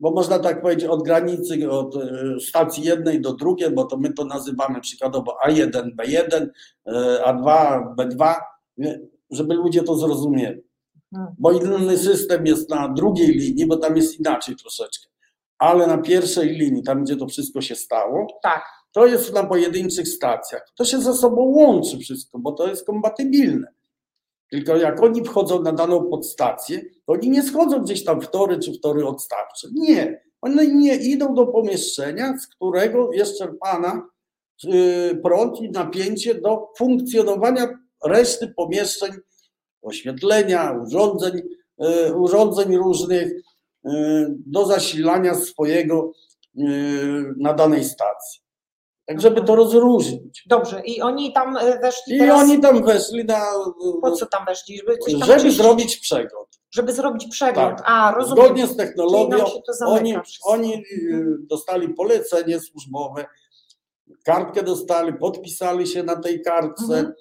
Bo 0.00 0.10
można 0.10 0.38
tak 0.38 0.62
powiedzieć 0.62 0.84
od 0.84 1.02
granicy, 1.02 1.70
od 1.70 1.96
e, 1.96 2.40
stacji 2.40 2.84
jednej 2.84 3.20
do 3.20 3.32
drugiej, 3.32 3.70
bo 3.70 3.84
to 3.84 3.96
my 3.96 4.12
to 4.12 4.24
nazywamy 4.24 4.80
przykładowo 4.80 5.36
A1, 5.46 5.90
B1, 5.96 6.46
e, 6.86 7.22
A2, 7.26 7.82
B2, 7.96 8.34
nie? 8.76 9.00
Żeby 9.30 9.54
ludzie 9.54 9.82
to 9.82 9.96
zrozumieli. 9.96 10.62
Mhm. 11.12 11.34
Bo 11.38 11.52
inny 11.52 11.98
system 11.98 12.46
jest 12.46 12.70
na 12.70 12.88
drugiej 12.88 13.28
linii, 13.28 13.66
bo 13.66 13.76
tam 13.76 13.96
jest 13.96 14.20
inaczej 14.20 14.56
troszeczkę. 14.56 15.08
Ale 15.58 15.86
na 15.86 15.98
pierwszej 15.98 16.48
linii, 16.48 16.82
tam 16.82 17.04
gdzie 17.04 17.16
to 17.16 17.26
wszystko 17.26 17.60
się 17.60 17.74
stało, 17.74 18.26
Tak. 18.42 18.62
to 18.92 19.06
jest 19.06 19.32
na 19.34 19.44
pojedynczych 19.44 20.08
stacjach. 20.08 20.72
To 20.76 20.84
się 20.84 21.00
ze 21.00 21.14
sobą 21.14 21.42
łączy 21.42 21.98
wszystko, 21.98 22.38
bo 22.38 22.52
to 22.52 22.68
jest 22.68 22.86
kompatybilne. 22.86 23.68
Tylko 24.50 24.76
jak 24.76 25.02
oni 25.02 25.24
wchodzą 25.24 25.62
na 25.62 25.72
daną 25.72 26.10
podstację, 26.10 26.80
to 27.06 27.12
oni 27.12 27.30
nie 27.30 27.42
schodzą 27.42 27.82
gdzieś 27.82 28.04
tam 28.04 28.20
w 28.20 28.30
tory 28.30 28.58
czy 28.58 28.72
w 28.72 28.80
tory 28.80 29.06
odstawcze. 29.06 29.68
Nie. 29.74 30.22
Oni 30.40 30.74
nie 30.74 30.96
idą 30.96 31.34
do 31.34 31.46
pomieszczenia, 31.46 32.38
z 32.38 32.46
którego 32.46 33.12
jest 33.12 33.38
czerpana 33.38 34.08
y, 34.64 35.20
prąd 35.22 35.60
i 35.60 35.70
napięcie 35.70 36.34
do 36.34 36.68
funkcjonowania 36.76 37.68
reszty 38.04 38.52
pomieszczeń, 38.56 39.12
oświetlenia, 39.82 40.76
urządzeń, 40.86 41.42
y, 42.08 42.14
urządzeń 42.14 42.76
różnych 42.76 43.32
y, 43.32 43.40
do 44.46 44.66
zasilania 44.66 45.34
swojego 45.34 46.12
y, 46.58 46.62
na 47.38 47.54
danej 47.54 47.84
stacji. 47.84 48.40
Tak, 49.06 49.20
żeby 49.20 49.42
to 49.42 49.56
rozróżnić. 49.56 50.42
Dobrze. 50.46 50.80
I 50.84 51.00
oni 51.02 51.32
tam 51.32 51.54
weszli 51.82 52.16
I 52.16 52.18
teraz. 52.18 52.40
oni 52.42 52.60
tam 52.60 52.84
weszli 52.84 53.24
na. 53.24 53.44
Po 54.02 54.12
co 54.12 54.26
tam 54.26 54.44
weszli? 54.46 54.78
Żeby 54.78 54.96
tam 55.20 55.28
Żeby 55.38 55.50
zrobić 55.50 55.96
przegląd. 55.96 56.48
Żeby 56.70 56.92
zrobić 56.92 57.26
przegląd. 57.30 57.78
Tak. 57.78 57.86
A, 57.90 58.14
rozumiem. 58.16 58.44
Zgodnie 58.44 58.66
z 58.66 58.76
technologią, 58.76 59.44
oni, 59.86 60.14
wszystko. 60.24 60.48
oni 60.50 60.74
y, 60.74 61.36
dostali 61.40 61.94
polecenie 61.94 62.60
służbowe, 62.60 63.26
kartkę 64.24 64.62
dostali, 64.62 65.14
podpisali 65.14 65.86
się 65.86 66.02
na 66.02 66.16
tej 66.16 66.42
kartce, 66.42 66.84
Mhm. 66.98 67.12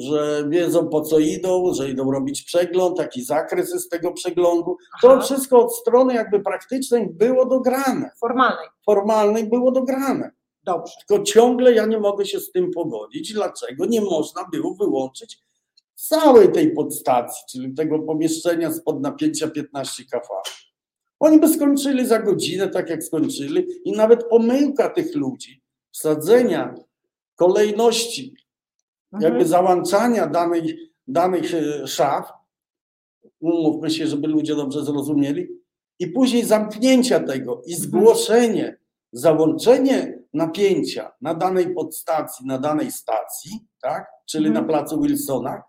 Że 0.00 0.44
wiedzą 0.48 0.88
po 0.88 1.00
co 1.00 1.18
idą, 1.18 1.74
że 1.74 1.90
idą 1.90 2.10
robić 2.10 2.42
przegląd, 2.42 2.98
jaki 2.98 3.24
zakres 3.24 3.72
jest 3.72 3.90
tego 3.90 4.12
przeglądu. 4.12 4.76
To 5.02 5.12
Aha. 5.12 5.20
wszystko 5.22 5.64
od 5.64 5.76
strony 5.76 6.14
jakby 6.14 6.40
praktycznej 6.40 7.06
było 7.10 7.46
dograne, 7.46 8.10
Formalnej. 8.20 8.68
formalnej 8.86 9.48
było 9.48 9.70
dograne. 9.70 10.30
Dobrze. 10.64 10.94
Tylko 11.08 11.24
ciągle 11.24 11.72
ja 11.72 11.86
nie 11.86 11.98
mogę 11.98 12.26
się 12.26 12.40
z 12.40 12.52
tym 12.52 12.70
pogodzić. 12.70 13.32
Dlaczego 13.32 13.86
nie 13.86 14.00
można 14.00 14.44
było 14.52 14.74
wyłączyć 14.74 15.38
całej 15.94 16.52
tej 16.52 16.74
podstacji, 16.74 17.42
czyli 17.50 17.74
tego 17.74 17.98
pomieszczenia 17.98 18.72
spod 18.72 19.00
napięcia 19.00 19.48
15 19.48 20.04
kV? 20.04 20.26
Oni 21.20 21.40
by 21.40 21.48
skończyli 21.48 22.06
za 22.06 22.18
godzinę, 22.18 22.68
tak 22.68 22.90
jak 22.90 23.04
skończyli, 23.04 23.66
i 23.84 23.92
nawet 23.92 24.24
pomyłka 24.28 24.88
tych 24.88 25.14
ludzi, 25.14 25.62
wsadzenia 25.92 26.74
kolejności. 27.36 28.34
Jakby 29.20 29.46
załączania 29.46 30.26
danych, 30.26 30.64
danych 31.06 31.54
e, 31.54 31.86
szaf, 31.86 32.32
umówmy 33.40 33.90
się, 33.90 34.06
żeby 34.06 34.28
ludzie 34.28 34.54
dobrze 34.56 34.84
zrozumieli, 34.84 35.48
i 35.98 36.06
później 36.06 36.44
zamknięcia 36.44 37.20
tego 37.20 37.62
i 37.66 37.74
Mhm. 37.74 37.82
zgłoszenie, 37.90 38.76
załączenie 39.12 40.18
napięcia 40.34 41.12
na 41.20 41.34
danej 41.34 41.74
podstacji, 41.74 42.46
na 42.46 42.58
danej 42.58 42.92
stacji, 42.92 43.66
tak, 43.82 44.06
czyli 44.26 44.46
Mhm. 44.46 44.64
na 44.66 44.72
placu 44.72 45.00
Wilsona, 45.00 45.62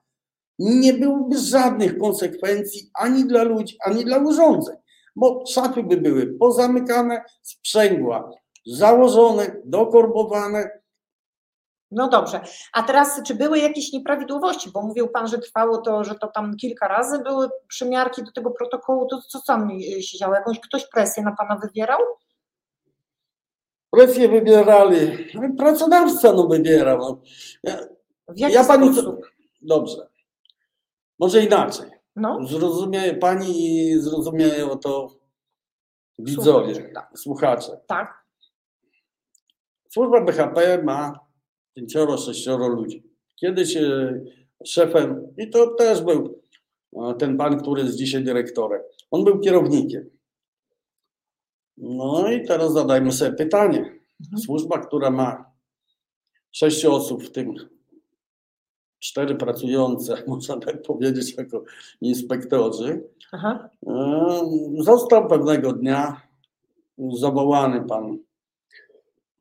nie 0.59 0.93
byłoby 0.93 1.37
żadnych 1.37 1.97
konsekwencji 1.97 2.89
ani 2.93 3.25
dla 3.25 3.43
ludzi, 3.43 3.77
ani 3.85 4.05
dla 4.05 4.17
urządzeń, 4.17 4.75
bo 5.15 5.43
szafy 5.47 5.83
by 5.83 5.97
były 5.97 6.27
pozamykane, 6.27 7.21
sprzęgła 7.41 8.31
założone, 8.67 9.55
dokorbowane, 9.65 10.78
No 11.91 12.07
dobrze. 12.07 12.41
A 12.73 12.83
teraz, 12.83 13.21
czy 13.23 13.35
były 13.35 13.59
jakieś 13.59 13.93
nieprawidłowości? 13.93 14.71
Bo 14.71 14.81
mówił 14.81 15.07
Pan, 15.07 15.27
że 15.27 15.37
trwało 15.37 15.77
to, 15.77 16.03
że 16.03 16.15
to 16.15 16.27
tam 16.27 16.57
kilka 16.57 16.87
razy 16.87 17.19
były 17.23 17.49
przymiarki 17.67 18.23
do 18.23 18.31
tego 18.31 18.51
protokołu. 18.51 19.07
To 19.07 19.21
co 19.21 19.41
tam 19.47 19.69
się 20.01 20.17
działo? 20.17 20.35
Jakąś 20.35 20.59
ktoś 20.59 20.89
presję 20.89 21.23
na 21.23 21.35
Pana 21.35 21.55
wywierał? 21.55 21.99
Presję 23.91 24.29
wybierali. 24.29 25.27
Pracodawca 25.57 26.33
no 26.33 26.47
wybierał. 26.47 26.99
No. 26.99 27.21
Ja, 27.63 27.77
w 28.27 28.39
jaki 28.39 28.53
ja 28.53 28.63
pani 28.63 28.93
sposób? 28.93 29.21
Dobrze. 29.61 30.07
Może 31.19 31.43
inaczej. 31.43 31.89
No. 32.15 32.47
Zrozumie 32.47 33.13
Pani 33.13 33.81
i 33.87 33.99
zrozumieją 33.99 34.77
to 34.77 35.15
widzowie, 36.19 36.75
słuchacze. 36.75 36.93
Tak. 36.93 37.19
słuchacze. 37.19 37.81
Tak. 37.87 38.25
Służba 39.89 40.21
BHP 40.21 40.83
ma 40.83 41.28
pięcioro, 41.79 42.17
sześcioro 42.17 42.67
ludzi. 42.67 43.03
Kiedyś 43.35 43.77
szefem, 44.65 45.27
i 45.37 45.49
to 45.49 45.75
też 45.75 46.01
był 46.01 46.41
ten 47.19 47.37
pan, 47.37 47.59
który 47.59 47.81
jest 47.83 47.95
dzisiaj 47.95 48.23
dyrektorem, 48.23 48.81
on 49.11 49.23
był 49.23 49.39
kierownikiem. 49.39 50.09
No 51.77 52.31
i 52.31 52.45
teraz 52.45 52.73
zadajmy 52.73 53.11
sobie 53.11 53.31
pytanie. 53.31 53.79
Mhm. 53.79 54.41
Służba, 54.45 54.79
która 54.79 55.11
ma 55.11 55.51
sześciu 56.51 56.93
osób, 56.93 57.23
w 57.23 57.31
tym 57.31 57.53
cztery 58.99 59.35
pracujące, 59.35 60.23
można 60.27 60.59
tak 60.59 60.81
powiedzieć, 60.81 61.37
jako 61.37 61.63
inspektorzy, 62.01 63.03
Aha. 63.31 63.69
E, 63.87 64.41
został 64.79 65.27
pewnego 65.27 65.73
dnia 65.73 66.21
zawołany 67.19 67.85
pan 67.85 68.17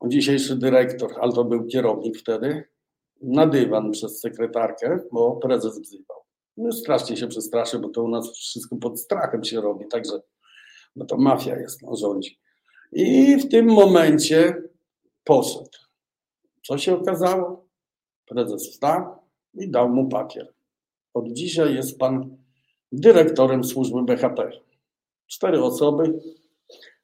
dzisiejszy 0.07 0.55
dyrektor, 0.55 1.13
ale 1.21 1.33
to 1.33 1.43
był 1.43 1.65
kierownik 1.65 2.17
wtedy, 2.17 2.63
na 3.21 3.47
dywan 3.47 3.91
przez 3.91 4.19
sekretarkę, 4.19 4.99
bo 5.11 5.35
prezes 5.35 5.79
wzywał. 5.79 6.17
No 6.57 6.71
strasznie 6.71 7.17
się 7.17 7.27
przestraszy, 7.27 7.79
bo 7.79 7.89
to 7.89 8.03
u 8.03 8.07
nas 8.07 8.31
wszystko 8.31 8.75
pod 8.75 8.99
strachem 8.99 9.43
się 9.43 9.61
robi, 9.61 9.87
także 9.87 10.21
no 10.95 11.05
to 11.05 11.17
mafia 11.17 11.59
jest, 11.59 11.81
no, 11.81 11.95
rządzi. 11.95 12.39
I 12.91 13.37
w 13.37 13.49
tym 13.49 13.65
momencie 13.65 14.63
poszedł. 15.23 15.69
Co 16.63 16.77
się 16.77 16.95
okazało? 16.95 17.67
Prezes 18.25 18.69
wstał 18.69 19.05
i 19.53 19.69
dał 19.69 19.89
mu 19.89 20.09
papier. 20.09 20.53
Od 21.13 21.33
dzisiaj 21.33 21.75
jest 21.75 21.99
pan 21.99 22.37
dyrektorem 22.91 23.63
służby 23.63 24.03
BHP. 24.03 24.51
Cztery 25.27 25.63
osoby. 25.63 26.19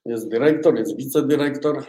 Jest 0.06 0.30
dyrektor, 0.30 0.76
jest 0.76 0.98
wicedyrektor. 0.98 1.86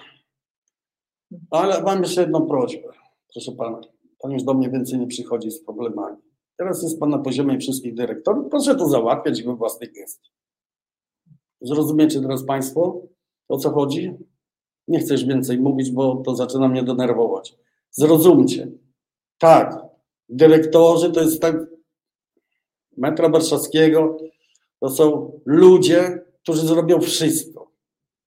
Ale 1.50 1.82
mam 1.82 2.02
jeszcze 2.02 2.20
jedną 2.20 2.46
prośbę. 2.46 2.88
Proszę 3.32 3.52
pana, 3.52 3.80
pan 4.18 4.32
już 4.32 4.42
do 4.42 4.54
mnie 4.54 4.70
więcej 4.70 4.98
nie 4.98 5.06
przychodzi 5.06 5.50
z 5.50 5.64
problemami. 5.64 6.16
Teraz 6.56 6.82
jest 6.82 7.00
pan 7.00 7.10
na 7.10 7.18
poziomie 7.18 7.58
wszystkich 7.58 7.94
dyrektorów. 7.94 8.46
Proszę 8.50 8.74
to 8.74 8.88
załatwiać 8.88 9.42
we 9.42 9.56
własnej 9.56 9.92
gestii. 9.92 10.30
Zrozumiecie 11.60 12.20
teraz 12.20 12.44
państwo, 12.44 13.02
o 13.48 13.58
co 13.58 13.70
chodzi? 13.70 14.14
Nie 14.88 14.98
chcesz 14.98 15.24
więcej 15.24 15.58
mówić, 15.58 15.90
bo 15.90 16.16
to 16.16 16.34
zaczyna 16.34 16.68
mnie 16.68 16.82
denerwować. 16.82 17.56
Zrozumcie. 17.90 18.68
Tak, 19.38 19.78
dyrektorzy 20.28 21.12
to 21.12 21.20
jest 21.20 21.42
tak 21.42 21.56
metra 22.96 23.28
warszawskiego, 23.28 24.16
to 24.80 24.90
są 24.90 25.32
ludzie, 25.44 26.24
którzy 26.42 26.66
zrobią 26.66 27.00
wszystko. 27.00 27.70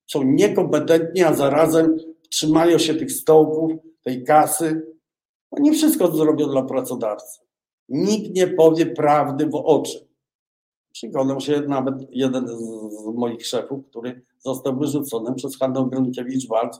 Są 0.07 0.23
niekompetentni, 0.23 1.23
a 1.23 1.33
zarazem 1.33 1.97
trzymają 2.39 2.77
się 2.77 2.95
tych 2.95 3.11
stołków, 3.11 3.71
tej 4.03 4.23
kasy. 4.23 4.87
Oni 5.51 5.71
wszystko 5.71 6.11
zrobią 6.11 6.47
dla 6.47 6.63
pracodawcy. 6.63 7.39
Nikt 7.89 8.35
nie 8.35 8.47
powie 8.47 8.85
prawdy 8.85 9.45
w 9.45 9.55
oczy. 9.55 10.07
Przyglądał 10.93 11.39
się 11.39 11.61
nawet 11.61 11.95
jeden 12.11 12.47
z 12.47 12.61
moich 13.15 13.47
szefów, 13.47 13.85
który 13.89 14.21
został 14.39 14.79
wyrzucony 14.79 15.35
przez 15.35 15.57
Hanną 15.57 15.89
Gronkiewicz-Walc. 15.89 16.79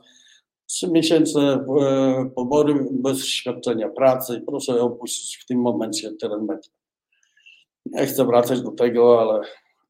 Trzymiesięczne 0.65 1.54
e, 1.54 2.30
pobory 2.36 2.88
bez 2.91 3.26
świadczenia 3.26 3.89
pracy. 3.89 4.43
Proszę 4.48 4.82
opuścić 4.82 5.38
w 5.38 5.45
tym 5.45 5.62
momencie 5.62 6.12
teren 6.12 6.45
metra. 6.45 6.74
Nie 7.86 8.06
chcę 8.06 8.26
wracać 8.26 8.62
do 8.62 8.72
tego, 8.72 9.22
ale 9.22 9.41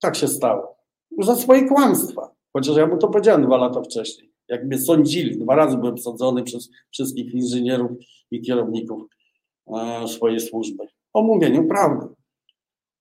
tak 0.01 0.15
się 0.15 0.27
stało. 0.27 0.75
Za 1.19 1.35
swoje 1.35 1.67
kłamstwa. 1.67 2.35
Chociaż 2.53 2.77
ja 2.77 2.87
mu 2.87 2.97
to 2.97 3.07
powiedziałem 3.07 3.45
dwa 3.45 3.57
lata 3.57 3.81
wcześniej. 3.81 4.28
Jak 4.49 4.65
mnie 4.65 4.77
sądzili, 4.77 5.37
dwa 5.37 5.55
razy 5.55 5.77
byłem 5.77 5.97
sądzony 5.97 6.43
przez 6.43 6.69
wszystkich 6.91 7.33
inżynierów 7.33 7.91
i 8.31 8.41
kierowników 8.41 9.03
e, 9.67 10.07
swojej 10.07 10.39
służby. 10.39 10.83
O 11.13 11.21
mówieniu 11.21 11.67
prawdy. 11.67 12.07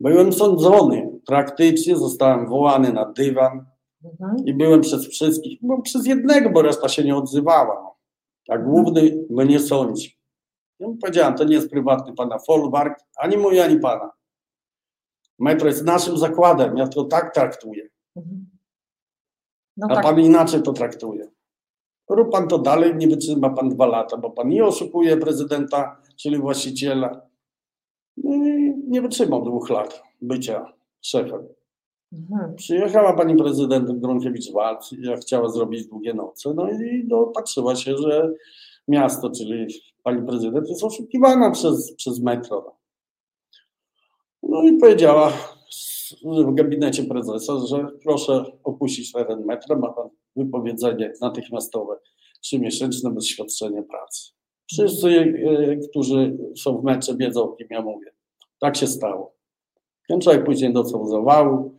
Byłem 0.01 0.33
sądzony, 0.33 1.21
praktycznie 1.27 1.97
zostałem 1.97 2.47
wołany 2.47 2.93
na 2.93 3.13
dywan 3.13 3.65
mhm. 4.05 4.37
i 4.47 4.55
byłem 4.55 4.81
przez 4.81 5.09
wszystkich, 5.09 5.59
byłem 5.63 5.83
przez 5.83 6.07
jednego, 6.07 6.51
bo 6.51 6.63
reszta 6.63 6.89
się 6.89 7.05
nie 7.05 7.17
odzywała. 7.17 7.95
A 8.49 8.59
główny 8.59 9.27
mnie 9.31 9.61
sądzi. 9.61 10.19
Ja 10.79 10.89
mu 10.89 10.97
powiedziałem, 10.97 11.35
to 11.35 11.45
nie 11.45 11.55
jest 11.55 11.71
prywatny 11.71 12.15
pana 12.15 12.39
folwark, 12.39 13.01
ani 13.17 13.37
mój, 13.37 13.61
ani 13.61 13.81
pana. 13.81 14.11
Metro 15.39 15.67
jest 15.67 15.85
naszym 15.85 16.19
zakładem, 16.19 16.77
ja 16.77 16.89
to 16.89 17.05
tak 17.05 17.35
traktuję. 17.35 17.89
Mhm. 18.17 18.47
No 19.77 19.87
A 19.91 19.95
tak. 19.95 20.05
pan 20.05 20.21
inaczej 20.21 20.63
to 20.63 20.73
traktuje. 20.73 21.29
Rób 22.09 22.33
pan 22.33 22.49
to 22.49 22.59
dalej, 22.59 22.97
nie 22.97 23.09
wytrzyma 23.09 23.51
pan 23.51 23.69
dwa 23.69 23.87
lata, 23.87 24.17
bo 24.17 24.31
pan 24.31 24.49
nie 24.49 24.65
oszukuje 24.65 25.17
prezydenta, 25.17 25.97
czyli 26.17 26.39
właściciela. 26.39 27.21
No 28.17 28.37
nie 28.89 29.03
wytrzymał 29.03 29.45
dwóch 29.45 29.71
lat 29.71 30.03
bycia 30.21 30.73
szefem. 31.01 31.49
Mhm. 32.13 32.55
Przyjechała 32.55 33.13
pani 33.13 33.37
prezydent 33.37 33.91
Gronkiewicz-Walc, 33.91 34.97
ja 35.01 35.17
chciała 35.17 35.49
zrobić 35.49 35.87
długie 35.87 36.15
noce, 36.15 36.55
no 36.55 36.71
i 36.71 37.09
dopatrzyła 37.09 37.77
się, 37.77 37.97
że 37.97 38.33
miasto, 38.89 39.31
czyli 39.31 39.67
pani 40.03 40.27
prezydent 40.27 40.69
jest 40.69 40.85
oszukiwana 40.85 41.51
przez, 41.51 41.95
przez 41.97 42.21
metro. 42.21 42.77
No 44.43 44.63
i 44.63 44.77
powiedziała 44.77 45.33
w 46.25 46.55
gabinecie 46.55 47.05
prezesa, 47.05 47.59
że 47.67 47.87
proszę 48.03 48.45
opuścić 48.65 49.13
teren 49.13 49.45
metra, 49.45 49.77
ma 49.77 49.93
pan 49.93 50.09
wypowiedzenie 50.37 51.13
natychmiastowe, 51.21 51.97
trzymiesięczne 52.43 53.11
bez 53.11 53.27
świadczenia 53.27 53.83
pracy. 53.83 54.31
Wszyscy, 54.73 55.09
e, 55.09 55.77
którzy 55.77 56.39
są 56.57 56.79
w 56.79 56.85
metrze 56.85 57.17
wiedzą, 57.17 57.43
o 57.43 57.53
kim 57.53 57.67
ja 57.71 57.83
mówię. 57.83 58.07
Tak 58.61 58.77
się 58.77 58.87
stało. 58.87 59.35
Ten 60.09 60.21
człowiek 60.21 60.45
później 60.45 60.73
dostał 60.73 61.07
zawału. 61.07 61.75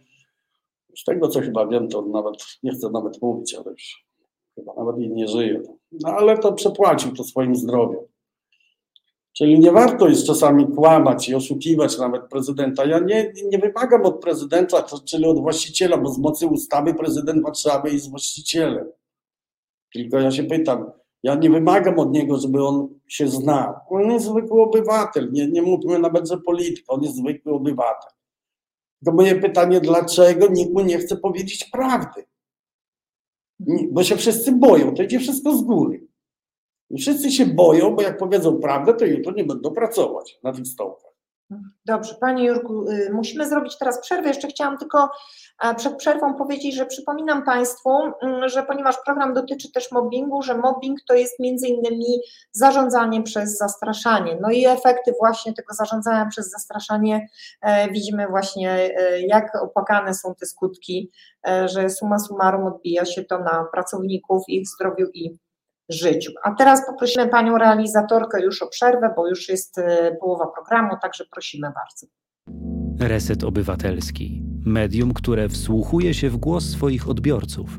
Z 0.98 1.04
tego, 1.04 1.28
co 1.28 1.39
chyba 1.39 1.68
wiem, 1.68 1.88
to 1.88 2.02
nawet, 2.02 2.36
nie 2.63 2.72
chcę 2.72 2.89
nawet 2.89 3.22
mówić, 3.22 3.56
ale 3.56 3.72
już 3.72 4.06
chyba 4.56 4.74
nawet 4.74 4.98
nie 4.98 5.28
żyje. 5.28 5.62
No 5.92 6.10
ale 6.10 6.38
to 6.38 6.54
przepłacił 6.54 7.15
to 7.15 7.24
swoim 7.24 7.56
zdrowiem. 7.56 8.00
Czyli 9.34 9.60
nie 9.60 9.72
warto 9.72 10.08
jest 10.08 10.28
czasami 10.28 10.68
kłamać 10.68 11.30
i 11.30 11.36
oszukiwać 11.36 11.98
nawet 11.98 12.30
prezydenta. 12.30 12.86
Ja 12.86 13.00
nie, 13.00 13.34
nie 13.46 13.58
wymagam 13.58 14.06
od 14.06 14.22
prezydenta, 14.22 14.84
czyli 15.06 15.26
od 15.26 15.39
właściciela, 15.39 15.98
bo 15.98 16.10
z 16.10 16.18
mocy 16.18 16.48
ustawy 16.48 16.94
prezydent 16.94 17.44
Warszawy 17.44 17.89
jest 17.89 18.10
właścicielem. 18.10 18.92
Tylko 19.94 20.20
ja 20.20 20.32
się 20.32 20.44
pytam, 20.44 20.92
ja 21.24 21.36
nie 21.36 21.50
wymagam 21.50 22.00
od 22.00 22.12
niego, 22.12 22.38
żeby 22.38 22.65
on 22.65 22.89
się 23.08 23.28
znał. 23.28 23.74
On 23.89 24.12
jest 24.12 24.26
zwykły 24.26 24.62
obywatel, 24.62 25.32
nie, 25.32 25.48
nie 25.48 25.62
mówmy 25.62 26.00
nawet, 26.00 26.30
że 26.30 26.38
polityk, 26.38 26.86
on 26.88 27.04
jest 27.04 27.15
zwykły 27.15 27.54
obywatel. 27.54 28.12
To 29.06 29.12
moje 29.12 29.36
pytanie, 29.36 29.82
dlaczego 29.82 30.48
nikt 30.48 30.74
mu 30.74 30.82
nie 30.82 30.98
chce 30.98 31.18
powiedzieć 31.18 31.65
prawdy? 31.65 32.26
Bo 33.92 34.04
się 34.04 34.15
wszyscy 34.15 34.52
boją, 34.52 34.96
to 34.96 35.04
idzie 35.04 35.20
wszystko 35.20 35.58
z 35.58 35.62
góry. 35.62 36.08
I 36.89 37.02
wszyscy 37.02 37.32
się 37.32 37.45
boją, 37.45 37.95
bo 37.95 38.02
jak 38.02 38.17
powiedzą 38.17 38.60
prawdę, 38.60 38.93
to 38.93 39.06
jutro 39.06 39.32
nie 39.32 39.43
będą 39.43 39.71
pracować 39.71 40.39
na 40.43 40.54
tych 40.54 40.67
stołkach. 40.67 41.10
Dobrze, 41.86 42.15
Panie 42.21 42.45
Jurku, 42.45 42.89
y, 42.89 43.10
musimy 43.13 43.49
zrobić 43.49 43.78
teraz 43.78 44.02
przerwę. 44.02 44.28
Jeszcze 44.28 44.47
chciałam 44.47 44.78
tylko 44.78 45.10
przed 45.78 45.97
przerwą 45.97 46.34
powiedzieć, 46.34 46.75
że 46.75 46.86
przypominam 46.86 47.43
Państwu, 47.43 47.89
mm, 48.21 48.49
że 48.49 48.63
ponieważ 48.63 48.95
program 49.06 49.34
dotyczy 49.34 49.71
też 49.71 49.91
mobbingu, 49.91 50.41
że 50.41 50.58
mobbing 50.58 50.99
to 51.08 51.13
jest 51.13 51.39
między 51.39 51.67
innymi 51.67 52.21
zarządzanie 52.52 53.23
przez 53.23 53.58
zastraszanie. 53.58 54.38
No 54.41 54.52
i 54.52 54.65
efekty 54.65 55.13
właśnie 55.19 55.54
tego 55.54 55.73
zarządzania 55.73 56.25
przez 56.25 56.52
zastraszanie 56.52 57.28
e, 57.62 57.91
widzimy 57.91 58.28
właśnie, 58.28 58.71
e, 58.71 59.21
jak 59.21 59.63
opłakane 59.63 60.13
są 60.13 60.36
te 60.36 60.45
skutki, 60.45 61.12
e, 61.47 61.67
że 61.67 61.89
suma 61.89 62.19
summarum 62.19 62.67
odbija 62.67 63.06
się 63.06 63.23
to 63.23 63.39
na 63.39 63.65
pracowników, 63.73 64.43
ich 64.47 64.67
zdrowiu 64.67 65.06
i 65.13 65.38
życiu. 65.89 66.32
A 66.43 66.52
teraz 66.52 66.86
poprosimy 66.86 67.28
panią 67.28 67.58
realizatorkę 67.58 68.41
już 68.41 68.63
o 68.63 68.67
przerwę, 68.67 69.13
bo 69.15 69.28
już 69.28 69.49
jest 69.49 69.78
e, 69.78 70.15
połowa 70.19 70.47
programu, 70.47 70.97
także 71.02 71.25
prosimy 71.25 71.67
bardzo. 71.75 72.08
Reset 72.99 73.43
Obywatelski. 73.43 74.43
Medium, 74.65 75.13
które 75.13 75.49
wsłuchuje 75.49 76.13
się 76.13 76.30
w 76.30 76.38
głos 76.38 76.63
swoich 76.63 77.10
odbiorców. 77.10 77.69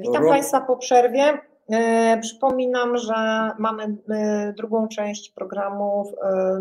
Witam 0.00 0.24
Państwa 0.24 0.60
po 0.60 0.76
przerwie. 0.76 1.38
E, 1.70 2.18
przypominam, 2.20 2.98
że 2.98 3.50
mamy 3.58 3.96
e, 4.10 4.52
drugą 4.56 4.88
część 4.88 5.30
programów 5.30 6.08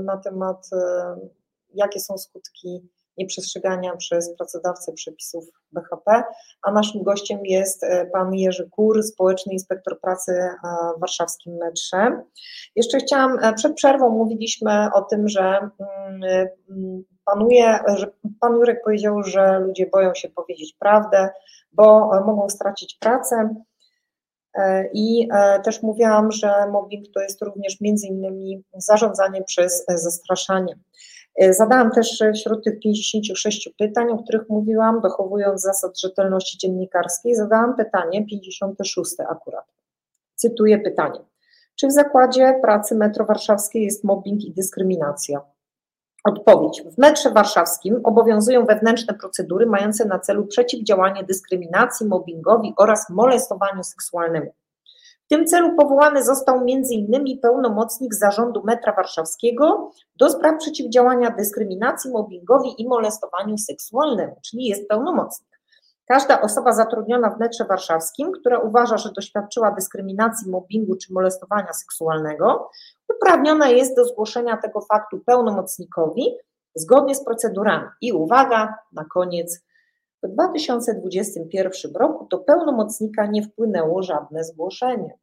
na 0.04 0.18
temat, 0.18 0.70
jakie 1.74 2.00
są 2.00 2.18
skutki 2.18 2.90
nieprzestrzegania 3.20 3.96
przez 3.96 4.36
pracodawcę 4.38 4.94
przepisów 4.94 5.46
BHP, 5.72 6.24
a 6.64 6.72
naszym 6.72 7.04
gościem 7.04 7.40
jest 7.44 7.86
pan 8.14 8.34
Jerzy 8.34 8.70
Kur, 8.70 9.04
społeczny 9.04 9.54
inspektor 9.54 10.00
pracy 10.02 10.32
w 10.98 11.00
warszawskim 11.00 11.54
metrze. 11.54 12.24
Jeszcze 12.76 12.98
chciałam, 12.98 13.56
przed 13.56 13.76
przerwą 13.76 14.10
mówiliśmy 14.10 14.90
o 14.94 15.02
tym, 15.02 15.30
że 15.30 15.70
mm, 15.80 17.04
panuje, 17.26 17.80
że 17.96 18.12
pan 18.40 18.54
Jurek 18.54 18.84
powiedział, 18.84 19.24
że 19.24 19.60
ludzie 19.60 19.88
boją 19.88 20.16
się 20.16 20.30
powiedzieć 20.30 20.76
prawdę, 20.80 21.30
bo 21.72 22.10
mogą 22.26 22.50
stracić 22.50 22.98
pracę. 23.00 23.56
E, 24.56 24.90
I 24.94 25.28
e, 25.34 25.60
też 25.60 25.84
mówiłam, 25.84 26.32
że 26.32 26.68
mobbing 26.72 27.06
to 27.14 27.22
jest 27.22 27.42
również 27.42 27.82
między 27.82 28.08
innymi 28.08 28.64
zarządzanie 28.74 29.44
przez 29.44 29.86
zastraszanie. 29.88 30.76
E, 31.36 31.54
zadałam 31.54 31.92
też 31.92 32.24
wśród 32.36 32.64
tych 32.64 32.80
56 32.80 33.70
pytań, 33.78 34.10
o 34.10 34.24
których 34.24 34.50
mówiłam, 34.50 35.02
dochowując 35.02 35.62
zasad 35.62 36.00
rzetelności 36.00 36.58
dziennikarskiej, 36.58 37.36
zadałam 37.36 37.76
pytanie 37.76 38.26
56 38.26 39.12
akurat. 39.30 39.66
Cytuję 40.36 40.80
pytanie. 40.80 41.20
Czy 41.76 41.88
w 41.88 41.92
zakładzie 41.92 42.60
pracy 42.62 42.96
Metro 42.96 43.26
Warszawskiej 43.26 43.84
jest 43.84 44.04
mobbing 44.04 44.46
i 44.46 44.54
dyskryminacja? 44.54 45.42
Odpowiedź. 46.24 46.84
W 46.96 46.98
metrze 46.98 47.32
warszawskim 47.32 48.02
obowiązują 48.04 48.66
wewnętrzne 48.66 49.14
procedury 49.14 49.66
mające 49.66 50.06
na 50.06 50.20
celu 50.20 50.48
przeciwdziałanie 50.48 51.24
dyskryminacji, 51.24 52.08
mobbingowi 52.08 52.74
oraz 52.78 53.10
molestowaniu 53.10 53.84
seksualnemu. 53.84 54.54
W 55.30 55.36
tym 55.36 55.46
celu 55.46 55.76
powołany 55.76 56.24
został 56.24 56.58
m.in. 56.58 57.40
pełnomocnik 57.42 58.14
zarządu 58.14 58.64
metra 58.66 58.94
warszawskiego 58.94 59.92
do 60.16 60.30
spraw 60.30 60.58
przeciwdziałania 60.58 61.32
dyskryminacji, 61.32 62.12
mobbingowi 62.12 62.82
i 62.82 62.88
molestowaniu 62.88 63.58
seksualnemu, 63.58 64.36
czyli 64.46 64.66
jest 64.66 64.88
pełnomocnik. 64.88 65.50
Każda 66.08 66.42
osoba 66.42 66.72
zatrudniona 66.72 67.30
w 67.30 67.40
metrze 67.40 67.66
warszawskim, 67.66 68.32
która 68.32 68.60
uważa, 68.60 68.98
że 68.98 69.12
doświadczyła 69.12 69.72
dyskryminacji, 69.72 70.52
mobbingu 70.52 70.96
czy 70.96 71.14
molestowania 71.14 71.74
seksualnego, 71.74 72.70
uprawniona 73.16 73.68
jest 73.68 73.96
do 73.96 74.06
zgłoszenia 74.06 74.58
tego 74.58 74.82
faktu 74.82 75.20
pełnomocnikowi 75.26 76.36
zgodnie 76.76 77.16
z 77.16 77.26
procedurami. 77.26 77.88
I 78.02 78.14
uwaga, 78.14 78.76
na 78.94 79.06
koniec, 79.06 79.66
w 80.24 80.28
2021 80.28 81.96
roku 81.96 82.28
do 82.32 82.38
pełnomocnika 82.38 83.26
nie 83.26 83.44
wpłynęło 83.44 84.04
żadne 84.04 84.44
zgłoszenie. 84.44 85.18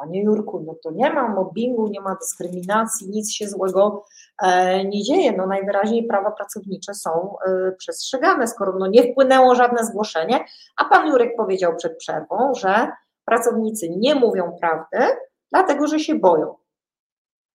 Panie 0.00 0.22
Jurku, 0.22 0.60
no 0.66 0.74
to 0.82 0.90
nie 0.90 1.12
ma 1.12 1.28
mobbingu, 1.28 1.88
nie 1.88 2.00
ma 2.00 2.14
dyskryminacji, 2.14 3.10
nic 3.10 3.32
się 3.32 3.48
złego 3.48 4.04
e, 4.42 4.84
nie 4.84 5.02
dzieje. 5.02 5.32
No 5.32 5.46
najwyraźniej 5.46 6.06
prawa 6.06 6.30
pracownicze 6.30 6.94
są 6.94 7.10
e, 7.46 7.72
przestrzegane, 7.72 8.46
skoro 8.46 8.78
no 8.78 8.86
nie 8.86 9.12
wpłynęło 9.12 9.54
żadne 9.54 9.84
zgłoszenie, 9.84 10.44
a 10.76 10.84
pan 10.84 11.08
Jurek 11.08 11.36
powiedział 11.36 11.76
przed 11.76 11.98
przerwą, 11.98 12.54
że 12.54 12.92
pracownicy 13.24 13.88
nie 13.88 14.14
mówią 14.14 14.56
prawdy, 14.60 15.16
dlatego 15.50 15.86
że 15.86 15.98
się 15.98 16.14
boją. 16.14 16.54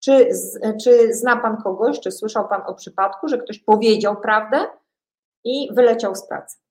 Czy, 0.04 0.30
czy 0.84 1.14
zna 1.14 1.38
Pan 1.38 1.58
kogoś, 1.58 2.00
czy 2.00 2.12
słyszał 2.12 2.48
Pan 2.48 2.62
o 2.66 2.74
przypadku, 2.74 3.28
że 3.28 3.38
ktoś 3.38 3.60
powiedział 3.60 4.22
prawdę 4.22 4.66
i 5.44 5.70
wyleciał 5.74 6.16
z 6.16 6.28
pracy? 6.28 6.65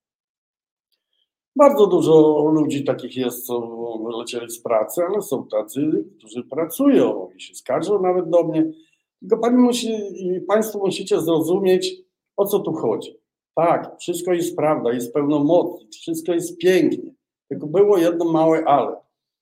Bardzo 1.56 1.86
dużo 1.86 2.44
ludzi 2.52 2.84
takich 2.84 3.16
jest, 3.16 3.46
co 3.46 3.60
wylecieli 4.04 4.50
z 4.50 4.62
pracy, 4.62 5.02
ale 5.08 5.22
są 5.22 5.46
tacy, 5.46 6.04
którzy 6.18 6.44
pracują 6.44 7.28
i 7.36 7.40
się 7.40 7.54
skarżą 7.54 8.02
nawet 8.02 8.30
do 8.30 8.44
mnie. 8.44 8.72
Tylko 9.20 9.38
pani 9.38 9.56
musi, 9.56 9.92
i 10.16 10.40
Państwo 10.40 10.78
musicie 10.78 11.20
zrozumieć, 11.20 11.94
o 12.36 12.46
co 12.46 12.58
tu 12.58 12.72
chodzi. 12.72 13.16
Tak, 13.54 13.96
wszystko 13.98 14.32
jest 14.32 14.56
prawda, 14.56 14.92
jest 14.92 15.14
pełnomocnik, 15.14 15.90
wszystko 15.92 16.32
jest 16.32 16.58
pięknie. 16.58 17.14
Tylko 17.48 17.66
było 17.66 17.98
jedno 17.98 18.24
małe 18.32 18.64
ale. 18.64 18.96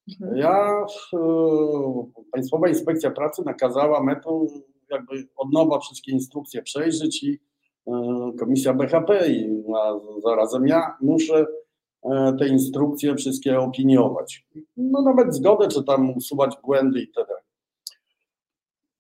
Mhm. 0.09 0.37
Ja, 0.37 0.87
Państwowa 2.33 2.69
Inspekcja 2.69 3.11
Pracy 3.11 3.43
nakazała 3.47 4.03
metą 4.03 4.47
jakby 4.91 5.29
od 5.37 5.53
nowa 5.53 5.79
wszystkie 5.79 6.13
instrukcje 6.13 6.63
przejrzeć 6.63 7.23
i 7.23 7.41
e, 7.87 7.93
Komisja 8.39 8.75
BHP 8.75 9.29
i 9.29 9.63
zarazem 10.25 10.67
ja 10.67 10.97
muszę 11.01 11.35
e, 11.41 11.47
te 12.39 12.49
instrukcje 12.49 13.15
wszystkie 13.15 13.59
opiniować. 13.59 14.47
No 14.77 15.03
nawet 15.03 15.35
zgodę, 15.35 15.69
czy 15.69 15.85
tam 15.85 16.17
usuwać 16.17 16.57
błędy 16.65 17.01
i 17.01 17.13
dalej. 17.13 17.43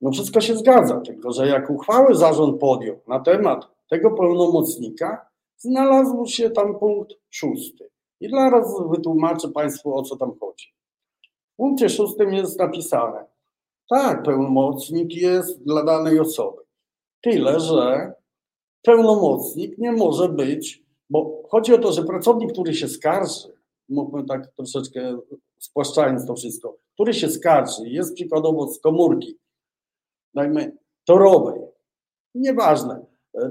No 0.00 0.10
wszystko 0.10 0.40
się 0.40 0.56
zgadza, 0.56 1.00
tylko 1.00 1.32
że 1.32 1.46
jak 1.46 1.70
uchwały 1.70 2.14
zarząd 2.14 2.60
podjął 2.60 2.96
na 3.08 3.20
temat 3.20 3.68
tego 3.90 4.10
pełnomocnika, 4.10 5.26
znalazł 5.56 6.26
się 6.26 6.50
tam 6.50 6.78
punkt 6.78 7.12
szósty. 7.30 7.90
I 8.20 8.30
zaraz 8.30 8.74
wytłumaczę 8.90 9.48
Państwu, 9.48 9.94
o 9.94 10.02
co 10.02 10.16
tam 10.16 10.32
chodzi. 10.40 10.74
W 11.52 11.56
punkcie 11.56 11.88
szóstym 11.88 12.34
jest 12.34 12.58
napisane, 12.58 13.24
tak, 13.90 14.22
pełnomocnik 14.22 15.14
jest 15.14 15.64
dla 15.64 15.84
danej 15.84 16.20
osoby. 16.20 16.62
Tyle, 17.20 17.60
że 17.60 18.12
pełnomocnik 18.82 19.78
nie 19.78 19.92
może 19.92 20.28
być, 20.28 20.81
bo 21.12 21.42
chodzi 21.48 21.74
o 21.74 21.78
to, 21.78 21.92
że 21.92 22.02
pracownik, 22.02 22.52
który 22.52 22.74
się 22.74 22.88
skarży, 22.88 23.48
mógłbym 23.88 24.26
tak 24.26 24.52
troszeczkę 24.56 25.18
spłaszczając 25.58 26.26
to 26.26 26.34
wszystko, 26.34 26.76
który 26.94 27.14
się 27.14 27.30
skarży, 27.30 27.82
jest 27.88 28.14
przykładowo 28.14 28.68
z 28.68 28.80
komórki, 28.80 29.38
dajmy 30.34 30.76
torowej, 31.04 31.60
nieważne, 32.34 33.04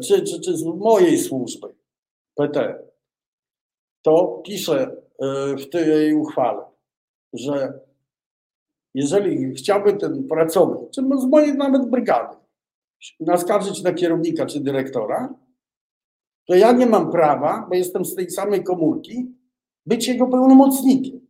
czy, 0.04 0.22
czy, 0.22 0.42
czy 0.42 0.58
z 0.58 0.64
mojej 0.64 1.18
służby 1.18 1.68
PT, 2.36 2.84
to 4.02 4.42
pisze 4.46 4.98
e, 5.20 5.58
w 5.58 5.70
tej 5.70 6.14
uchwale, 6.14 6.64
że 7.34 7.80
jeżeli 8.94 9.56
chciałby 9.56 9.94
ten 9.94 10.28
pracownik, 10.28 10.90
czy 10.90 11.02
z 11.02 11.26
mojej 11.26 11.58
nawet 11.58 11.90
brygady, 11.90 12.38
naskarżyć 13.20 13.84
na 13.84 13.94
kierownika 13.94 14.46
czy 14.46 14.60
dyrektora, 14.60 15.36
to 16.52 16.56
ja 16.56 16.72
nie 16.72 16.86
mam 16.86 17.12
prawa, 17.12 17.66
bo 17.70 17.76
jestem 17.76 18.06
z 18.06 18.16
tej 18.16 18.30
samej 18.30 18.64
komórki, 18.64 19.36
być 19.86 20.08
jego 20.08 20.28
pełnomocnikiem. 20.28 21.28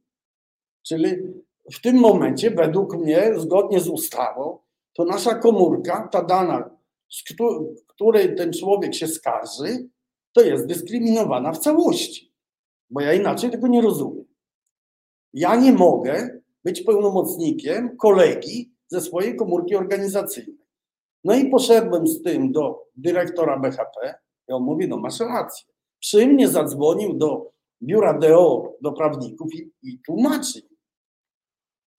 Czyli 0.87 1.07
w 1.73 1.81
tym 1.81 1.95
momencie, 1.95 2.51
według 2.51 2.97
mnie, 2.97 3.39
zgodnie 3.39 3.79
z 3.79 3.87
ustawą, 3.87 4.59
to 4.93 5.05
nasza 5.05 5.35
komórka, 5.35 6.07
ta 6.11 6.23
dana, 6.23 6.77
z 7.09 7.23
której 7.87 8.35
ten 8.35 8.53
człowiek 8.53 8.95
się 8.95 9.07
skarży, 9.07 9.89
to 10.33 10.41
jest 10.41 10.65
dyskryminowana 10.65 11.51
w 11.51 11.59
całości. 11.59 12.33
Bo 12.89 13.01
ja 13.01 13.13
inaczej 13.13 13.51
tego 13.51 13.67
nie 13.67 13.81
rozumiem. 13.81 14.25
Ja 15.33 15.55
nie 15.55 15.73
mogę 15.73 16.41
być 16.63 16.81
pełnomocnikiem 16.81 17.97
kolegi 17.97 18.73
ze 18.87 19.01
swojej 19.01 19.35
komórki 19.35 19.75
organizacyjnej. 19.75 20.65
No 21.23 21.35
i 21.35 21.49
poszedłem 21.49 22.07
z 22.07 22.21
tym 22.21 22.51
do 22.51 22.83
dyrektora 22.95 23.59
BHP 23.59 24.15
i 24.51 24.53
on 24.53 24.63
mówi, 24.63 24.87
no 24.87 24.97
masz 24.97 25.19
rację. 25.19 25.67
Przy 25.99 26.27
mnie 26.27 26.47
zadzwonił 26.47 27.13
do 27.13 27.51
biura 27.83 28.19
DO, 28.19 28.73
do 28.81 28.91
prawników 28.91 29.47
i, 29.55 29.71
i 29.83 29.99
tłumaczy. 30.05 30.61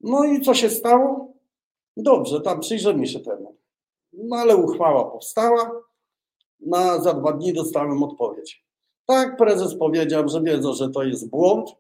No 0.01 0.25
i 0.25 0.41
co 0.41 0.55
się 0.55 0.71
stało? 0.71 1.33
Dobrze, 1.97 2.41
tam 2.41 2.61
przyjrzymy 2.61 3.07
się 3.07 3.21
temu. 3.21 3.57
No 4.13 4.37
ale 4.37 4.57
uchwała 4.57 5.05
powstała, 5.05 5.71
na, 6.61 7.01
za 7.01 7.15
dwa 7.15 7.33
dni 7.33 7.53
dostałem 7.53 8.03
odpowiedź. 8.03 8.65
Tak, 9.07 9.37
prezes 9.37 9.75
powiedział, 9.75 10.29
że 10.29 10.43
wiedzą, 10.43 10.73
że 10.73 10.91
to 10.91 11.03
jest 11.03 11.31
błąd, 11.31 11.71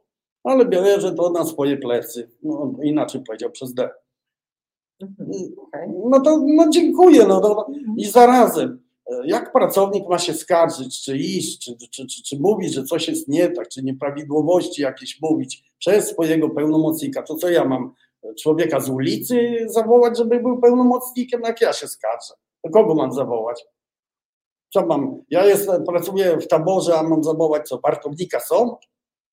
ale 0.44 0.66
bierze 0.66 1.12
to 1.12 1.30
na 1.30 1.44
swoje 1.44 1.76
plecy. 1.76 2.30
No, 2.42 2.72
inaczej 2.82 3.22
powiedział 3.26 3.50
przez 3.50 3.74
D. 3.74 3.90
Mhm. 5.02 5.30
No 6.10 6.20
to 6.20 6.44
no 6.46 6.68
dziękuję. 6.70 7.26
No, 7.26 7.40
to, 7.40 7.66
I 7.96 8.04
zarazem, 8.04 8.82
jak 9.24 9.52
pracownik 9.52 10.08
ma 10.08 10.18
się 10.18 10.34
skarżyć, 10.34 11.04
czy 11.04 11.16
iść, 11.18 11.64
czy, 11.64 11.88
czy, 11.90 12.06
czy, 12.06 12.22
czy 12.22 12.38
mówić, 12.40 12.74
że 12.74 12.84
coś 12.84 13.08
jest 13.08 13.28
nie 13.28 13.50
tak, 13.50 13.68
czy 13.68 13.82
nieprawidłowości 13.82 14.82
jakieś 14.82 15.22
mówić 15.22 15.64
przez 15.78 16.08
swojego 16.08 16.50
pełnomocnika, 16.50 17.22
to 17.22 17.34
co 17.34 17.48
ja 17.48 17.64
mam 17.64 17.94
człowieka 18.42 18.80
z 18.80 18.90
ulicy 18.90 19.66
zawołać, 19.66 20.18
żeby 20.18 20.40
był 20.40 20.60
pełnomocnikiem, 20.60 21.40
jak 21.44 21.60
ja 21.60 21.72
się 21.72 21.88
skarżę? 21.88 22.34
Kogo 22.72 22.94
mam 22.94 23.12
zawołać? 23.12 23.64
Co 24.72 24.86
mam? 24.86 25.22
Ja 25.30 25.46
jestem, 25.46 25.84
pracuję 25.84 26.36
w 26.36 26.48
taborze, 26.48 26.98
a 26.98 27.02
mam 27.02 27.24
zawołać 27.24 27.68
co? 27.68 27.78
Wartownika 27.78 28.40
są? 28.40 28.76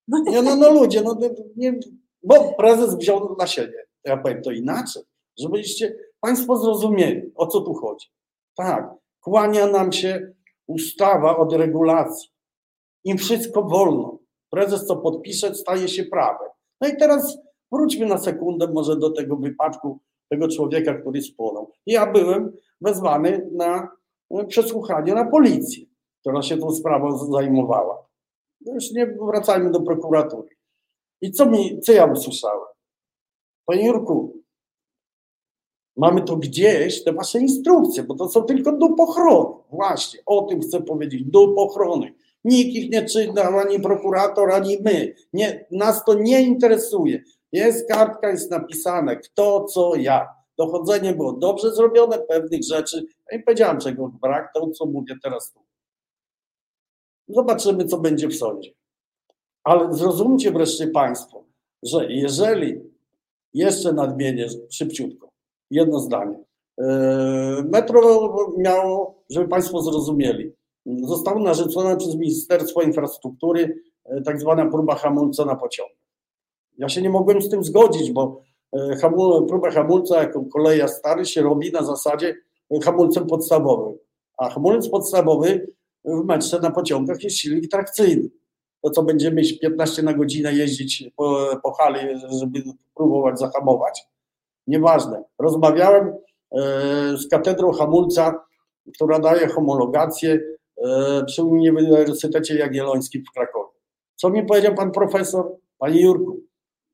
Nie, 0.07 0.41
no, 0.41 0.55
no 0.55 0.71
ludzie, 0.73 1.01
no, 1.01 1.17
nie, 1.55 1.79
bo 2.23 2.53
prezes 2.53 2.95
wziął 2.95 3.35
na 3.39 3.47
siebie. 3.47 3.85
Ja 4.03 4.17
powiem 4.17 4.41
to 4.41 4.51
inaczej, 4.51 5.03
żebyście 5.39 5.95
Państwo 6.19 6.57
zrozumieli, 6.57 7.31
o 7.35 7.47
co 7.47 7.61
tu 7.61 7.73
chodzi. 7.73 8.07
Tak, 8.55 8.93
kłania 9.29 9.67
nam 9.67 9.91
się 9.91 10.33
ustawa 10.67 11.37
od 11.37 11.53
regulacji. 11.53 12.29
Im 13.03 13.17
wszystko 13.17 13.63
wolno. 13.63 14.19
Prezes 14.49 14.85
co 14.85 14.97
podpisze, 14.97 15.55
staje 15.55 15.87
się 15.87 16.03
prawem. 16.03 16.49
No 16.81 16.87
i 16.87 16.97
teraz 16.97 17.37
Wróćmy 17.71 18.05
na 18.05 18.17
sekundę 18.17 18.67
może 18.73 18.95
do 18.95 19.09
tego 19.09 19.35
wypadku 19.35 19.99
tego 20.29 20.47
człowieka, 20.47 20.93
który 20.93 21.21
spłonął. 21.21 21.71
Ja 21.85 22.11
byłem 22.11 22.51
wezwany 22.81 23.49
na 23.51 23.89
e, 24.31 24.45
przesłuchanie 24.45 25.13
na 25.13 25.25
policję, 25.25 25.85
która 26.21 26.41
się 26.41 26.57
tą 26.57 26.71
sprawą 26.71 27.17
zajmowała. 27.17 28.07
No 28.61 28.73
już 28.73 28.91
nie 28.91 29.07
wracajmy 29.07 29.71
do 29.71 29.81
prokuratury. 29.81 30.49
I 31.21 31.31
co, 31.31 31.45
mi, 31.45 31.79
co 31.81 31.91
ja 31.91 32.05
usłyszałem? 32.05 32.67
Panie 33.65 33.87
Jurku, 33.87 34.38
mamy 35.99 36.21
to 36.21 36.37
gdzieś, 36.37 37.03
te 37.03 37.13
wasze 37.13 37.39
instrukcje, 37.39 38.03
bo 38.03 38.15
to 38.15 38.29
są 38.29 38.43
tylko 38.43 38.71
do 38.77 38.89
pochrony. 38.89 39.55
Właśnie, 39.71 40.19
o 40.25 40.41
tym 40.41 40.61
chcę 40.61 40.81
powiedzieć, 40.81 41.23
do 41.25 41.47
pochrony. 41.47 42.13
Nikt 42.43 42.75
ich 42.75 42.91
nie 42.91 43.05
czyta, 43.05 43.49
ani 43.49 43.79
prokurator, 43.79 44.51
ani 44.51 44.77
my. 44.85 45.13
Nie, 45.33 45.65
nas 45.71 46.05
to 46.05 46.13
nie 46.13 46.41
interesuje. 46.41 47.23
Jest 47.51 47.89
kartka, 47.89 48.29
jest 48.29 48.51
napisane 48.51 49.15
kto, 49.15 49.63
co, 49.63 49.95
ja. 49.95 50.27
Dochodzenie 50.57 51.13
było 51.13 51.33
dobrze 51.33 51.75
zrobione, 51.75 52.19
pewnych 52.19 52.63
rzeczy. 52.63 53.05
Ja 53.31 53.37
nie 53.37 53.43
powiedziałem, 53.43 53.79
czego 53.79 54.11
brak, 54.21 54.53
to 54.53 54.69
co 54.69 54.85
mówię 54.85 55.15
teraz 55.23 55.53
tu. 55.53 55.59
Zobaczymy, 57.27 57.85
co 57.85 57.97
będzie 57.97 58.27
w 58.27 58.35
sądzie. 58.35 58.71
Ale 59.63 59.93
zrozumcie 59.93 60.51
wreszcie 60.51 60.87
Państwo, 60.87 61.43
że 61.83 62.11
jeżeli 62.11 62.81
jeszcze 63.53 63.93
nadmienię 63.93 64.47
szybciutko, 64.69 65.29
jedno 65.71 65.99
zdanie. 65.99 66.43
E, 66.81 67.63
metro 67.71 68.35
miało, 68.57 69.23
żeby 69.29 69.47
Państwo 69.47 69.81
zrozumieli, 69.81 70.53
zostało 70.85 71.39
narzucone 71.39 71.97
przez 71.97 72.15
Ministerstwo 72.15 72.81
Infrastruktury 72.81 73.81
e, 74.05 74.21
tak 74.21 74.39
zwana 74.39 74.65
próba 74.65 74.95
hamulca 74.95 75.45
na 75.45 75.55
pociąg. 75.55 75.89
Ja 76.77 76.89
się 76.89 77.01
nie 77.01 77.09
mogłem 77.09 77.41
z 77.41 77.49
tym 77.49 77.63
zgodzić, 77.63 78.11
bo 78.11 78.41
e, 78.73 79.11
próba 79.47 79.71
hamulca 79.71 80.23
jako 80.23 80.45
koleja 80.53 80.87
stary 80.87 81.25
się 81.25 81.41
robi 81.41 81.71
na 81.71 81.83
zasadzie 81.83 82.35
hamulcem 82.83 83.27
podstawowym. 83.27 83.97
A 84.37 84.49
hamulec 84.49 84.89
podstawowy 84.89 85.67
w 86.05 86.25
metrze 86.25 86.59
na 86.59 86.71
pociągach 86.71 87.23
jest 87.23 87.37
silnik 87.37 87.71
trakcyjny. 87.71 88.29
To 88.81 88.89
co 88.89 89.03
będziemy 89.03 89.35
mieć 89.35 89.59
15 89.59 90.03
na 90.03 90.13
godzinę 90.13 90.53
jeździć 90.53 91.11
po, 91.15 91.45
po 91.63 91.71
hali, 91.71 91.99
żeby 92.39 92.63
próbować 92.95 93.39
zahamować. 93.39 94.08
Nieważne. 94.69 95.23
Rozmawiałem 95.39 96.07
e, 96.07 96.17
z 97.17 97.29
katedrą 97.29 97.71
hamulca, 97.71 98.45
która 98.95 99.19
daje 99.19 99.47
homologację 99.47 100.39
e, 100.85 101.23
przy 101.25 101.43
Uniwersytecie 101.43 102.57
Jagiellońskim 102.57 103.23
w 103.29 103.33
Krakowie. 103.33 103.79
Co 104.15 104.29
mi 104.29 104.45
powiedział 104.45 104.75
pan 104.75 104.91
profesor? 104.91 105.55
Panie 105.77 106.01
Jurku, 106.01 106.39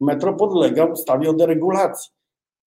metro 0.02 0.34
podlega 0.34 0.86
ustawie 0.86 1.30
o 1.30 1.34
deregulacji. 1.34 2.12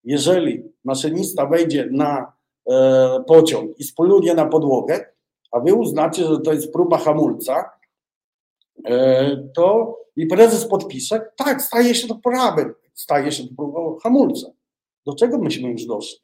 Jeżeli 0.04 0.62
maszynista 0.84 1.46
wejdzie 1.46 1.88
na 1.90 2.32
e, 2.70 3.24
pociąg 3.26 3.78
i 3.78 3.84
spoluje 3.84 4.34
na 4.34 4.46
podłogę, 4.46 5.06
a 5.52 5.60
wy 5.60 5.74
uznacie, 5.74 6.24
że 6.24 6.40
to 6.40 6.52
jest 6.52 6.72
próba 6.72 6.98
hamulca, 6.98 7.70
to 9.54 9.98
i 10.16 10.26
prezes 10.26 10.68
podpisze, 10.68 11.30
tak, 11.36 11.62
staje 11.62 11.94
się 11.94 12.08
to 12.08 12.14
prawem, 12.14 12.74
staje 12.94 13.32
się 13.32 13.44
to 13.48 13.54
próbą 13.56 13.96
hamulca. 14.02 14.46
Do 15.06 15.14
czego 15.14 15.38
myśmy 15.38 15.70
już 15.70 15.86
doszli? 15.86 16.18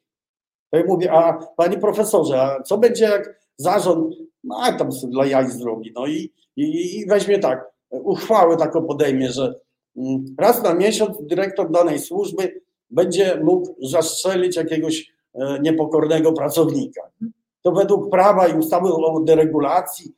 To 0.71 0.77
ja 0.77 0.85
mówię, 0.85 1.11
a 1.11 1.39
panie 1.57 1.77
profesorze, 1.77 2.41
a 2.41 2.63
co 2.63 2.77
będzie 2.77 3.03
jak 3.03 3.47
zarząd, 3.57 4.15
no 4.43 4.59
a 4.61 4.73
tam 4.73 4.91
sobie 4.91 5.13
dla 5.13 5.25
jaj 5.25 5.51
zrobi, 5.51 5.91
no 5.95 6.07
i, 6.07 6.33
i, 6.55 6.99
i 6.99 7.05
weźmie 7.05 7.39
tak, 7.39 7.71
uchwałę 7.89 8.57
taką 8.57 8.85
podejmie, 8.85 9.29
że 9.29 9.59
mm, 9.97 10.25
raz 10.39 10.63
na 10.63 10.73
miesiąc 10.73 11.17
dyrektor 11.21 11.71
danej 11.71 11.99
służby 11.99 12.61
będzie 12.89 13.39
mógł 13.43 13.75
zastrzelić 13.87 14.55
jakiegoś 14.55 15.13
e, 15.33 15.59
niepokornego 15.59 16.33
pracownika 16.33 17.01
to 17.61 17.71
według 17.71 18.09
prawa 18.09 18.47
i 18.47 18.57
ustawy 18.57 18.93
o 18.93 19.19
deregulacji 19.19 20.13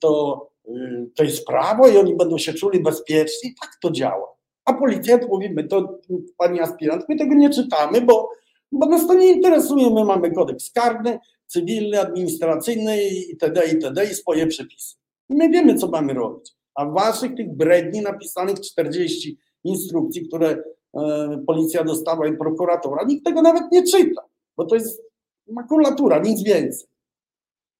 to, 0.00 0.42
y, 0.68 1.10
to 1.14 1.24
jest 1.24 1.46
prawo 1.46 1.88
i 1.88 1.96
oni 1.96 2.16
będą 2.16 2.38
się 2.38 2.54
czuli 2.54 2.80
bezpieczni. 2.80 3.54
Tak 3.60 3.70
to 3.82 3.90
działa. 3.90 4.35
A 4.66 4.74
policjant 4.74 5.28
mówi, 5.28 5.50
my 5.50 5.64
to, 5.64 5.98
pani 6.36 6.60
aspirant, 6.60 7.08
my 7.08 7.16
tego 7.16 7.34
nie 7.34 7.50
czytamy, 7.50 8.00
bo, 8.00 8.30
bo 8.72 8.86
nas 8.86 9.06
to 9.06 9.14
nie 9.14 9.32
interesuje. 9.32 9.90
My 9.90 10.04
mamy 10.04 10.32
kodeks 10.32 10.70
karny, 10.72 11.18
cywilny, 11.46 12.00
administracyjny 12.00 13.08
itd., 13.08 13.66
itd. 13.72 14.04
i 14.04 14.14
swoje 14.14 14.46
przepisy. 14.46 14.96
I 15.28 15.34
my 15.34 15.48
wiemy, 15.48 15.74
co 15.74 15.88
mamy 15.88 16.14
robić. 16.14 16.52
A 16.74 16.86
waszych 16.86 17.34
tych 17.34 17.56
bredni 17.56 18.00
napisanych 18.00 18.60
40 18.60 19.38
instrukcji, 19.64 20.28
które 20.28 20.62
e, 20.96 21.42
policja 21.46 21.84
dostała 21.84 22.26
i 22.26 22.36
prokuratora, 22.36 23.04
nikt 23.04 23.24
tego 23.24 23.42
nawet 23.42 23.72
nie 23.72 23.82
czyta, 23.82 24.22
bo 24.56 24.64
to 24.64 24.74
jest 24.74 25.02
makulatura, 25.48 26.18
nic 26.18 26.42
więcej. 26.42 26.88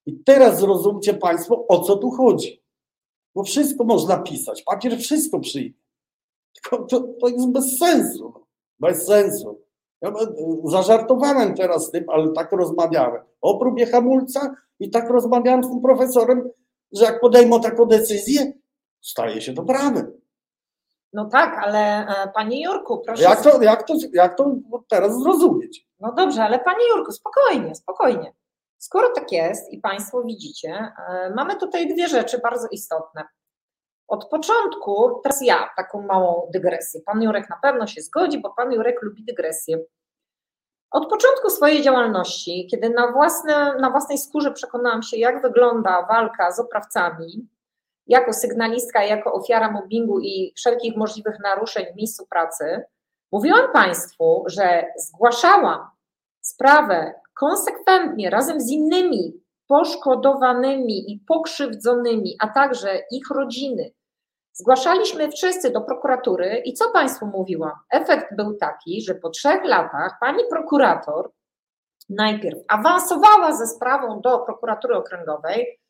I 0.06 0.18
teraz 0.24 0.60
zrozumcie 0.60 1.14
Państwo, 1.14 1.66
o 1.68 1.80
co 1.80 1.96
tu 1.96 2.10
chodzi. 2.10 2.62
Bo 3.34 3.42
wszystko 3.42 3.84
można 3.84 4.18
pisać, 4.18 4.62
papier 4.62 4.98
wszystko 4.98 5.40
przyjdzie. 5.40 5.85
Tylko 6.62 6.84
to, 6.84 7.00
to 7.20 7.28
jest 7.28 7.52
bez 7.52 7.78
sensu. 7.78 8.32
No. 8.34 8.46
Bez 8.80 9.06
sensu. 9.06 9.60
Ja 10.02 10.12
zażartowałem 10.64 11.54
teraz 11.54 11.86
z 11.86 11.90
tym, 11.90 12.04
ale 12.08 12.32
tak 12.32 12.52
rozmawiałem 12.52 13.22
o 13.40 13.58
próbie 13.58 13.86
hamulca 13.86 14.54
i 14.80 14.90
tak 14.90 15.10
rozmawiałem 15.10 15.64
z 15.64 15.68
tym 15.68 15.80
profesorem, 15.80 16.50
że 16.92 17.04
jak 17.04 17.20
podejmą 17.20 17.60
taką 17.60 17.86
decyzję, 17.86 18.52
staje 19.00 19.40
się 19.40 19.54
to 19.54 19.62
prawem. 19.62 20.12
No 21.12 21.24
tak, 21.24 21.58
ale 21.64 22.06
e, 22.06 22.32
Panie 22.34 22.64
Jurku, 22.64 23.02
proszę. 23.06 23.22
Jak 23.22 23.42
to, 23.42 23.62
jak 23.62 23.86
to, 23.86 23.94
jak 24.12 24.36
to 24.36 24.56
teraz 24.88 25.22
zrozumieć? 25.22 25.86
No 26.00 26.12
dobrze, 26.12 26.44
ale 26.44 26.58
Panie 26.58 26.88
Jurku, 26.96 27.12
spokojnie, 27.12 27.74
spokojnie. 27.74 28.32
Skoro 28.78 29.08
tak 29.14 29.32
jest 29.32 29.72
i 29.72 29.80
Państwo 29.80 30.22
widzicie, 30.22 30.92
e, 31.08 31.32
mamy 31.36 31.56
tutaj 31.56 31.94
dwie 31.94 32.08
rzeczy 32.08 32.38
bardzo 32.38 32.68
istotne. 32.70 33.24
Od 34.08 34.28
początku, 34.28 35.20
teraz 35.22 35.42
ja 35.42 35.70
taką 35.76 36.02
małą 36.02 36.50
dygresję. 36.52 37.00
Pan 37.06 37.22
Jurek 37.22 37.50
na 37.50 37.56
pewno 37.62 37.86
się 37.86 38.02
zgodzi, 38.02 38.38
bo 38.38 38.54
Pan 38.56 38.72
Jurek 38.72 39.02
lubi 39.02 39.24
dygresję. 39.24 39.78
Od 40.90 41.10
początku 41.10 41.50
swojej 41.50 41.82
działalności, 41.82 42.68
kiedy 42.70 42.90
na, 42.90 43.12
własne, 43.12 43.74
na 43.80 43.90
własnej 43.90 44.18
skórze 44.18 44.52
przekonałam 44.52 45.02
się, 45.02 45.16
jak 45.16 45.42
wygląda 45.42 46.06
walka 46.08 46.52
z 46.52 46.60
oprawcami, 46.60 47.48
jako 48.06 48.32
sygnalistka, 48.32 49.04
jako 49.04 49.32
ofiara 49.32 49.70
mobbingu 49.70 50.20
i 50.20 50.52
wszelkich 50.56 50.96
możliwych 50.96 51.36
naruszeń 51.42 51.86
w 51.92 51.96
miejscu 51.96 52.26
pracy, 52.26 52.84
mówiłam 53.32 53.72
Państwu, 53.72 54.44
że 54.46 54.84
zgłaszałam 54.96 55.90
sprawę 56.40 57.14
konsekwentnie 57.34 58.30
razem 58.30 58.60
z 58.60 58.70
innymi 58.70 59.45
poszkodowanymi 59.68 61.12
i 61.12 61.20
pokrzywdzonymi, 61.28 62.36
a 62.40 62.48
także 62.48 62.98
ich 63.10 63.30
rodziny. 63.30 63.92
Zgłaszaliśmy 64.52 65.32
wszyscy 65.32 65.70
do 65.70 65.80
prokuratury 65.80 66.62
i 66.64 66.72
co 66.72 66.90
Państwu 66.90 67.26
mówiłam? 67.26 67.72
Efekt 67.90 68.36
był 68.36 68.56
taki, 68.56 69.02
że 69.02 69.14
po 69.14 69.30
trzech 69.30 69.64
latach 69.64 70.16
pani 70.20 70.42
prokurator 70.50 71.30
najpierw 72.08 72.58
awansowała 72.68 73.52
ze 73.52 73.66
sprawą 73.66 74.20
do 74.20 74.38
prokuratury 74.38 74.96
okręgowej, 74.96 75.80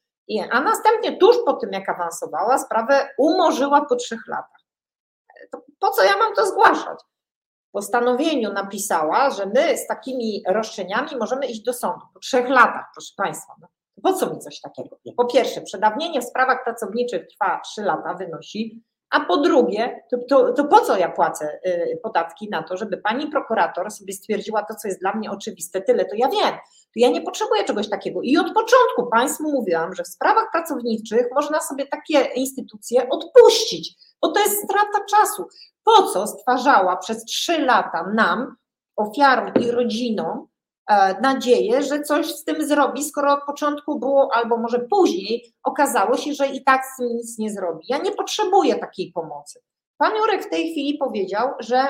a 0.50 0.60
następnie 0.60 1.16
tuż 1.16 1.36
po 1.44 1.52
tym, 1.52 1.72
jak 1.72 1.88
awansowała, 1.88 2.58
sprawę 2.58 3.08
umorzyła 3.18 3.86
po 3.88 3.96
trzech 3.96 4.28
latach. 4.28 4.60
To 5.52 5.62
po 5.78 5.90
co 5.90 6.04
ja 6.04 6.16
mam 6.16 6.34
to 6.34 6.46
zgłaszać? 6.46 7.00
Postanowieniu 7.76 8.52
napisała, 8.52 9.30
że 9.30 9.46
my 9.46 9.78
z 9.78 9.86
takimi 9.86 10.42
roszczeniami 10.48 11.16
możemy 11.20 11.46
iść 11.46 11.60
do 11.62 11.72
sądu 11.72 12.06
po 12.14 12.20
trzech 12.20 12.48
latach, 12.48 12.84
proszę 12.94 13.12
Państwa. 13.16 13.54
No, 13.60 13.68
po 14.02 14.12
co 14.12 14.34
mi 14.34 14.38
coś 14.38 14.60
takiego? 14.60 14.98
Po 15.16 15.24
pierwsze, 15.24 15.60
przedawnienie 15.60 16.20
w 16.20 16.24
sprawach 16.24 16.64
pracowniczych 16.64 17.26
trwa 17.26 17.60
trzy 17.64 17.82
lata, 17.82 18.14
wynosi 18.14 18.82
a 19.10 19.20
po 19.20 19.36
drugie, 19.36 20.00
to, 20.10 20.18
to, 20.28 20.52
to, 20.52 20.64
po 20.64 20.80
co 20.80 20.96
ja 20.96 21.08
płacę 21.08 21.60
y, 21.66 22.00
podatki 22.02 22.48
na 22.50 22.62
to, 22.62 22.76
żeby 22.76 22.96
pani 22.96 23.26
prokurator 23.26 23.90
sobie 23.90 24.12
stwierdziła 24.12 24.62
to, 24.62 24.74
co 24.74 24.88
jest 24.88 25.00
dla 25.00 25.14
mnie 25.14 25.30
oczywiste, 25.30 25.80
tyle 25.80 26.04
to 26.04 26.14
ja 26.16 26.28
wiem. 26.28 26.54
To 26.84 26.92
ja 26.96 27.10
nie 27.10 27.22
potrzebuję 27.22 27.64
czegoś 27.64 27.88
takiego. 27.88 28.20
I 28.22 28.36
od 28.36 28.46
początku 28.46 29.10
Państwu 29.12 29.52
mówiłam, 29.52 29.94
że 29.94 30.02
w 30.02 30.08
sprawach 30.08 30.48
pracowniczych 30.52 31.26
można 31.34 31.60
sobie 31.60 31.86
takie 31.86 32.20
instytucje 32.34 33.08
odpuścić, 33.08 33.94
bo 34.22 34.32
to 34.32 34.40
jest 34.40 34.64
strata 34.64 35.04
czasu. 35.10 35.48
Po 35.84 36.02
co 36.02 36.26
stwarzała 36.26 36.96
przez 36.96 37.24
trzy 37.24 37.58
lata 37.58 38.12
nam, 38.14 38.56
ofiarom 38.96 39.52
i 39.54 39.70
rodzinom, 39.70 40.46
nadzieję, 41.22 41.82
że 41.82 42.00
coś 42.00 42.34
z 42.34 42.44
tym 42.44 42.66
zrobi, 42.66 43.04
skoro 43.04 43.32
od 43.32 43.44
początku 43.46 43.98
było, 43.98 44.28
albo 44.34 44.56
może 44.56 44.78
później 44.78 45.54
okazało 45.64 46.16
się, 46.16 46.32
że 46.32 46.46
i 46.46 46.64
tak 46.64 46.82
z 46.94 46.96
tym 46.96 47.08
nic 47.08 47.38
nie 47.38 47.50
zrobi. 47.50 47.86
Ja 47.88 47.98
nie 47.98 48.12
potrzebuję 48.12 48.76
takiej 48.76 49.12
pomocy. 49.12 49.60
Pan 49.98 50.16
Jurek 50.16 50.44
w 50.44 50.50
tej 50.50 50.70
chwili 50.70 50.98
powiedział, 50.98 51.48
że 51.58 51.86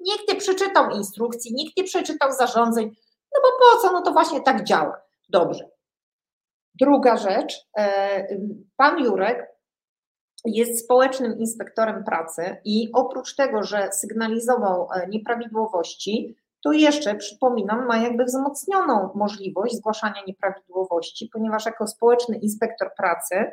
nikt 0.00 0.28
nie 0.28 0.34
przeczytał 0.34 0.90
instrukcji, 0.90 1.54
nikt 1.54 1.76
nie 1.76 1.84
przeczytał 1.84 2.32
zarządzeń, 2.32 2.90
no 3.34 3.40
bo 3.42 3.48
po 3.58 3.82
co, 3.82 3.92
no 3.92 4.02
to 4.02 4.12
właśnie 4.12 4.40
tak 4.40 4.64
działa. 4.64 5.00
Dobrze. 5.28 5.68
Druga 6.80 7.16
rzecz, 7.16 7.54
e, 7.78 8.26
pan 8.76 9.04
Jurek 9.04 9.58
jest 10.44 10.84
społecznym 10.84 11.38
inspektorem 11.38 12.04
pracy 12.04 12.56
i 12.64 12.90
oprócz 12.92 13.34
tego, 13.34 13.62
że 13.62 13.92
sygnalizował 13.92 14.88
e, 14.92 15.08
nieprawidłowości, 15.08 16.36
to 16.68 16.72
jeszcze, 16.72 17.14
przypominam, 17.14 17.86
ma 17.86 17.96
jakby 17.96 18.24
wzmocnioną 18.24 19.10
możliwość 19.14 19.74
zgłaszania 19.76 20.22
nieprawidłowości, 20.26 21.30
ponieważ 21.32 21.66
jako 21.66 21.86
społeczny 21.86 22.36
inspektor 22.36 22.90
pracy 22.96 23.52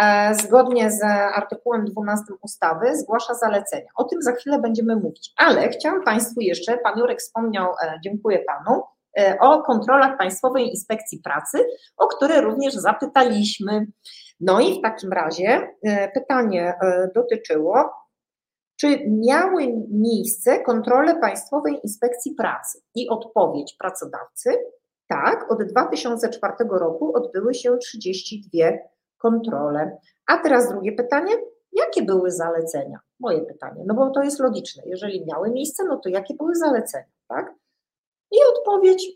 e, 0.00 0.34
zgodnie 0.34 0.90
z 0.90 1.02
artykułem 1.34 1.84
12 1.84 2.24
ustawy 2.42 2.96
zgłasza 2.96 3.34
zalecenia. 3.34 3.90
O 3.96 4.04
tym 4.04 4.22
za 4.22 4.32
chwilę 4.32 4.58
będziemy 4.58 4.96
mówić, 4.96 5.32
ale 5.36 5.68
chciałam 5.68 6.04
Państwu 6.04 6.40
jeszcze, 6.40 6.78
Pan 6.78 6.98
Jurek 6.98 7.18
wspomniał, 7.20 7.72
e, 7.82 8.00
dziękuję 8.04 8.38
Panu, 8.38 8.82
o 9.40 9.62
kontrolach 9.62 10.18
Państwowej 10.18 10.68
Inspekcji 10.68 11.20
Pracy, 11.24 11.58
o 11.96 12.06
które 12.06 12.40
również 12.40 12.74
zapytaliśmy. 12.74 13.86
No 14.40 14.60
i 14.60 14.78
w 14.78 14.82
takim 14.82 15.12
razie 15.12 15.68
e, 15.82 16.08
pytanie 16.08 16.74
e, 16.82 17.08
dotyczyło, 17.14 17.90
czy 18.80 19.06
miały 19.08 19.66
miejsce 19.90 20.60
kontrole 20.60 21.20
Państwowej 21.20 21.80
Inspekcji 21.82 22.34
Pracy? 22.34 22.82
I 22.94 23.08
odpowiedź 23.08 23.76
pracodawcy, 23.78 24.50
tak, 25.08 25.52
od 25.52 25.62
2004 25.62 26.52
roku 26.70 27.16
odbyły 27.16 27.54
się 27.54 27.76
32 27.76 28.64
kontrole. 29.18 29.98
A 30.26 30.38
teraz 30.38 30.68
drugie 30.68 30.92
pytanie, 30.92 31.32
jakie 31.72 32.02
były 32.02 32.30
zalecenia? 32.30 32.98
Moje 33.20 33.40
pytanie, 33.40 33.84
no 33.86 33.94
bo 33.94 34.10
to 34.10 34.22
jest 34.22 34.40
logiczne, 34.40 34.82
jeżeli 34.86 35.26
miały 35.26 35.50
miejsce, 35.50 35.84
no 35.84 35.96
to 35.96 36.08
jakie 36.08 36.34
były 36.34 36.54
zalecenia, 36.54 37.12
tak? 37.28 37.54
I 38.32 38.36
odpowiedź, 38.56 39.06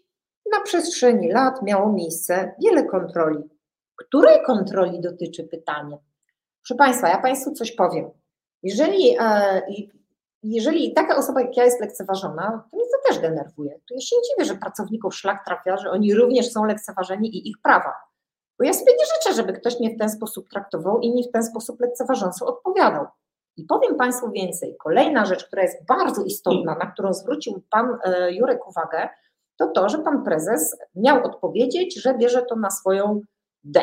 na 0.53 0.61
przestrzeni 0.61 1.33
lat 1.33 1.63
miało 1.63 1.93
miejsce 1.93 2.55
wiele 2.65 2.85
kontroli 2.85 3.39
Której 3.97 4.43
kontroli 4.43 5.01
dotyczy 5.01 5.45
pytanie? 5.45 5.99
Proszę 6.63 6.75
Państwa, 6.79 7.09
ja 7.09 7.19
Państwu 7.19 7.53
coś 7.53 7.73
powiem. 7.73 8.24
Jeżeli, 8.65 9.17
e, 9.21 9.63
jeżeli 10.43 10.95
taka 10.95 11.17
osoba 11.17 11.41
jak 11.41 11.57
ja 11.57 11.65
jest 11.65 11.81
lekceważona, 11.81 12.69
to 12.71 12.77
mnie 12.77 12.87
to 12.87 13.09
też 13.09 13.23
denerwuje. 13.23 13.71
To 13.89 13.95
ja 13.95 14.01
się 14.01 14.17
nie 14.17 14.23
dziwię, 14.23 14.45
że 14.45 14.61
pracowników 14.61 15.15
szlak 15.15 15.45
trafia, 15.45 15.77
że 15.77 15.91
oni 15.91 16.15
również 16.15 16.53
są 16.53 16.65
lekceważeni 16.65 17.29
i 17.37 17.49
ich 17.49 17.57
prawa. 17.63 17.93
Bo 18.59 18.65
ja 18.65 18.73
sobie 18.73 18.93
nie 18.93 19.05
życzę, 19.15 19.37
żeby 19.37 19.53
ktoś 19.53 19.81
mnie 19.81 19.95
w 19.95 19.99
ten 19.99 20.11
sposób 20.11 20.49
traktował 20.49 21.01
i 21.01 21.15
mi 21.15 21.29
w 21.29 21.33
ten 21.33 21.45
sposób 21.45 21.81
lekceważąco 21.81 22.47
odpowiadał. 22.47 23.07
I 23.57 23.65
powiem 23.65 23.97
Państwu 23.97 24.31
więcej. 24.31 24.77
Kolejna 24.79 25.25
rzecz, 25.25 25.45
która 25.45 25.63
jest 25.63 25.87
bardzo 25.87 26.25
istotna, 26.25 26.75
na 26.75 26.87
którą 26.87 27.13
zwrócił 27.13 27.63
Pan 27.71 27.99
e, 28.05 28.33
Jurek 28.33 28.69
uwagę, 28.69 29.09
to 29.59 29.67
to, 29.67 29.89
że 29.89 29.99
Pan 29.99 30.25
Prezes 30.25 30.77
miał 30.95 31.25
odpowiedzieć, 31.25 32.03
że 32.03 32.15
bierze 32.15 32.43
to 32.43 32.57
na 32.57 32.71
swoją 32.71 33.21
D. 33.65 33.81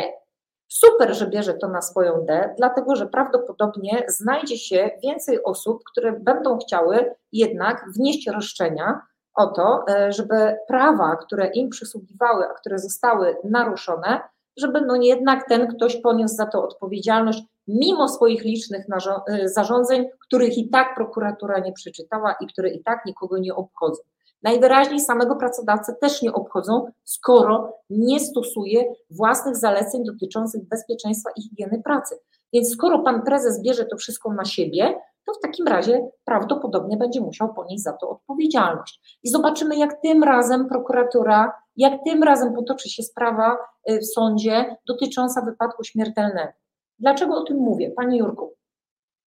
Super, 0.73 1.15
że 1.15 1.27
bierze 1.27 1.53
to 1.53 1.67
na 1.67 1.81
swoją 1.81 2.25
D, 2.25 2.53
dlatego 2.57 2.95
że 2.95 3.07
prawdopodobnie 3.07 4.03
znajdzie 4.07 4.57
się 4.57 4.91
więcej 5.03 5.43
osób, 5.43 5.83
które 5.91 6.11
będą 6.11 6.57
chciały 6.57 7.15
jednak 7.31 7.85
wnieść 7.95 8.27
roszczenia 8.27 9.01
o 9.33 9.47
to, 9.47 9.85
e, 9.89 10.11
żeby 10.11 10.57
prawa, 10.67 11.15
które 11.15 11.47
im 11.47 11.69
przysługiwały, 11.69 12.45
a 12.45 12.53
które 12.53 12.79
zostały 12.79 13.37
naruszone, 13.43 14.21
żeby 14.57 14.81
no 14.81 14.95
jednak 14.95 15.49
ten 15.49 15.67
ktoś 15.67 16.01
poniósł 16.01 16.35
za 16.35 16.45
to 16.45 16.63
odpowiedzialność, 16.63 17.43
mimo 17.67 18.09
swoich 18.09 18.43
licznych 18.43 18.85
e, 19.27 19.49
zarządzeń, 19.49 20.09
których 20.19 20.57
i 20.57 20.69
tak 20.69 20.95
prokuratura 20.95 21.59
nie 21.59 21.73
przeczytała 21.73 22.35
i 22.41 22.47
które 22.47 22.69
i 22.69 22.83
tak 22.83 23.05
nikogo 23.05 23.37
nie 23.37 23.55
obchodzą. 23.55 24.01
Najwyraźniej 24.43 24.99
samego 24.99 25.35
pracodawcę 25.35 25.93
też 26.01 26.21
nie 26.21 26.33
obchodzą, 26.33 26.85
skoro 27.03 27.77
nie 27.89 28.19
stosuje 28.19 28.93
własnych 29.09 29.57
zaleceń 29.57 30.03
dotyczących 30.05 30.67
bezpieczeństwa 30.67 31.29
i 31.35 31.41
higieny 31.41 31.81
pracy. 31.83 32.15
Więc 32.53 32.73
skoro 32.73 32.99
pan 32.99 33.21
prezes 33.21 33.61
bierze 33.61 33.85
to 33.85 33.97
wszystko 33.97 34.33
na 34.33 34.45
siebie, 34.45 34.99
to 35.25 35.33
w 35.33 35.39
takim 35.39 35.67
razie 35.67 36.09
prawdopodobnie 36.25 36.97
będzie 36.97 37.21
musiał 37.21 37.53
ponieść 37.53 37.83
za 37.83 37.93
to 37.93 38.09
odpowiedzialność. 38.09 39.19
I 39.23 39.29
zobaczymy, 39.29 39.77
jak 39.77 40.01
tym 40.01 40.23
razem 40.23 40.67
prokuratura, 40.67 41.53
jak 41.75 42.03
tym 42.03 42.23
razem 42.23 42.53
potoczy 42.53 42.89
się 42.89 43.03
sprawa 43.03 43.57
y, 43.89 43.99
w 43.99 44.05
sądzie 44.05 44.75
dotycząca 44.87 45.41
wypadku 45.41 45.83
śmiertelnego. 45.83 46.51
Dlaczego 46.99 47.35
o 47.35 47.43
tym 47.43 47.57
mówię? 47.57 47.91
Panie 47.91 48.17
Jurku, 48.17 48.53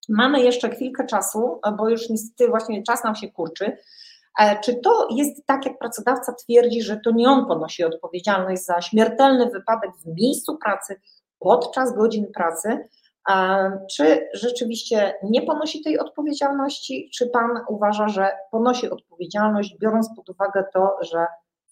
mamy 0.08 0.40
jeszcze 0.40 0.70
chwilkę 0.70 1.06
czasu, 1.06 1.60
bo 1.78 1.88
już 1.88 2.10
niestety 2.10 2.50
właśnie 2.50 2.82
czas 2.82 3.04
nam 3.04 3.14
się 3.14 3.30
kurczy. 3.30 3.76
E, 4.40 4.60
czy 4.60 4.74
to 4.74 5.08
jest 5.10 5.46
tak, 5.46 5.66
jak 5.66 5.78
pracodawca 5.78 6.32
twierdzi, 6.32 6.82
że 6.82 7.00
to 7.04 7.10
nie 7.10 7.28
on 7.28 7.46
ponosi 7.46 7.84
odpowiedzialność 7.84 8.64
za 8.64 8.80
śmiertelny 8.80 9.50
wypadek 9.50 9.90
w 9.96 10.06
miejscu 10.06 10.58
pracy 10.64 11.00
podczas 11.38 11.94
godzin 11.94 12.32
pracy? 12.34 12.88
Czy 13.90 14.28
rzeczywiście 14.34 15.14
nie 15.22 15.42
ponosi 15.42 15.82
tej 15.82 15.98
odpowiedzialności? 15.98 17.10
Czy 17.14 17.26
pan 17.26 17.50
uważa, 17.68 18.08
że 18.08 18.30
ponosi 18.50 18.90
odpowiedzialność, 18.90 19.76
biorąc 19.78 20.10
pod 20.16 20.28
uwagę 20.28 20.64
to, 20.72 20.96
że 21.00 21.26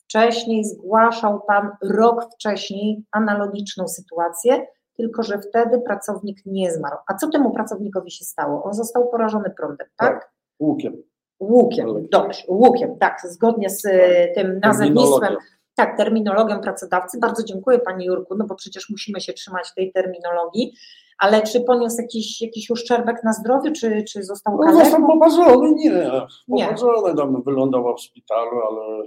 wcześniej 0.04 0.64
zgłaszał 0.64 1.40
pan 1.40 1.70
rok 1.82 2.28
wcześniej 2.34 3.04
analogiczną 3.10 3.88
sytuację, 3.88 4.66
tylko 4.96 5.22
że 5.22 5.38
wtedy 5.38 5.80
pracownik 5.80 6.38
nie 6.46 6.72
zmarł. 6.72 6.96
A 7.06 7.14
co 7.14 7.28
temu 7.28 7.50
pracownikowi 7.50 8.10
się 8.10 8.24
stało? 8.24 8.64
On 8.64 8.74
został 8.74 9.10
porażony 9.10 9.50
prądem, 9.50 9.86
tak? 9.96 10.20
Tak, 10.20 10.32
łukiem. 10.60 11.02
Łukiem, 11.42 12.08
dobrze, 12.10 12.42
łukiem, 12.48 12.98
tak, 12.98 13.20
zgodnie 13.24 13.70
z 13.70 13.82
tak. 13.82 13.92
tym 14.34 14.60
nazewnictwem, 14.62 15.36
tak, 15.74 15.96
terminologią 15.96 16.60
pracodawcy. 16.60 17.18
Bardzo 17.18 17.44
dziękuję 17.44 17.78
Panie 17.78 18.06
Jurku, 18.06 18.34
no 18.36 18.46
bo 18.46 18.54
przecież 18.54 18.90
musimy 18.90 19.20
się 19.20 19.32
trzymać 19.32 19.74
tej 19.74 19.92
terminologii, 19.92 20.72
ale 21.18 21.42
czy 21.42 21.60
poniósł 21.60 22.02
jakiś, 22.02 22.42
jakiś 22.42 22.70
uszczerbek 22.70 23.24
na 23.24 23.32
zdrowiu, 23.32 23.72
czy, 23.72 24.02
czy 24.02 24.22
został? 24.22 24.58
No 24.66 24.84
został 24.84 25.06
poparzony, 25.06 25.74
nie, 25.74 26.10
poparzony, 26.48 27.16
tam 27.16 27.42
wylądował 27.42 27.96
w 27.96 28.00
szpitalu, 28.00 28.60
ale 28.70 29.04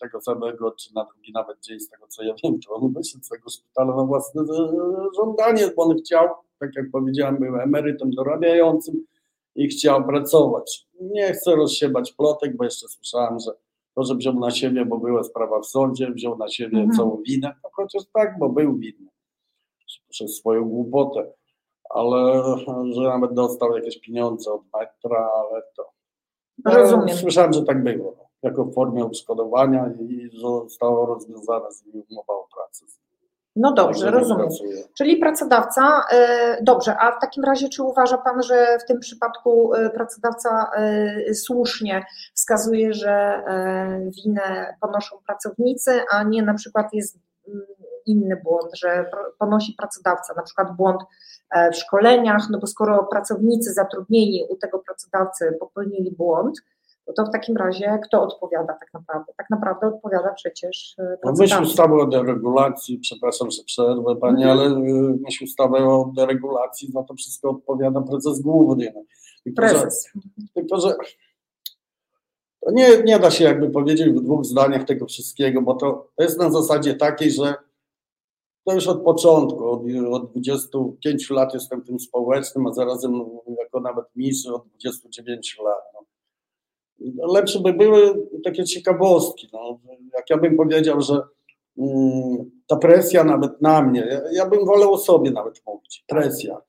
tego 0.00 0.20
samego, 0.20 0.70
czy 0.70 0.94
na 0.94 1.04
drugi 1.04 1.32
nawet 1.34 1.60
dzień, 1.60 1.80
z 1.80 1.88
tego 1.88 2.06
co 2.08 2.22
ja 2.22 2.34
wiem, 2.44 2.60
to 2.60 2.74
on 2.74 2.92
wyszedł 2.92 3.24
z 3.24 3.28
tego 3.28 3.50
szpitala 3.50 3.96
na 3.96 4.04
własne 4.04 4.42
żądanie, 5.16 5.62
bo 5.76 5.82
on 5.82 5.96
chciał, 5.96 6.28
tak 6.58 6.70
jak 6.76 6.90
powiedziałem, 6.92 7.36
był 7.36 7.56
emerytem 7.56 8.10
dorabiającym, 8.10 9.04
i 9.54 9.68
chciał 9.68 10.06
pracować. 10.06 10.86
Nie 11.00 11.32
chcę 11.32 11.56
rozsiewać 11.56 12.12
plotek, 12.12 12.56
bo 12.56 12.64
jeszcze 12.64 12.88
słyszałem, 12.88 13.38
że 13.38 13.50
to, 13.94 14.04
że 14.04 14.14
wziął 14.14 14.34
na 14.34 14.50
siebie, 14.50 14.84
bo 14.84 14.98
była 14.98 15.24
sprawa 15.24 15.60
w 15.60 15.66
sądzie, 15.66 16.10
wziął 16.10 16.38
na 16.38 16.48
siebie 16.48 16.78
mhm. 16.78 16.96
całą 16.96 17.22
winę, 17.22 17.54
no 17.64 17.70
chociaż 17.72 18.02
tak, 18.12 18.38
bo 18.38 18.48
był 18.48 18.76
winny 18.76 19.10
przez 20.08 20.36
swoją 20.36 20.68
głupotę, 20.68 21.32
ale 21.90 22.42
że 22.92 23.02
nawet 23.02 23.34
dostał 23.34 23.76
jakieś 23.76 24.00
pieniądze 24.00 24.52
od 24.52 24.62
metra, 24.64 25.30
ale 25.34 25.62
to. 25.76 25.90
Rozumiem. 26.64 27.16
Słyszałem, 27.16 27.52
że 27.52 27.62
tak 27.62 27.84
było, 27.84 28.28
jako 28.42 28.64
w 28.64 28.74
formie 28.74 29.04
odszkodowania 29.04 29.92
i 30.00 30.30
zostało 30.38 31.06
rozwiązane 31.06 31.72
z 31.72 31.86
nim 31.86 32.02
umowa 32.10 32.32
o 32.32 32.48
pracę. 32.54 32.86
No 33.56 33.72
dobrze, 33.72 34.10
rozumiem. 34.10 34.48
Czyli 34.98 35.16
pracodawca, 35.16 36.04
e, 36.12 36.62
dobrze, 36.62 36.96
a 36.98 37.12
w 37.12 37.20
takim 37.20 37.44
razie 37.44 37.68
czy 37.68 37.82
uważa 37.82 38.18
Pan, 38.18 38.42
że 38.42 38.78
w 38.78 38.86
tym 38.86 39.00
przypadku 39.00 39.74
e, 39.74 39.90
pracodawca 39.90 40.70
e, 40.76 41.34
słusznie 41.34 42.04
wskazuje, 42.34 42.94
że 42.94 43.42
winę 44.24 44.76
ponoszą 44.80 45.16
pracownicy, 45.26 46.00
a 46.10 46.22
nie 46.22 46.42
na 46.42 46.54
przykład 46.54 46.86
jest 46.92 47.18
mm, 47.48 47.66
inny 48.06 48.36
błąd, 48.44 48.78
że 48.78 49.10
ponosi 49.38 49.74
pracodawca, 49.78 50.34
na 50.36 50.42
przykład 50.42 50.76
błąd 50.76 51.00
w 51.72 51.76
szkoleniach, 51.76 52.42
no 52.50 52.58
bo 52.58 52.66
skoro 52.66 53.04
pracownicy 53.04 53.72
zatrudnieni 53.72 54.46
u 54.48 54.56
tego 54.56 54.78
pracodawcy 54.78 55.56
popełnili 55.60 56.10
błąd, 56.10 56.56
no 57.10 57.24
to 57.24 57.30
w 57.30 57.32
takim 57.32 57.56
razie 57.56 57.98
kto 58.04 58.22
odpowiada 58.22 58.72
tak 58.80 58.94
naprawdę? 58.94 59.32
Tak 59.36 59.46
naprawdę 59.50 59.86
odpowiada 59.86 60.32
przecież 60.34 60.94
e, 60.98 61.16
no 61.24 61.32
myśl 61.38 61.62
ustawy 61.62 61.94
o 61.94 62.06
deregulacji, 62.06 62.98
przepraszam, 62.98 63.50
że 63.50 63.62
przerwę 63.64 64.16
Pani, 64.16 64.42
mhm. 64.42 64.58
ale 64.58 64.66
e, 64.66 64.80
myśl 65.24 65.44
ustawy 65.44 65.76
o 65.76 66.12
deregulacji, 66.16 66.92
za 66.92 67.02
to 67.02 67.14
wszystko 67.14 67.50
odpowiada 67.50 68.00
prezes 68.00 68.40
główny. 68.40 68.92
Tylko, 69.44 69.56
prezes. 69.56 70.06
Że, 70.14 70.44
tylko, 70.54 70.80
że 70.80 70.94
nie, 72.72 73.02
nie 73.02 73.18
da 73.18 73.30
się 73.30 73.44
jakby 73.44 73.70
powiedzieć 73.70 74.10
w 74.10 74.20
dwóch 74.20 74.44
zdaniach 74.44 74.84
tego 74.84 75.06
wszystkiego, 75.06 75.62
bo 75.62 75.74
to, 75.74 76.08
to 76.16 76.22
jest 76.22 76.38
na 76.38 76.50
zasadzie 76.50 76.94
takiej, 76.94 77.30
że 77.30 77.54
to 78.64 78.74
już 78.74 78.86
od 78.86 79.02
początku, 79.02 79.70
od, 79.70 79.82
od 80.10 80.30
25 80.30 81.30
lat 81.30 81.54
jestem 81.54 81.82
tym 81.82 82.00
społecznym, 82.00 82.66
a 82.66 82.72
zarazem 82.72 83.12
jako 83.58 83.80
nawet 83.80 84.04
mistrz 84.16 84.50
od 84.50 84.68
29 84.68 85.58
lat. 85.64 85.82
No 85.94 86.00
lepsze 87.34 87.60
by 87.60 87.72
były 87.72 88.28
takie 88.44 88.64
ciekawostki. 88.64 89.48
No. 89.52 89.78
Jak 90.16 90.30
ja 90.30 90.38
bym 90.38 90.56
powiedział, 90.56 91.00
że 91.00 91.22
mm, 91.78 92.50
ta 92.66 92.76
presja 92.76 93.24
nawet 93.24 93.62
na 93.62 93.82
mnie, 93.82 94.00
ja, 94.10 94.20
ja, 94.32 94.48
bym 94.48 94.66
wolał 94.66 94.92
o 94.92 94.98
sobie 94.98 95.30
nawet 95.30 95.62
mówić, 95.66 96.04
presja. 96.08 96.60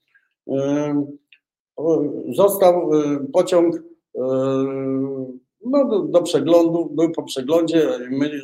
został 2.36 2.94
y, 2.94 3.20
pociąg 3.34 3.76
y, 3.76 3.82
no, 5.66 5.86
do, 5.86 6.00
do, 6.00 6.22
przeglądu, 6.22 6.86
był 6.86 7.12
po 7.12 7.24
przeglądzie, 7.24 7.90
my 8.10 8.42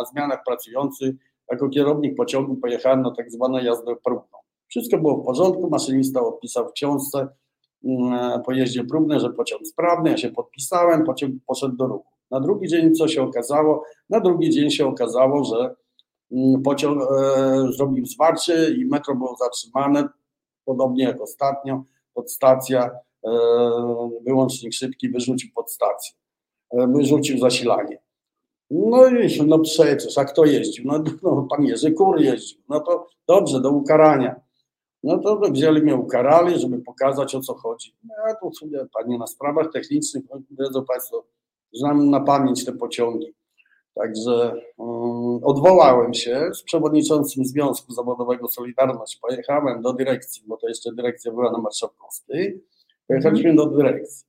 na 0.00 0.06
zmianach 0.12 0.42
pracujący 0.46 1.16
jako 1.50 1.68
kierownik 1.68 2.16
pociągu 2.16 2.56
pojechałem 2.56 3.02
na 3.02 3.10
tak 3.10 3.30
zwaną 3.30 3.58
jazdę 3.58 3.96
próbną. 4.04 4.38
Wszystko 4.68 4.98
było 4.98 5.16
w 5.16 5.24
porządku, 5.24 5.70
maszynista 5.70 6.20
odpisał 6.20 6.68
w 6.68 6.72
książce 6.72 7.28
po 8.46 8.52
jeździe 8.52 8.84
próbnej, 8.84 9.20
że 9.20 9.30
pociąg 9.30 9.66
sprawny, 9.66 10.10
ja 10.10 10.16
się 10.16 10.30
podpisałem, 10.30 11.04
pociąg 11.04 11.34
poszedł 11.46 11.76
do 11.76 11.86
ruchu. 11.86 12.10
Na 12.30 12.40
drugi 12.40 12.68
dzień 12.68 12.94
co 12.94 13.08
się 13.08 13.22
okazało? 13.22 13.84
Na 14.10 14.20
drugi 14.20 14.50
dzień 14.50 14.70
się 14.70 14.86
okazało, 14.86 15.44
że 15.44 15.74
mm, 16.32 16.62
pociąg 16.62 17.02
e, 17.02 17.72
zrobił 17.72 18.06
zwarcie 18.06 18.70
i 18.70 18.84
metro 18.84 19.14
było 19.14 19.36
zatrzymane, 19.36 20.08
podobnie 20.64 21.04
jak 21.04 21.20
ostatnio, 21.20 21.84
podstacja, 22.14 22.90
e, 23.26 23.30
wyłącznik 24.26 24.74
szybki 24.74 25.08
wyrzucił 25.08 25.50
podstację, 25.54 26.16
e, 26.72 26.86
wyrzucił 26.86 27.38
zasilanie. 27.38 27.98
No 28.70 29.08
i 29.08 29.42
no 29.46 29.58
przecież, 29.58 30.18
a 30.18 30.24
kto 30.24 30.44
jeździł? 30.44 30.84
No, 30.86 31.02
no 31.22 31.46
pan 31.50 31.64
Jerzy 31.64 31.92
Kur 31.92 32.20
jeździł. 32.20 32.58
No 32.68 32.80
to 32.80 33.06
dobrze, 33.28 33.60
do 33.60 33.70
ukarania. 33.70 34.40
No 35.02 35.18
to 35.18 35.40
wzięli 35.40 35.82
mnie, 35.82 35.96
ukarali, 35.96 36.58
żeby 36.58 36.78
pokazać 36.78 37.34
o 37.34 37.40
co 37.40 37.54
chodzi. 37.54 37.96
No 38.04 38.14
ja 38.28 38.34
tu 38.34 38.52
sobie, 38.54 38.86
panie, 38.94 39.18
na 39.18 39.26
sprawach 39.26 39.72
technicznych, 39.72 40.24
no, 40.30 40.40
wiedzą 40.50 40.84
państwo, 40.84 41.24
znam 41.72 42.10
na 42.10 42.20
pamięć 42.20 42.64
te 42.64 42.72
pociągi. 42.72 43.34
Także 43.94 44.54
um, 44.76 45.44
odwołałem 45.44 46.14
się 46.14 46.50
z 46.54 46.62
przewodniczącym 46.62 47.44
Związku 47.44 47.92
Zawodowego 47.92 48.48
Solidarność. 48.48 49.18
Pojechałem 49.22 49.82
do 49.82 49.92
dyrekcji, 49.92 50.42
bo 50.46 50.56
to 50.56 50.68
jeszcze 50.68 50.92
dyrekcja 50.92 51.32
była 51.32 51.52
na 51.52 51.58
Marszałkowskiej. 51.58 52.64
Pojechaliśmy 53.08 53.54
do 53.54 53.66
dyrekcji. 53.66 54.26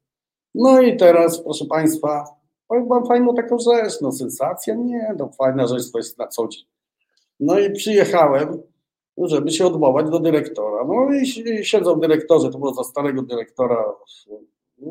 No 0.55 0.81
i 0.81 0.97
teraz, 0.97 1.43
proszę 1.43 1.65
Państwa, 1.65 2.23
powiem 2.67 2.87
Wam 2.87 3.05
fajną 3.05 3.35
taką 3.35 3.57
rzecz, 3.59 4.01
no 4.01 4.11
sensacja, 4.11 4.75
nie, 4.75 5.15
no 5.17 5.29
fajna 5.37 5.67
rzecz 5.67 5.91
to 5.91 5.97
jest 5.97 6.17
na 6.17 6.27
co 6.27 6.47
dzień. 6.47 6.63
No 7.39 7.59
i 7.59 7.71
przyjechałem, 7.71 8.61
żeby 9.17 9.51
się 9.51 9.65
odwołać 9.65 10.09
do 10.09 10.19
dyrektora. 10.19 10.85
No 10.87 11.13
i 11.13 11.25
siedzą 11.65 11.99
dyrektorzy, 11.99 12.49
to 12.49 12.57
było 12.57 12.73
za 12.73 12.83
starego 12.83 13.21
dyrektora, 13.21 13.85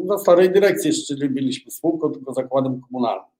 za 0.05 0.19
starej 0.19 0.53
dyrekcji 0.53 0.89
jeszcze 0.89 1.29
byliśmy 1.29 1.71
spółką, 1.71 2.13
tylko 2.13 2.35
zakładem 2.35 2.81
komunalnym. 2.81 3.31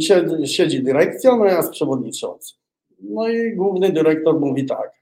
Siedzi, 0.00 0.46
siedzi 0.46 0.82
dyrekcja, 0.82 1.36
no 1.36 1.44
ja 1.44 1.62
z 1.62 1.70
przewodniczącym. 1.70 2.58
No 3.02 3.28
i 3.28 3.56
główny 3.56 3.92
dyrektor 3.92 4.40
mówi 4.40 4.66
tak. 4.66 5.00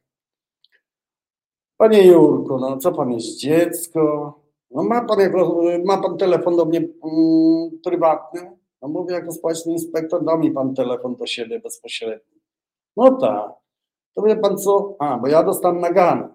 Panie 1.77 2.07
Jurku, 2.07 2.59
no 2.59 2.77
co 2.77 2.93
pan 2.93 3.13
jest 3.13 3.39
dziecko? 3.39 4.35
No 4.71 4.83
ma 4.83 5.05
pan, 5.05 5.21
jako, 5.21 5.63
ma 5.85 6.03
pan 6.03 6.19
telefon 6.19 6.57
do 6.57 6.65
mnie 6.65 6.79
mm, 6.79 7.71
prywatny? 7.85 8.51
No 8.83 8.89
mówię, 8.89 9.15
jako 9.15 9.33
społeczny 9.33 9.73
inspektor, 9.73 10.25
da 10.25 10.37
mi 10.37 10.51
pan 10.51 10.75
telefon 10.75 11.17
do 11.17 11.27
siebie 11.27 11.61
bezpośrednio. 11.61 12.39
No 12.97 13.17
tak. 13.17 13.53
To 14.15 14.23
wie 14.23 14.37
pan 14.37 14.59
co? 14.59 14.97
A, 14.99 15.19
bo 15.19 15.29
ja 15.29 15.43
dostałem 15.43 15.81
naganę 15.81 16.29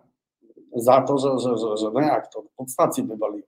za 0.76 1.02
to, 1.02 1.18
że, 1.18 1.40
że, 1.40 1.58
że, 1.58 1.78
że 1.78 1.92
no 1.94 2.02
jak 2.02 2.34
to, 2.34 2.44
pod 2.58 2.72
stacji 2.72 3.04
wywaliło. 3.04 3.48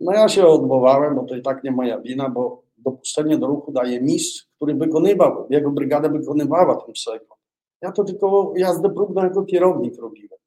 No 0.00 0.12
ja 0.12 0.28
się 0.28 0.46
odwołałem, 0.46 1.14
bo 1.14 1.24
to 1.24 1.36
i 1.36 1.42
tak 1.42 1.64
nie 1.64 1.70
moja 1.70 2.00
wina, 2.00 2.30
bo 2.30 2.62
dopuszczenie 2.78 3.38
do 3.38 3.46
ruchu 3.46 3.72
daje 3.72 4.00
mistrz, 4.00 4.46
który 4.56 4.74
wykonywał, 4.74 5.46
jego 5.50 5.70
brygada 5.70 6.08
wykonywała 6.08 6.76
ten 6.76 6.92
przegląd. 6.92 7.40
Ja 7.82 7.92
to 7.92 8.04
tylko 8.04 8.52
jazdę 8.56 8.90
próbną 8.90 9.22
jako 9.22 9.44
kierownik 9.44 9.98
robiłem. 9.98 10.38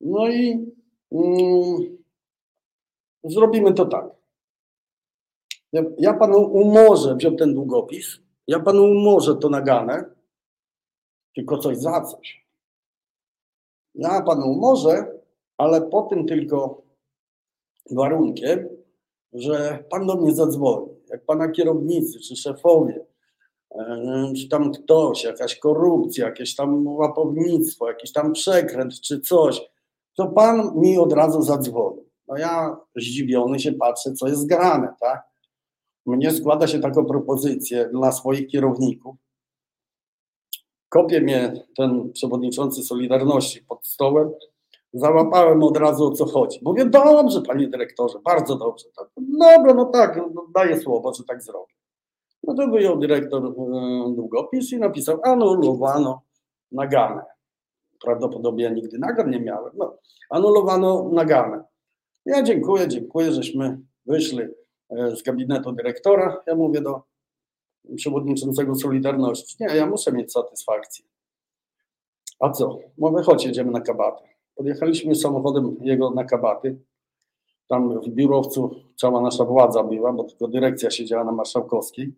No 0.00 0.28
i 0.28 0.72
mm, 1.12 1.96
zrobimy 3.24 3.74
to 3.74 3.86
tak. 3.86 4.06
Ja, 5.72 5.82
ja 5.98 6.14
panu 6.14 6.38
umorzę, 6.38 7.16
wziął 7.16 7.36
ten 7.36 7.54
długopis, 7.54 8.20
ja 8.46 8.60
panu 8.60 8.82
umorzę 8.82 9.36
to 9.36 9.48
naganę, 9.48 10.04
tylko 11.34 11.58
coś 11.58 11.78
za 11.78 12.00
coś. 12.00 12.44
Ja 13.94 14.22
panu 14.22 14.46
umorzę, 14.46 15.12
ale 15.58 15.80
po 15.80 16.02
tym 16.02 16.26
tylko 16.26 16.82
warunkiem, 17.90 18.68
że 19.32 19.84
pan 19.90 20.06
do 20.06 20.16
mnie 20.16 20.34
zadzwoni. 20.34 20.88
Jak 21.10 21.24
pana 21.24 21.48
kierownicy 21.48 22.20
czy 22.20 22.36
szefowie, 22.36 23.06
e, 23.70 24.32
czy 24.36 24.48
tam 24.48 24.72
ktoś, 24.72 25.24
jakaś 25.24 25.58
korupcja, 25.58 26.26
jakieś 26.26 26.54
tam 26.54 26.86
łapownictwo, 26.86 27.88
jakiś 27.88 28.12
tam 28.12 28.32
przekręt 28.32 29.00
czy 29.00 29.20
coś, 29.20 29.70
to 30.16 30.26
pan 30.26 30.80
mi 30.80 30.98
od 30.98 31.12
razu 31.12 31.42
zadzwoni. 31.42 32.02
No 32.28 32.36
ja 32.36 32.76
zdziwiony 32.96 33.60
się 33.60 33.72
patrzę, 33.72 34.12
co 34.12 34.28
jest 34.28 34.46
grane, 34.46 34.94
tak? 35.00 35.22
Mnie 36.06 36.30
składa 36.30 36.66
się 36.66 36.80
taką 36.80 37.04
propozycję 37.04 37.88
dla 37.92 38.12
swoich 38.12 38.46
kierowników. 38.46 39.16
Kopie 40.94 41.20
mnie 41.20 41.52
ten 41.76 42.12
przewodniczący 42.12 42.82
Solidarności 42.82 43.62
pod 43.68 43.86
stołem, 43.86 44.30
załapałem 44.92 45.62
od 45.62 45.76
razu 45.76 46.04
o 46.04 46.10
co 46.10 46.26
chodzi. 46.26 46.60
Mówię, 46.62 46.86
dobrze, 46.86 47.42
panie 47.42 47.68
dyrektorze, 47.68 48.18
bardzo 48.24 48.56
dobrze. 48.56 48.84
Tak. 48.96 49.08
Dobra, 49.16 49.74
no 49.74 49.84
tak, 49.84 50.16
no, 50.16 50.46
daję 50.54 50.80
słowo, 50.80 51.14
że 51.14 51.24
tak 51.24 51.42
zrobię. 51.42 51.74
No 52.42 52.54
to 52.54 52.66
wyjął 52.66 52.98
dyrektor 52.98 53.44
y, 53.46 53.50
długopis 54.14 54.72
i 54.72 54.78
napisał, 54.78 55.20
anulowano 55.24 56.22
naganę. 56.72 57.22
Prawdopodobnie 58.04 58.64
ja 58.64 58.70
nigdy 58.70 58.98
nagan 58.98 59.30
nie 59.30 59.40
miałem. 59.40 59.72
No, 59.76 59.96
anulowano 60.30 61.10
naganę. 61.12 61.64
Ja 62.26 62.42
dziękuję, 62.42 62.88
dziękuję, 62.88 63.32
żeśmy 63.32 63.80
wyszli 64.06 64.42
e, 64.90 65.16
z 65.16 65.22
gabinetu 65.22 65.72
dyrektora. 65.72 66.42
Ja 66.46 66.54
mówię 66.54 66.80
do 66.80 67.02
przewodniczącego 67.96 68.74
Solidarności, 68.74 69.56
nie, 69.60 69.66
ja 69.66 69.86
muszę 69.86 70.12
mieć 70.12 70.32
satysfakcję. 70.32 71.04
A 72.40 72.50
co? 72.50 72.78
Mówię, 72.98 73.22
chodź, 73.22 73.44
jedziemy 73.44 73.70
na 73.70 73.80
kabatę. 73.80 74.22
Podjechaliśmy 74.54 75.14
samochodem 75.14 75.76
jego 75.80 76.10
na 76.10 76.24
kabaty. 76.24 76.78
Tam 77.68 78.00
w 78.00 78.08
biurowcu 78.08 78.70
cała 78.96 79.20
nasza 79.20 79.44
władza 79.44 79.82
była, 79.82 80.12
bo 80.12 80.24
tylko 80.24 80.48
dyrekcja 80.48 80.90
siedziała 80.90 81.24
na 81.24 81.32
Marszałkowskiej. 81.32 82.14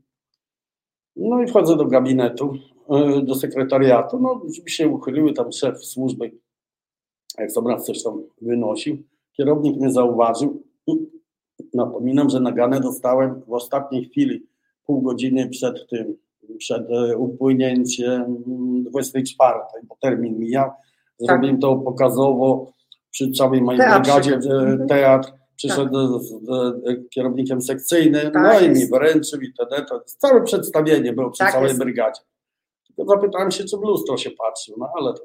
No 1.17 1.43
i 1.43 1.47
wchodzę 1.47 1.77
do 1.77 1.85
gabinetu, 1.85 2.55
e, 2.89 3.23
do 3.23 3.35
sekretariatu. 3.35 4.19
No, 4.19 4.41
drzwi 4.45 4.71
się 4.71 4.89
uchyliły, 4.89 5.33
tam 5.33 5.53
szef 5.53 5.85
służby, 5.85 6.39
jak 7.39 7.53
sobie 7.53 7.81
coś 7.81 8.03
tam 8.03 8.23
wynosił. 8.43 8.97
Kierownik 9.37 9.77
mnie 9.77 9.93
zauważył. 9.93 10.63
Napominam, 11.75 12.31
że 12.31 12.41
naganę 12.41 12.81
dostałem 12.81 13.43
w 13.47 13.53
ostatniej 13.53 14.05
chwili, 14.05 14.47
pół 14.87 15.03
godziny 15.03 15.49
przed 15.49 15.89
tym, 15.89 16.17
przed 16.59 16.91
e, 16.91 17.17
upłynięciem 17.17 18.45
24, 18.91 19.59
bo 19.83 19.97
termin 20.01 20.39
mijał. 20.39 20.71
Zrobiłem 21.19 21.57
tak. 21.57 21.61
to 21.61 21.77
pokazowo 21.77 22.73
przy 23.11 23.31
całej 23.31 23.63
mojej 23.63 23.81
brygadzie, 23.81 24.35
mhm. 24.35 24.89
teatr. 24.89 25.33
Przyszedł 25.57 26.13
tak. 26.13 26.23
z, 26.23 26.29
z, 26.29 27.09
kierownikiem 27.11 27.61
sekcyjnym, 27.61 28.33
tak 28.33 28.43
no 28.43 28.61
i 28.61 28.71
mi 28.71 28.87
wręczył 28.87 29.41
i 29.41 29.53
wtedy 29.53 29.85
to 29.89 30.01
całe 30.07 30.43
przedstawienie 30.43 31.13
było 31.13 31.31
przy 31.31 31.39
tak 31.39 31.53
całej 31.53 31.69
jest. 31.69 31.79
brygadzie. 31.79 32.21
Tylko 32.97 33.15
zapytałem 33.15 33.51
się, 33.51 33.65
czy 33.65 33.77
w 33.77 33.81
lustro 33.81 34.17
się 34.17 34.31
patrzył, 34.31 34.77
no 34.79 34.89
ale 34.99 35.15
to 35.15 35.23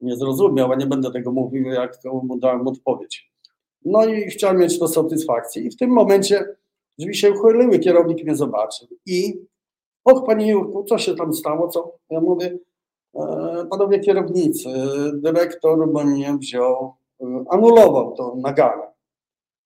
nie 0.00 0.16
zrozumiał, 0.16 0.72
a 0.72 0.76
nie 0.76 0.86
będę 0.86 1.10
tego 1.10 1.32
mówił, 1.32 1.66
jak 1.66 1.98
mu 2.04 2.38
dałem 2.38 2.68
odpowiedź. 2.68 3.30
No 3.84 4.06
i 4.06 4.22
chciałem 4.24 4.58
mieć 4.58 4.78
to 4.78 4.88
satysfakcję. 4.88 5.62
I 5.62 5.70
w 5.70 5.76
tym 5.76 5.90
momencie 5.90 6.56
drzwi 6.98 7.14
się 7.14 7.32
uchyliły, 7.32 7.78
kierownik 7.78 8.24
mnie 8.24 8.36
zobaczył. 8.36 8.88
I 9.06 9.46
och, 10.04 10.26
panie 10.26 10.50
Jurku, 10.50 10.84
co 10.84 10.98
się 10.98 11.14
tam 11.14 11.34
stało? 11.34 11.68
Co? 11.68 11.98
Ja 12.10 12.20
mówię, 12.20 12.58
e, 13.14 13.66
panowie 13.70 14.00
kierownicy, 14.00 14.68
dyrektor 15.14 15.86
mnie 15.86 16.36
wziął, 16.40 16.94
e, 17.22 17.44
anulował 17.50 18.14
to 18.16 18.34
naganę. 18.36 18.94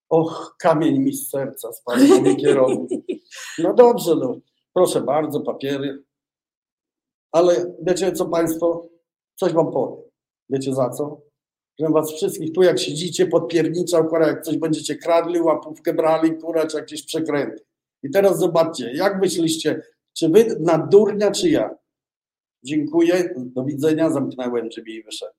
Och, 0.09 0.57
kamień 0.59 0.99
mi 0.99 1.13
z 1.13 1.31
serca 1.31 1.73
spadł, 1.73 2.09
panie 2.09 2.37
kierownik. 2.43 3.05
No 3.59 3.75
dobrze, 3.75 4.15
no, 4.17 4.35
proszę 4.75 5.01
bardzo, 5.01 5.41
papiery. 5.41 6.05
Ale 7.33 7.75
wiecie 7.83 8.13
co 8.13 8.27
państwo, 8.27 8.89
coś 9.35 9.53
wam 9.53 9.73
powiem. 9.73 10.05
Wiecie 10.51 10.75
za 10.75 10.91
co? 10.91 11.28
Żebym 11.79 11.93
was 11.93 12.13
wszystkich 12.13 12.53
tu, 12.53 12.63
jak 12.63 12.79
siedzicie, 12.79 13.27
podpierniczał, 13.27 14.09
kurwa, 14.09 14.27
jak 14.27 14.43
coś 14.43 14.59
będziecie 14.59 14.97
kradli, 14.97 15.41
łapówkę 15.41 15.95
brali, 15.95 16.37
kurwa, 16.37 16.67
czy 16.67 16.77
jakieś 16.77 17.03
przekręty. 17.03 17.65
I 18.03 18.11
teraz 18.11 18.39
zobaczcie, 18.39 18.93
jak 18.95 19.21
myśliście, 19.21 19.83
czy 20.13 20.29
wy 20.29 20.57
na 20.61 20.79
durnia, 20.79 21.31
czy 21.31 21.51
ja? 21.51 21.71
Dziękuję, 22.63 23.35
do 23.37 23.65
widzenia, 23.65 24.11
zamknąłem 24.11 24.69
drzwi 24.69 24.95
i 24.95 25.03
wyszedłem. 25.03 25.35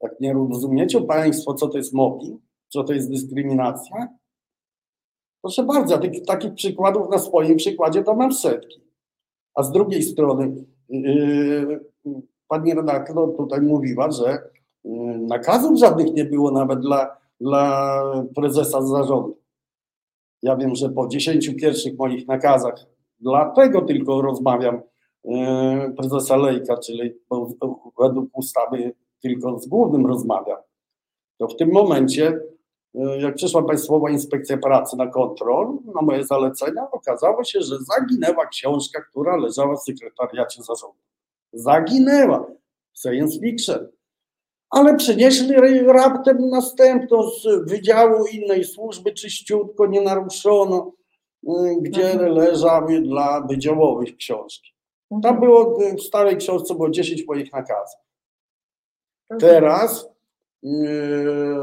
Tak 0.00 0.20
nie 0.20 0.32
rozumiecie 0.32 1.00
Państwo, 1.00 1.54
co 1.54 1.68
to 1.68 1.78
jest 1.78 1.92
mobbing, 1.92 2.42
co 2.68 2.84
to 2.84 2.92
jest 2.92 3.10
dyskryminacja? 3.10 4.08
Proszę 5.42 5.62
bardzo, 5.62 5.98
tych, 5.98 6.24
takich 6.26 6.54
przykładów 6.54 7.10
na 7.10 7.18
swoim 7.18 7.56
przykładzie 7.56 8.02
to 8.02 8.14
mam 8.14 8.32
setki. 8.32 8.80
A 9.54 9.62
z 9.62 9.72
drugiej 9.72 10.02
strony, 10.02 10.64
yy, 10.88 11.80
pani 12.48 12.74
redaktor 12.74 13.36
tutaj 13.36 13.60
mówiła, 13.60 14.10
że 14.10 14.50
nakazów 15.28 15.78
żadnych 15.78 16.14
nie 16.14 16.24
było 16.24 16.50
nawet 16.50 16.80
dla, 16.80 17.16
dla 17.40 18.02
prezesa 18.34 18.82
zarządu. 18.82 19.38
Ja 20.42 20.56
wiem, 20.56 20.74
że 20.74 20.88
po 20.88 21.08
dziesięciu 21.08 21.54
pierwszych 21.54 21.98
moich 21.98 22.28
nakazach, 22.28 22.74
dlatego 23.20 23.82
tylko 23.82 24.22
rozmawiam 24.22 24.82
prezesa 25.96 26.36
Lejka, 26.36 26.76
czyli 26.76 27.14
według 27.98 28.38
ustawy 28.38 28.92
tylko 29.20 29.58
z 29.58 29.66
głównym 29.66 30.06
rozmawiam, 30.06 30.58
to 31.38 31.48
w 31.48 31.56
tym 31.56 31.72
momencie, 31.72 32.40
jak 33.18 33.34
przyszła 33.34 33.62
Państwowa 33.62 34.10
Inspekcja 34.10 34.58
Pracy 34.58 34.96
na 34.96 35.06
kontrol, 35.06 35.78
na 35.94 36.02
moje 36.02 36.24
zalecenia, 36.24 36.90
okazało 36.90 37.44
się, 37.44 37.60
że 37.60 37.76
zaginęła 37.78 38.46
książka, 38.46 39.02
która 39.02 39.36
leżała 39.36 39.76
w 39.76 39.82
sekretariacie 39.82 40.62
zarządu. 40.62 40.98
Zaginęła. 41.52 42.46
Science 42.94 43.40
fiction 43.40 43.88
ale 44.72 44.96
przynieśli 44.96 45.54
raptem 45.86 46.48
następną 46.48 47.30
z 47.30 47.70
wydziału 47.70 48.26
innej 48.26 48.64
służby, 48.64 49.12
czyściutko, 49.12 49.86
nie 49.86 50.00
naruszono, 50.00 50.92
y, 51.44 51.48
gdzie 51.80 52.12
mhm. 52.12 52.32
leżały 52.32 53.00
dla 53.00 53.40
wydziałowych 53.40 54.16
książki. 54.16 54.72
Tam 55.10 55.18
mhm. 55.34 55.40
było, 55.40 55.78
w 55.98 56.02
starej 56.02 56.36
książce 56.36 56.74
było 56.74 56.90
10 56.90 57.26
moich 57.26 57.52
nakazów. 57.52 58.00
Mhm. 59.30 59.40
Teraz 59.40 60.04
y, 60.04 60.68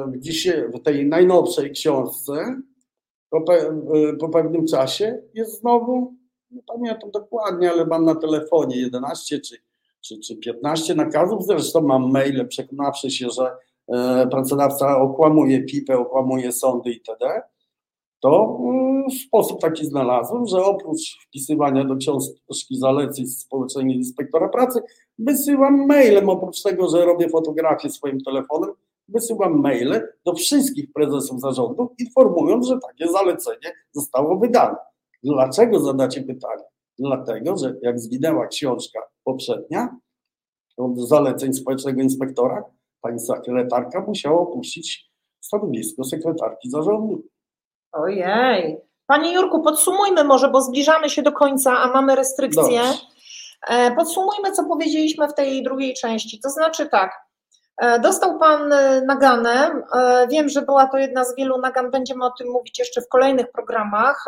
w, 0.08 0.18
dzisiaj, 0.18 0.72
w 0.72 0.80
tej 0.80 1.06
najnowszej 1.06 1.72
książce 1.72 2.62
po, 3.30 3.42
pe, 3.42 3.70
y, 4.10 4.18
po 4.20 4.30
pewnym 4.30 4.68
czasie 4.68 5.22
jest 5.34 5.60
znowu, 5.60 6.14
nie 6.52 6.64
pamiętam 6.64 7.12
dokładnie, 7.12 7.72
ale 7.72 7.86
mam 7.86 8.06
na 8.06 8.16
telefonie 8.16 8.78
11 8.78 9.40
czy 9.40 9.69
czy, 10.02 10.20
czy 10.20 10.36
15 10.36 10.96
nakazów. 10.96 11.46
Zresztą 11.46 11.82
mam 11.82 12.12
maile 12.12 12.48
przekonawszy 12.48 13.12
się, 13.12 13.30
że 13.30 13.52
e, 13.88 14.28
pracodawca 14.28 15.02
okłamuje 15.02 15.64
PIP, 15.64 15.90
okłamuje 15.90 16.52
sądy 16.52 16.92
itd. 16.92 17.42
To 18.20 18.60
e, 19.08 19.12
sposób 19.28 19.62
taki 19.62 19.86
znalazłem, 19.86 20.46
że 20.46 20.64
oprócz 20.64 21.18
wpisywania 21.28 21.86
do 21.86 21.96
książki 21.96 22.78
zaleceń 22.78 23.28
społecznej 23.28 23.96
inspektora 23.96 24.50
pracy, 24.50 24.80
wysyłam 25.20 25.86
mailem, 25.88 26.30
oprócz 26.30 26.62
tego, 26.62 26.90
że 26.90 27.06
robię 27.06 27.30
fotografię 27.30 27.90
swoim 27.90 28.22
telefonem, 28.22 28.70
wysyłam 29.08 29.62
maile 29.62 30.02
do 30.26 30.34
wszystkich 30.34 30.94
prezesów 30.94 31.42
zarządów, 31.42 31.90
informując, 32.00 32.68
że 32.68 32.80
takie 32.88 33.12
zalecenie 33.12 33.74
zostało 33.92 34.40
wydane. 34.40 34.76
Dlaczego 35.24 35.80
zadacie 35.80 36.22
pytanie? 36.22 36.64
Dlatego, 37.00 37.58
że 37.58 37.76
jak 37.82 38.00
zginęła 38.00 38.48
książka 38.48 39.00
poprzednia, 39.24 39.98
od 40.78 41.00
zaleceń 41.00 41.54
społecznego 41.54 42.02
inspektora, 42.02 42.64
pani 43.02 43.20
sekretarka 43.20 44.02
musiała 44.08 44.42
opuścić 44.42 45.10
stanowisko 45.40 46.04
sekretarki 46.04 46.70
zarządu. 46.70 47.24
Ojej. 47.92 48.78
Panie 49.08 49.34
Jurku, 49.34 49.64
podsumujmy 49.64 50.24
może, 50.24 50.50
bo 50.50 50.62
zbliżamy 50.62 51.10
się 51.10 51.22
do 51.22 51.32
końca, 51.32 51.78
a 51.78 51.88
mamy 51.88 52.16
restrykcje. 52.16 52.62
Dobrze. 52.64 52.94
E, 53.70 53.96
podsumujmy, 53.96 54.52
co 54.52 54.64
powiedzieliśmy 54.66 55.28
w 55.28 55.34
tej 55.34 55.64
drugiej 55.64 55.94
części. 55.94 56.40
To 56.40 56.50
znaczy 56.50 56.90
tak, 56.90 57.12
dostał 58.02 58.40
Pan 58.40 58.74
e, 58.74 59.02
naganę. 59.02 59.84
E, 59.96 60.28
wiem, 60.28 60.50
że 60.50 60.62
była 60.62 60.88
to 60.88 60.98
jedna 60.98 61.26
z 61.26 61.36
wielu 61.36 61.58
nagan. 61.58 61.92
Będziemy 61.92 62.26
o 62.26 62.32
tym 62.32 62.48
mówić 62.48 62.80
jeszcze 62.80 63.02
w 63.02 63.08
kolejnych 63.08 63.52
programach, 63.52 64.26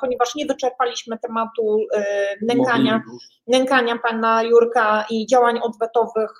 ponieważ 0.00 0.34
nie 0.34 0.46
wyczerpaliśmy 0.46 1.18
tematu 1.18 1.78
nękania, 2.42 3.02
nękania 3.46 3.98
Pana 4.08 4.42
Jurka 4.42 5.04
i 5.10 5.26
działań 5.26 5.58
odwetowych 5.62 6.30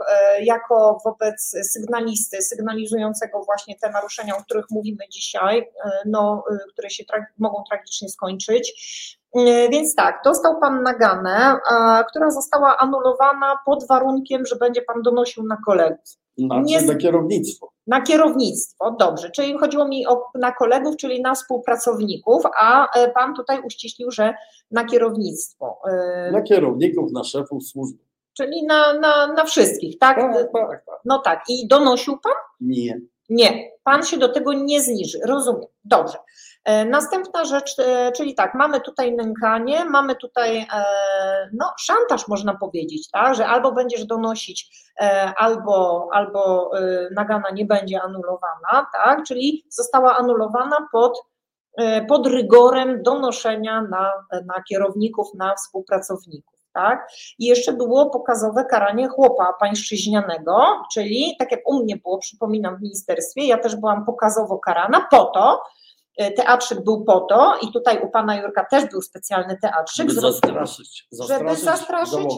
jako 0.42 0.98
wobec 1.04 1.56
sygnalisty, 1.72 2.42
sygnalizującego 2.42 3.42
właśnie 3.44 3.78
te 3.78 3.90
naruszenia, 3.90 4.36
o 4.36 4.42
których 4.42 4.66
mówimy 4.70 5.08
dzisiaj, 5.10 5.68
no, 6.06 6.44
które 6.72 6.90
się 6.90 7.04
mogą 7.38 7.64
tragicznie 7.70 8.08
skończyć. 8.08 8.72
Więc 9.70 9.94
tak, 9.94 10.20
dostał 10.24 10.60
Pan 10.60 10.82
naganę, 10.82 11.56
która 12.08 12.30
została 12.30 12.76
anulowana 12.76 13.58
pod 13.66 13.86
warunkiem, 13.86 14.46
że 14.46 14.56
będzie 14.56 14.82
Pan 14.82 15.02
donosił 15.02 15.44
na 15.46 15.56
kolegów. 15.66 16.21
Znaczy 16.38 16.64
nie, 16.64 16.82
na 16.82 16.94
kierownictwo. 16.94 17.72
Na 17.86 18.00
kierownictwo, 18.00 18.96
dobrze. 18.98 19.30
Czyli 19.30 19.58
chodziło 19.58 19.88
mi 19.88 20.06
o, 20.06 20.24
na 20.34 20.52
kolegów, 20.52 20.96
czyli 20.96 21.22
na 21.22 21.34
współpracowników, 21.34 22.42
a 22.58 22.98
e, 22.98 23.10
pan 23.10 23.34
tutaj 23.34 23.62
uściślił, 23.62 24.10
że 24.10 24.34
na 24.70 24.84
kierownictwo. 24.84 25.78
E, 25.90 26.30
na 26.32 26.42
kierowników, 26.42 27.12
na 27.12 27.24
szefów 27.24 27.64
służby. 27.64 27.98
Czyli 28.36 28.66
na, 28.66 28.98
na, 28.98 29.32
na 29.32 29.44
wszystkich, 29.44 29.98
tak? 29.98 30.16
Tak, 30.16 30.34
tak, 30.52 30.84
tak? 30.86 31.00
No 31.04 31.18
tak. 31.18 31.42
I 31.48 31.68
donosił 31.68 32.18
pan? 32.18 32.32
Nie. 32.60 33.00
Nie, 33.28 33.70
pan 33.84 34.02
się 34.02 34.16
do 34.16 34.28
tego 34.28 34.52
nie 34.52 34.80
zniży, 34.80 35.20
rozumiem. 35.24 35.68
Dobrze. 35.84 36.18
E, 36.64 36.84
następna 36.84 37.44
rzecz, 37.44 37.78
e, 37.78 38.12
czyli 38.12 38.34
tak, 38.34 38.54
mamy 38.54 38.80
tutaj 38.80 39.16
nękanie, 39.16 39.84
mamy 39.84 40.16
tutaj 40.16 40.58
e, 40.58 40.84
no, 41.52 41.72
szantaż, 41.80 42.28
można 42.28 42.54
powiedzieć, 42.54 43.10
tak, 43.10 43.34
że 43.34 43.46
albo 43.46 43.72
będziesz 43.72 44.04
donosić, 44.04 44.82
albo, 45.36 46.08
albo 46.12 46.70
nagana 47.16 47.50
nie 47.50 47.64
będzie 47.64 48.02
anulowana, 48.02 48.86
tak, 48.92 49.22
czyli 49.24 49.64
została 49.68 50.16
anulowana 50.16 50.88
pod, 50.92 51.22
pod 52.08 52.26
rygorem 52.26 53.02
donoszenia 53.02 53.82
na, 53.82 54.12
na 54.46 54.62
kierowników, 54.68 55.34
na 55.34 55.54
współpracowników. 55.54 56.58
Tak? 56.72 57.08
I 57.38 57.46
jeszcze 57.46 57.72
było 57.72 58.10
pokazowe 58.10 58.64
karanie 58.64 59.08
chłopa 59.08 59.52
pańszczyźnianego, 59.60 60.82
czyli 60.94 61.36
tak 61.38 61.52
jak 61.52 61.60
u 61.66 61.82
mnie 61.82 61.96
było, 61.96 62.18
przypominam, 62.18 62.76
w 62.76 62.82
ministerstwie, 62.82 63.46
ja 63.46 63.58
też 63.58 63.76
byłam 63.76 64.04
pokazowo 64.04 64.58
karana 64.58 65.06
po 65.10 65.24
to, 65.24 65.62
teatrzyk 66.36 66.84
był 66.84 67.04
po 67.04 67.20
to, 67.20 67.54
i 67.62 67.72
tutaj 67.72 68.00
u 68.02 68.10
pana 68.10 68.36
Jurka 68.36 68.64
też 68.64 68.90
był 68.90 69.02
specjalny 69.02 69.58
teatrzyk, 69.62 70.10
żeby 70.10 70.20
zastraszyć, 70.20 71.06
zastraszyć, 71.10 71.48
żeby 71.48 71.56
zastraszyć 71.56 72.34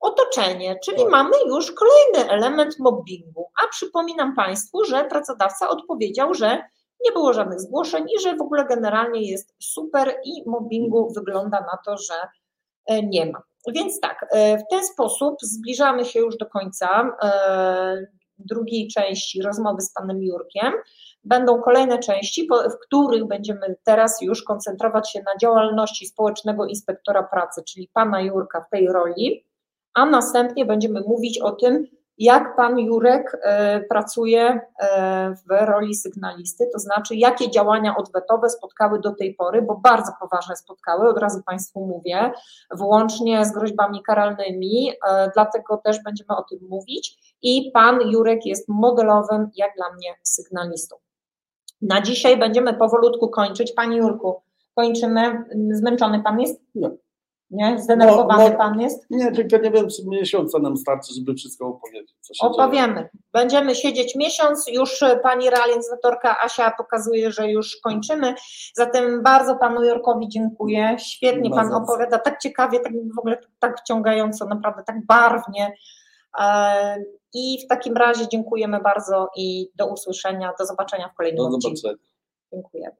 otoczenie, 0.00 0.78
czyli 0.84 0.96
tak. 0.96 1.10
mamy 1.10 1.36
już 1.46 1.72
kolejny 1.72 2.32
element 2.32 2.78
mobbingu. 2.78 3.50
A 3.64 3.68
przypominam 3.68 4.34
Państwu, 4.34 4.84
że 4.84 5.04
pracodawca 5.04 5.68
odpowiedział, 5.68 6.34
że 6.34 6.62
nie 7.04 7.12
było 7.12 7.32
żadnych 7.32 7.60
zgłoszeń 7.60 8.04
i 8.16 8.22
że 8.22 8.36
w 8.36 8.42
ogóle 8.42 8.64
generalnie 8.64 9.30
jest 9.30 9.54
super 9.62 10.14
i 10.24 10.42
mobbingu 10.46 11.12
wygląda 11.16 11.60
na 11.60 11.78
to, 11.84 11.96
że 11.96 12.14
e, 12.86 13.02
nie 13.02 13.26
ma. 13.26 13.42
Więc 13.68 14.00
tak, 14.00 14.26
e, 14.30 14.58
w 14.58 14.62
ten 14.70 14.84
sposób 14.84 15.36
zbliżamy 15.42 16.04
się 16.04 16.20
już 16.20 16.36
do 16.36 16.46
końca 16.46 17.16
drugiej 18.38 18.88
części 18.88 19.42
rozmowy 19.42 19.80
z 19.80 19.92
panem 19.92 20.22
Jurkiem 20.22 20.72
będą 21.24 21.62
kolejne 21.62 21.98
części, 21.98 22.48
w 22.48 22.86
których 22.86 23.24
będziemy 23.24 23.76
teraz 23.84 24.22
już 24.22 24.42
koncentrować 24.42 25.12
się 25.12 25.18
na 25.22 25.36
działalności 25.40 26.06
społecznego 26.06 26.66
inspektora 26.66 27.22
pracy, 27.22 27.62
czyli 27.68 27.90
pana 27.92 28.20
Jurka 28.20 28.60
w 28.60 28.70
tej 28.70 28.88
roli, 28.88 29.44
a 29.94 30.06
następnie 30.06 30.66
będziemy 30.66 31.00
mówić 31.00 31.38
o 31.38 31.52
tym, 31.52 31.86
jak 32.18 32.56
pan 32.56 32.78
Jurek 32.78 33.38
e, 33.42 33.80
pracuje 33.80 34.60
e, 34.80 35.34
w 35.34 35.66
roli 35.66 35.94
sygnalisty, 35.94 36.68
to 36.72 36.78
znaczy 36.78 37.16
jakie 37.16 37.50
działania 37.50 37.96
odwetowe 37.96 38.50
spotkały 38.50 39.00
do 39.00 39.14
tej 39.14 39.34
pory, 39.34 39.62
bo 39.62 39.76
bardzo 39.76 40.12
poważne 40.20 40.56
spotkały, 40.56 41.08
od 41.08 41.18
razu 41.18 41.42
Państwu 41.46 41.86
mówię, 41.86 42.32
włącznie 42.70 43.44
z 43.44 43.52
groźbami 43.52 44.02
karalnymi, 44.02 44.90
e, 45.08 45.30
dlatego 45.34 45.76
też 45.76 46.02
będziemy 46.02 46.36
o 46.36 46.42
tym 46.42 46.58
mówić 46.68 47.36
i 47.42 47.70
pan 47.74 48.00
Jurek 48.10 48.46
jest 48.46 48.68
modelowym, 48.68 49.50
jak 49.56 49.76
dla 49.76 49.92
mnie, 49.92 50.14
sygnalistą. 50.22 50.96
Na 51.82 52.00
dzisiaj 52.00 52.38
będziemy 52.38 52.74
powolutku 52.74 53.28
kończyć. 53.28 53.72
Panie 53.72 53.96
Jurku, 53.96 54.42
kończymy. 54.74 55.44
Zmęczony 55.70 56.22
Pan 56.22 56.40
jest? 56.40 56.60
Nie. 56.74 56.90
Nie? 57.50 57.78
Zdenerwowany 57.78 58.44
no, 58.44 58.50
no, 58.50 58.56
Pan 58.56 58.80
jest? 58.80 59.06
Nie, 59.10 59.32
tylko 59.32 59.56
nie 59.56 59.70
wiem, 59.70 59.88
czy 59.88 60.06
miesiąca 60.06 60.58
nam 60.58 60.76
starczy, 60.76 61.14
żeby 61.14 61.34
wszystko 61.34 61.66
opowiedzieć. 61.66 62.14
Opowiemy. 62.40 62.94
Dzieje. 62.94 63.08
Będziemy 63.32 63.74
siedzieć 63.74 64.16
miesiąc. 64.16 64.66
Już 64.72 65.04
Pani 65.22 65.50
realizatorka 65.50 66.40
Asia 66.40 66.72
pokazuje, 66.78 67.32
że 67.32 67.50
już 67.50 67.76
kończymy. 67.76 68.34
Zatem 68.74 69.22
bardzo 69.22 69.56
Panu 69.56 69.84
Jurkowi 69.84 70.28
dziękuję. 70.28 70.96
Świetnie 70.98 71.50
Pan 71.50 71.74
opowiada, 71.74 72.18
tak 72.18 72.38
ciekawie, 72.38 72.80
tak 72.80 72.92
w 73.16 73.18
ogóle 73.18 73.38
tak 73.58 73.80
wciągająco, 73.80 74.46
naprawdę 74.46 74.82
tak 74.86 75.06
barwnie. 75.06 75.72
E, 76.38 77.04
I 77.34 77.58
w 77.64 77.68
takim 77.68 77.96
razie 77.96 78.28
dziękujemy 78.28 78.80
bardzo 78.80 79.28
i 79.36 79.70
do 79.74 79.92
usłyszenia, 79.92 80.52
do 80.58 80.66
zobaczenia 80.66 81.08
w 81.08 81.14
kolejnym 81.14 81.50
do 81.50 81.56
odcinku. 81.56 81.88
Dziękujemy. 82.52 82.96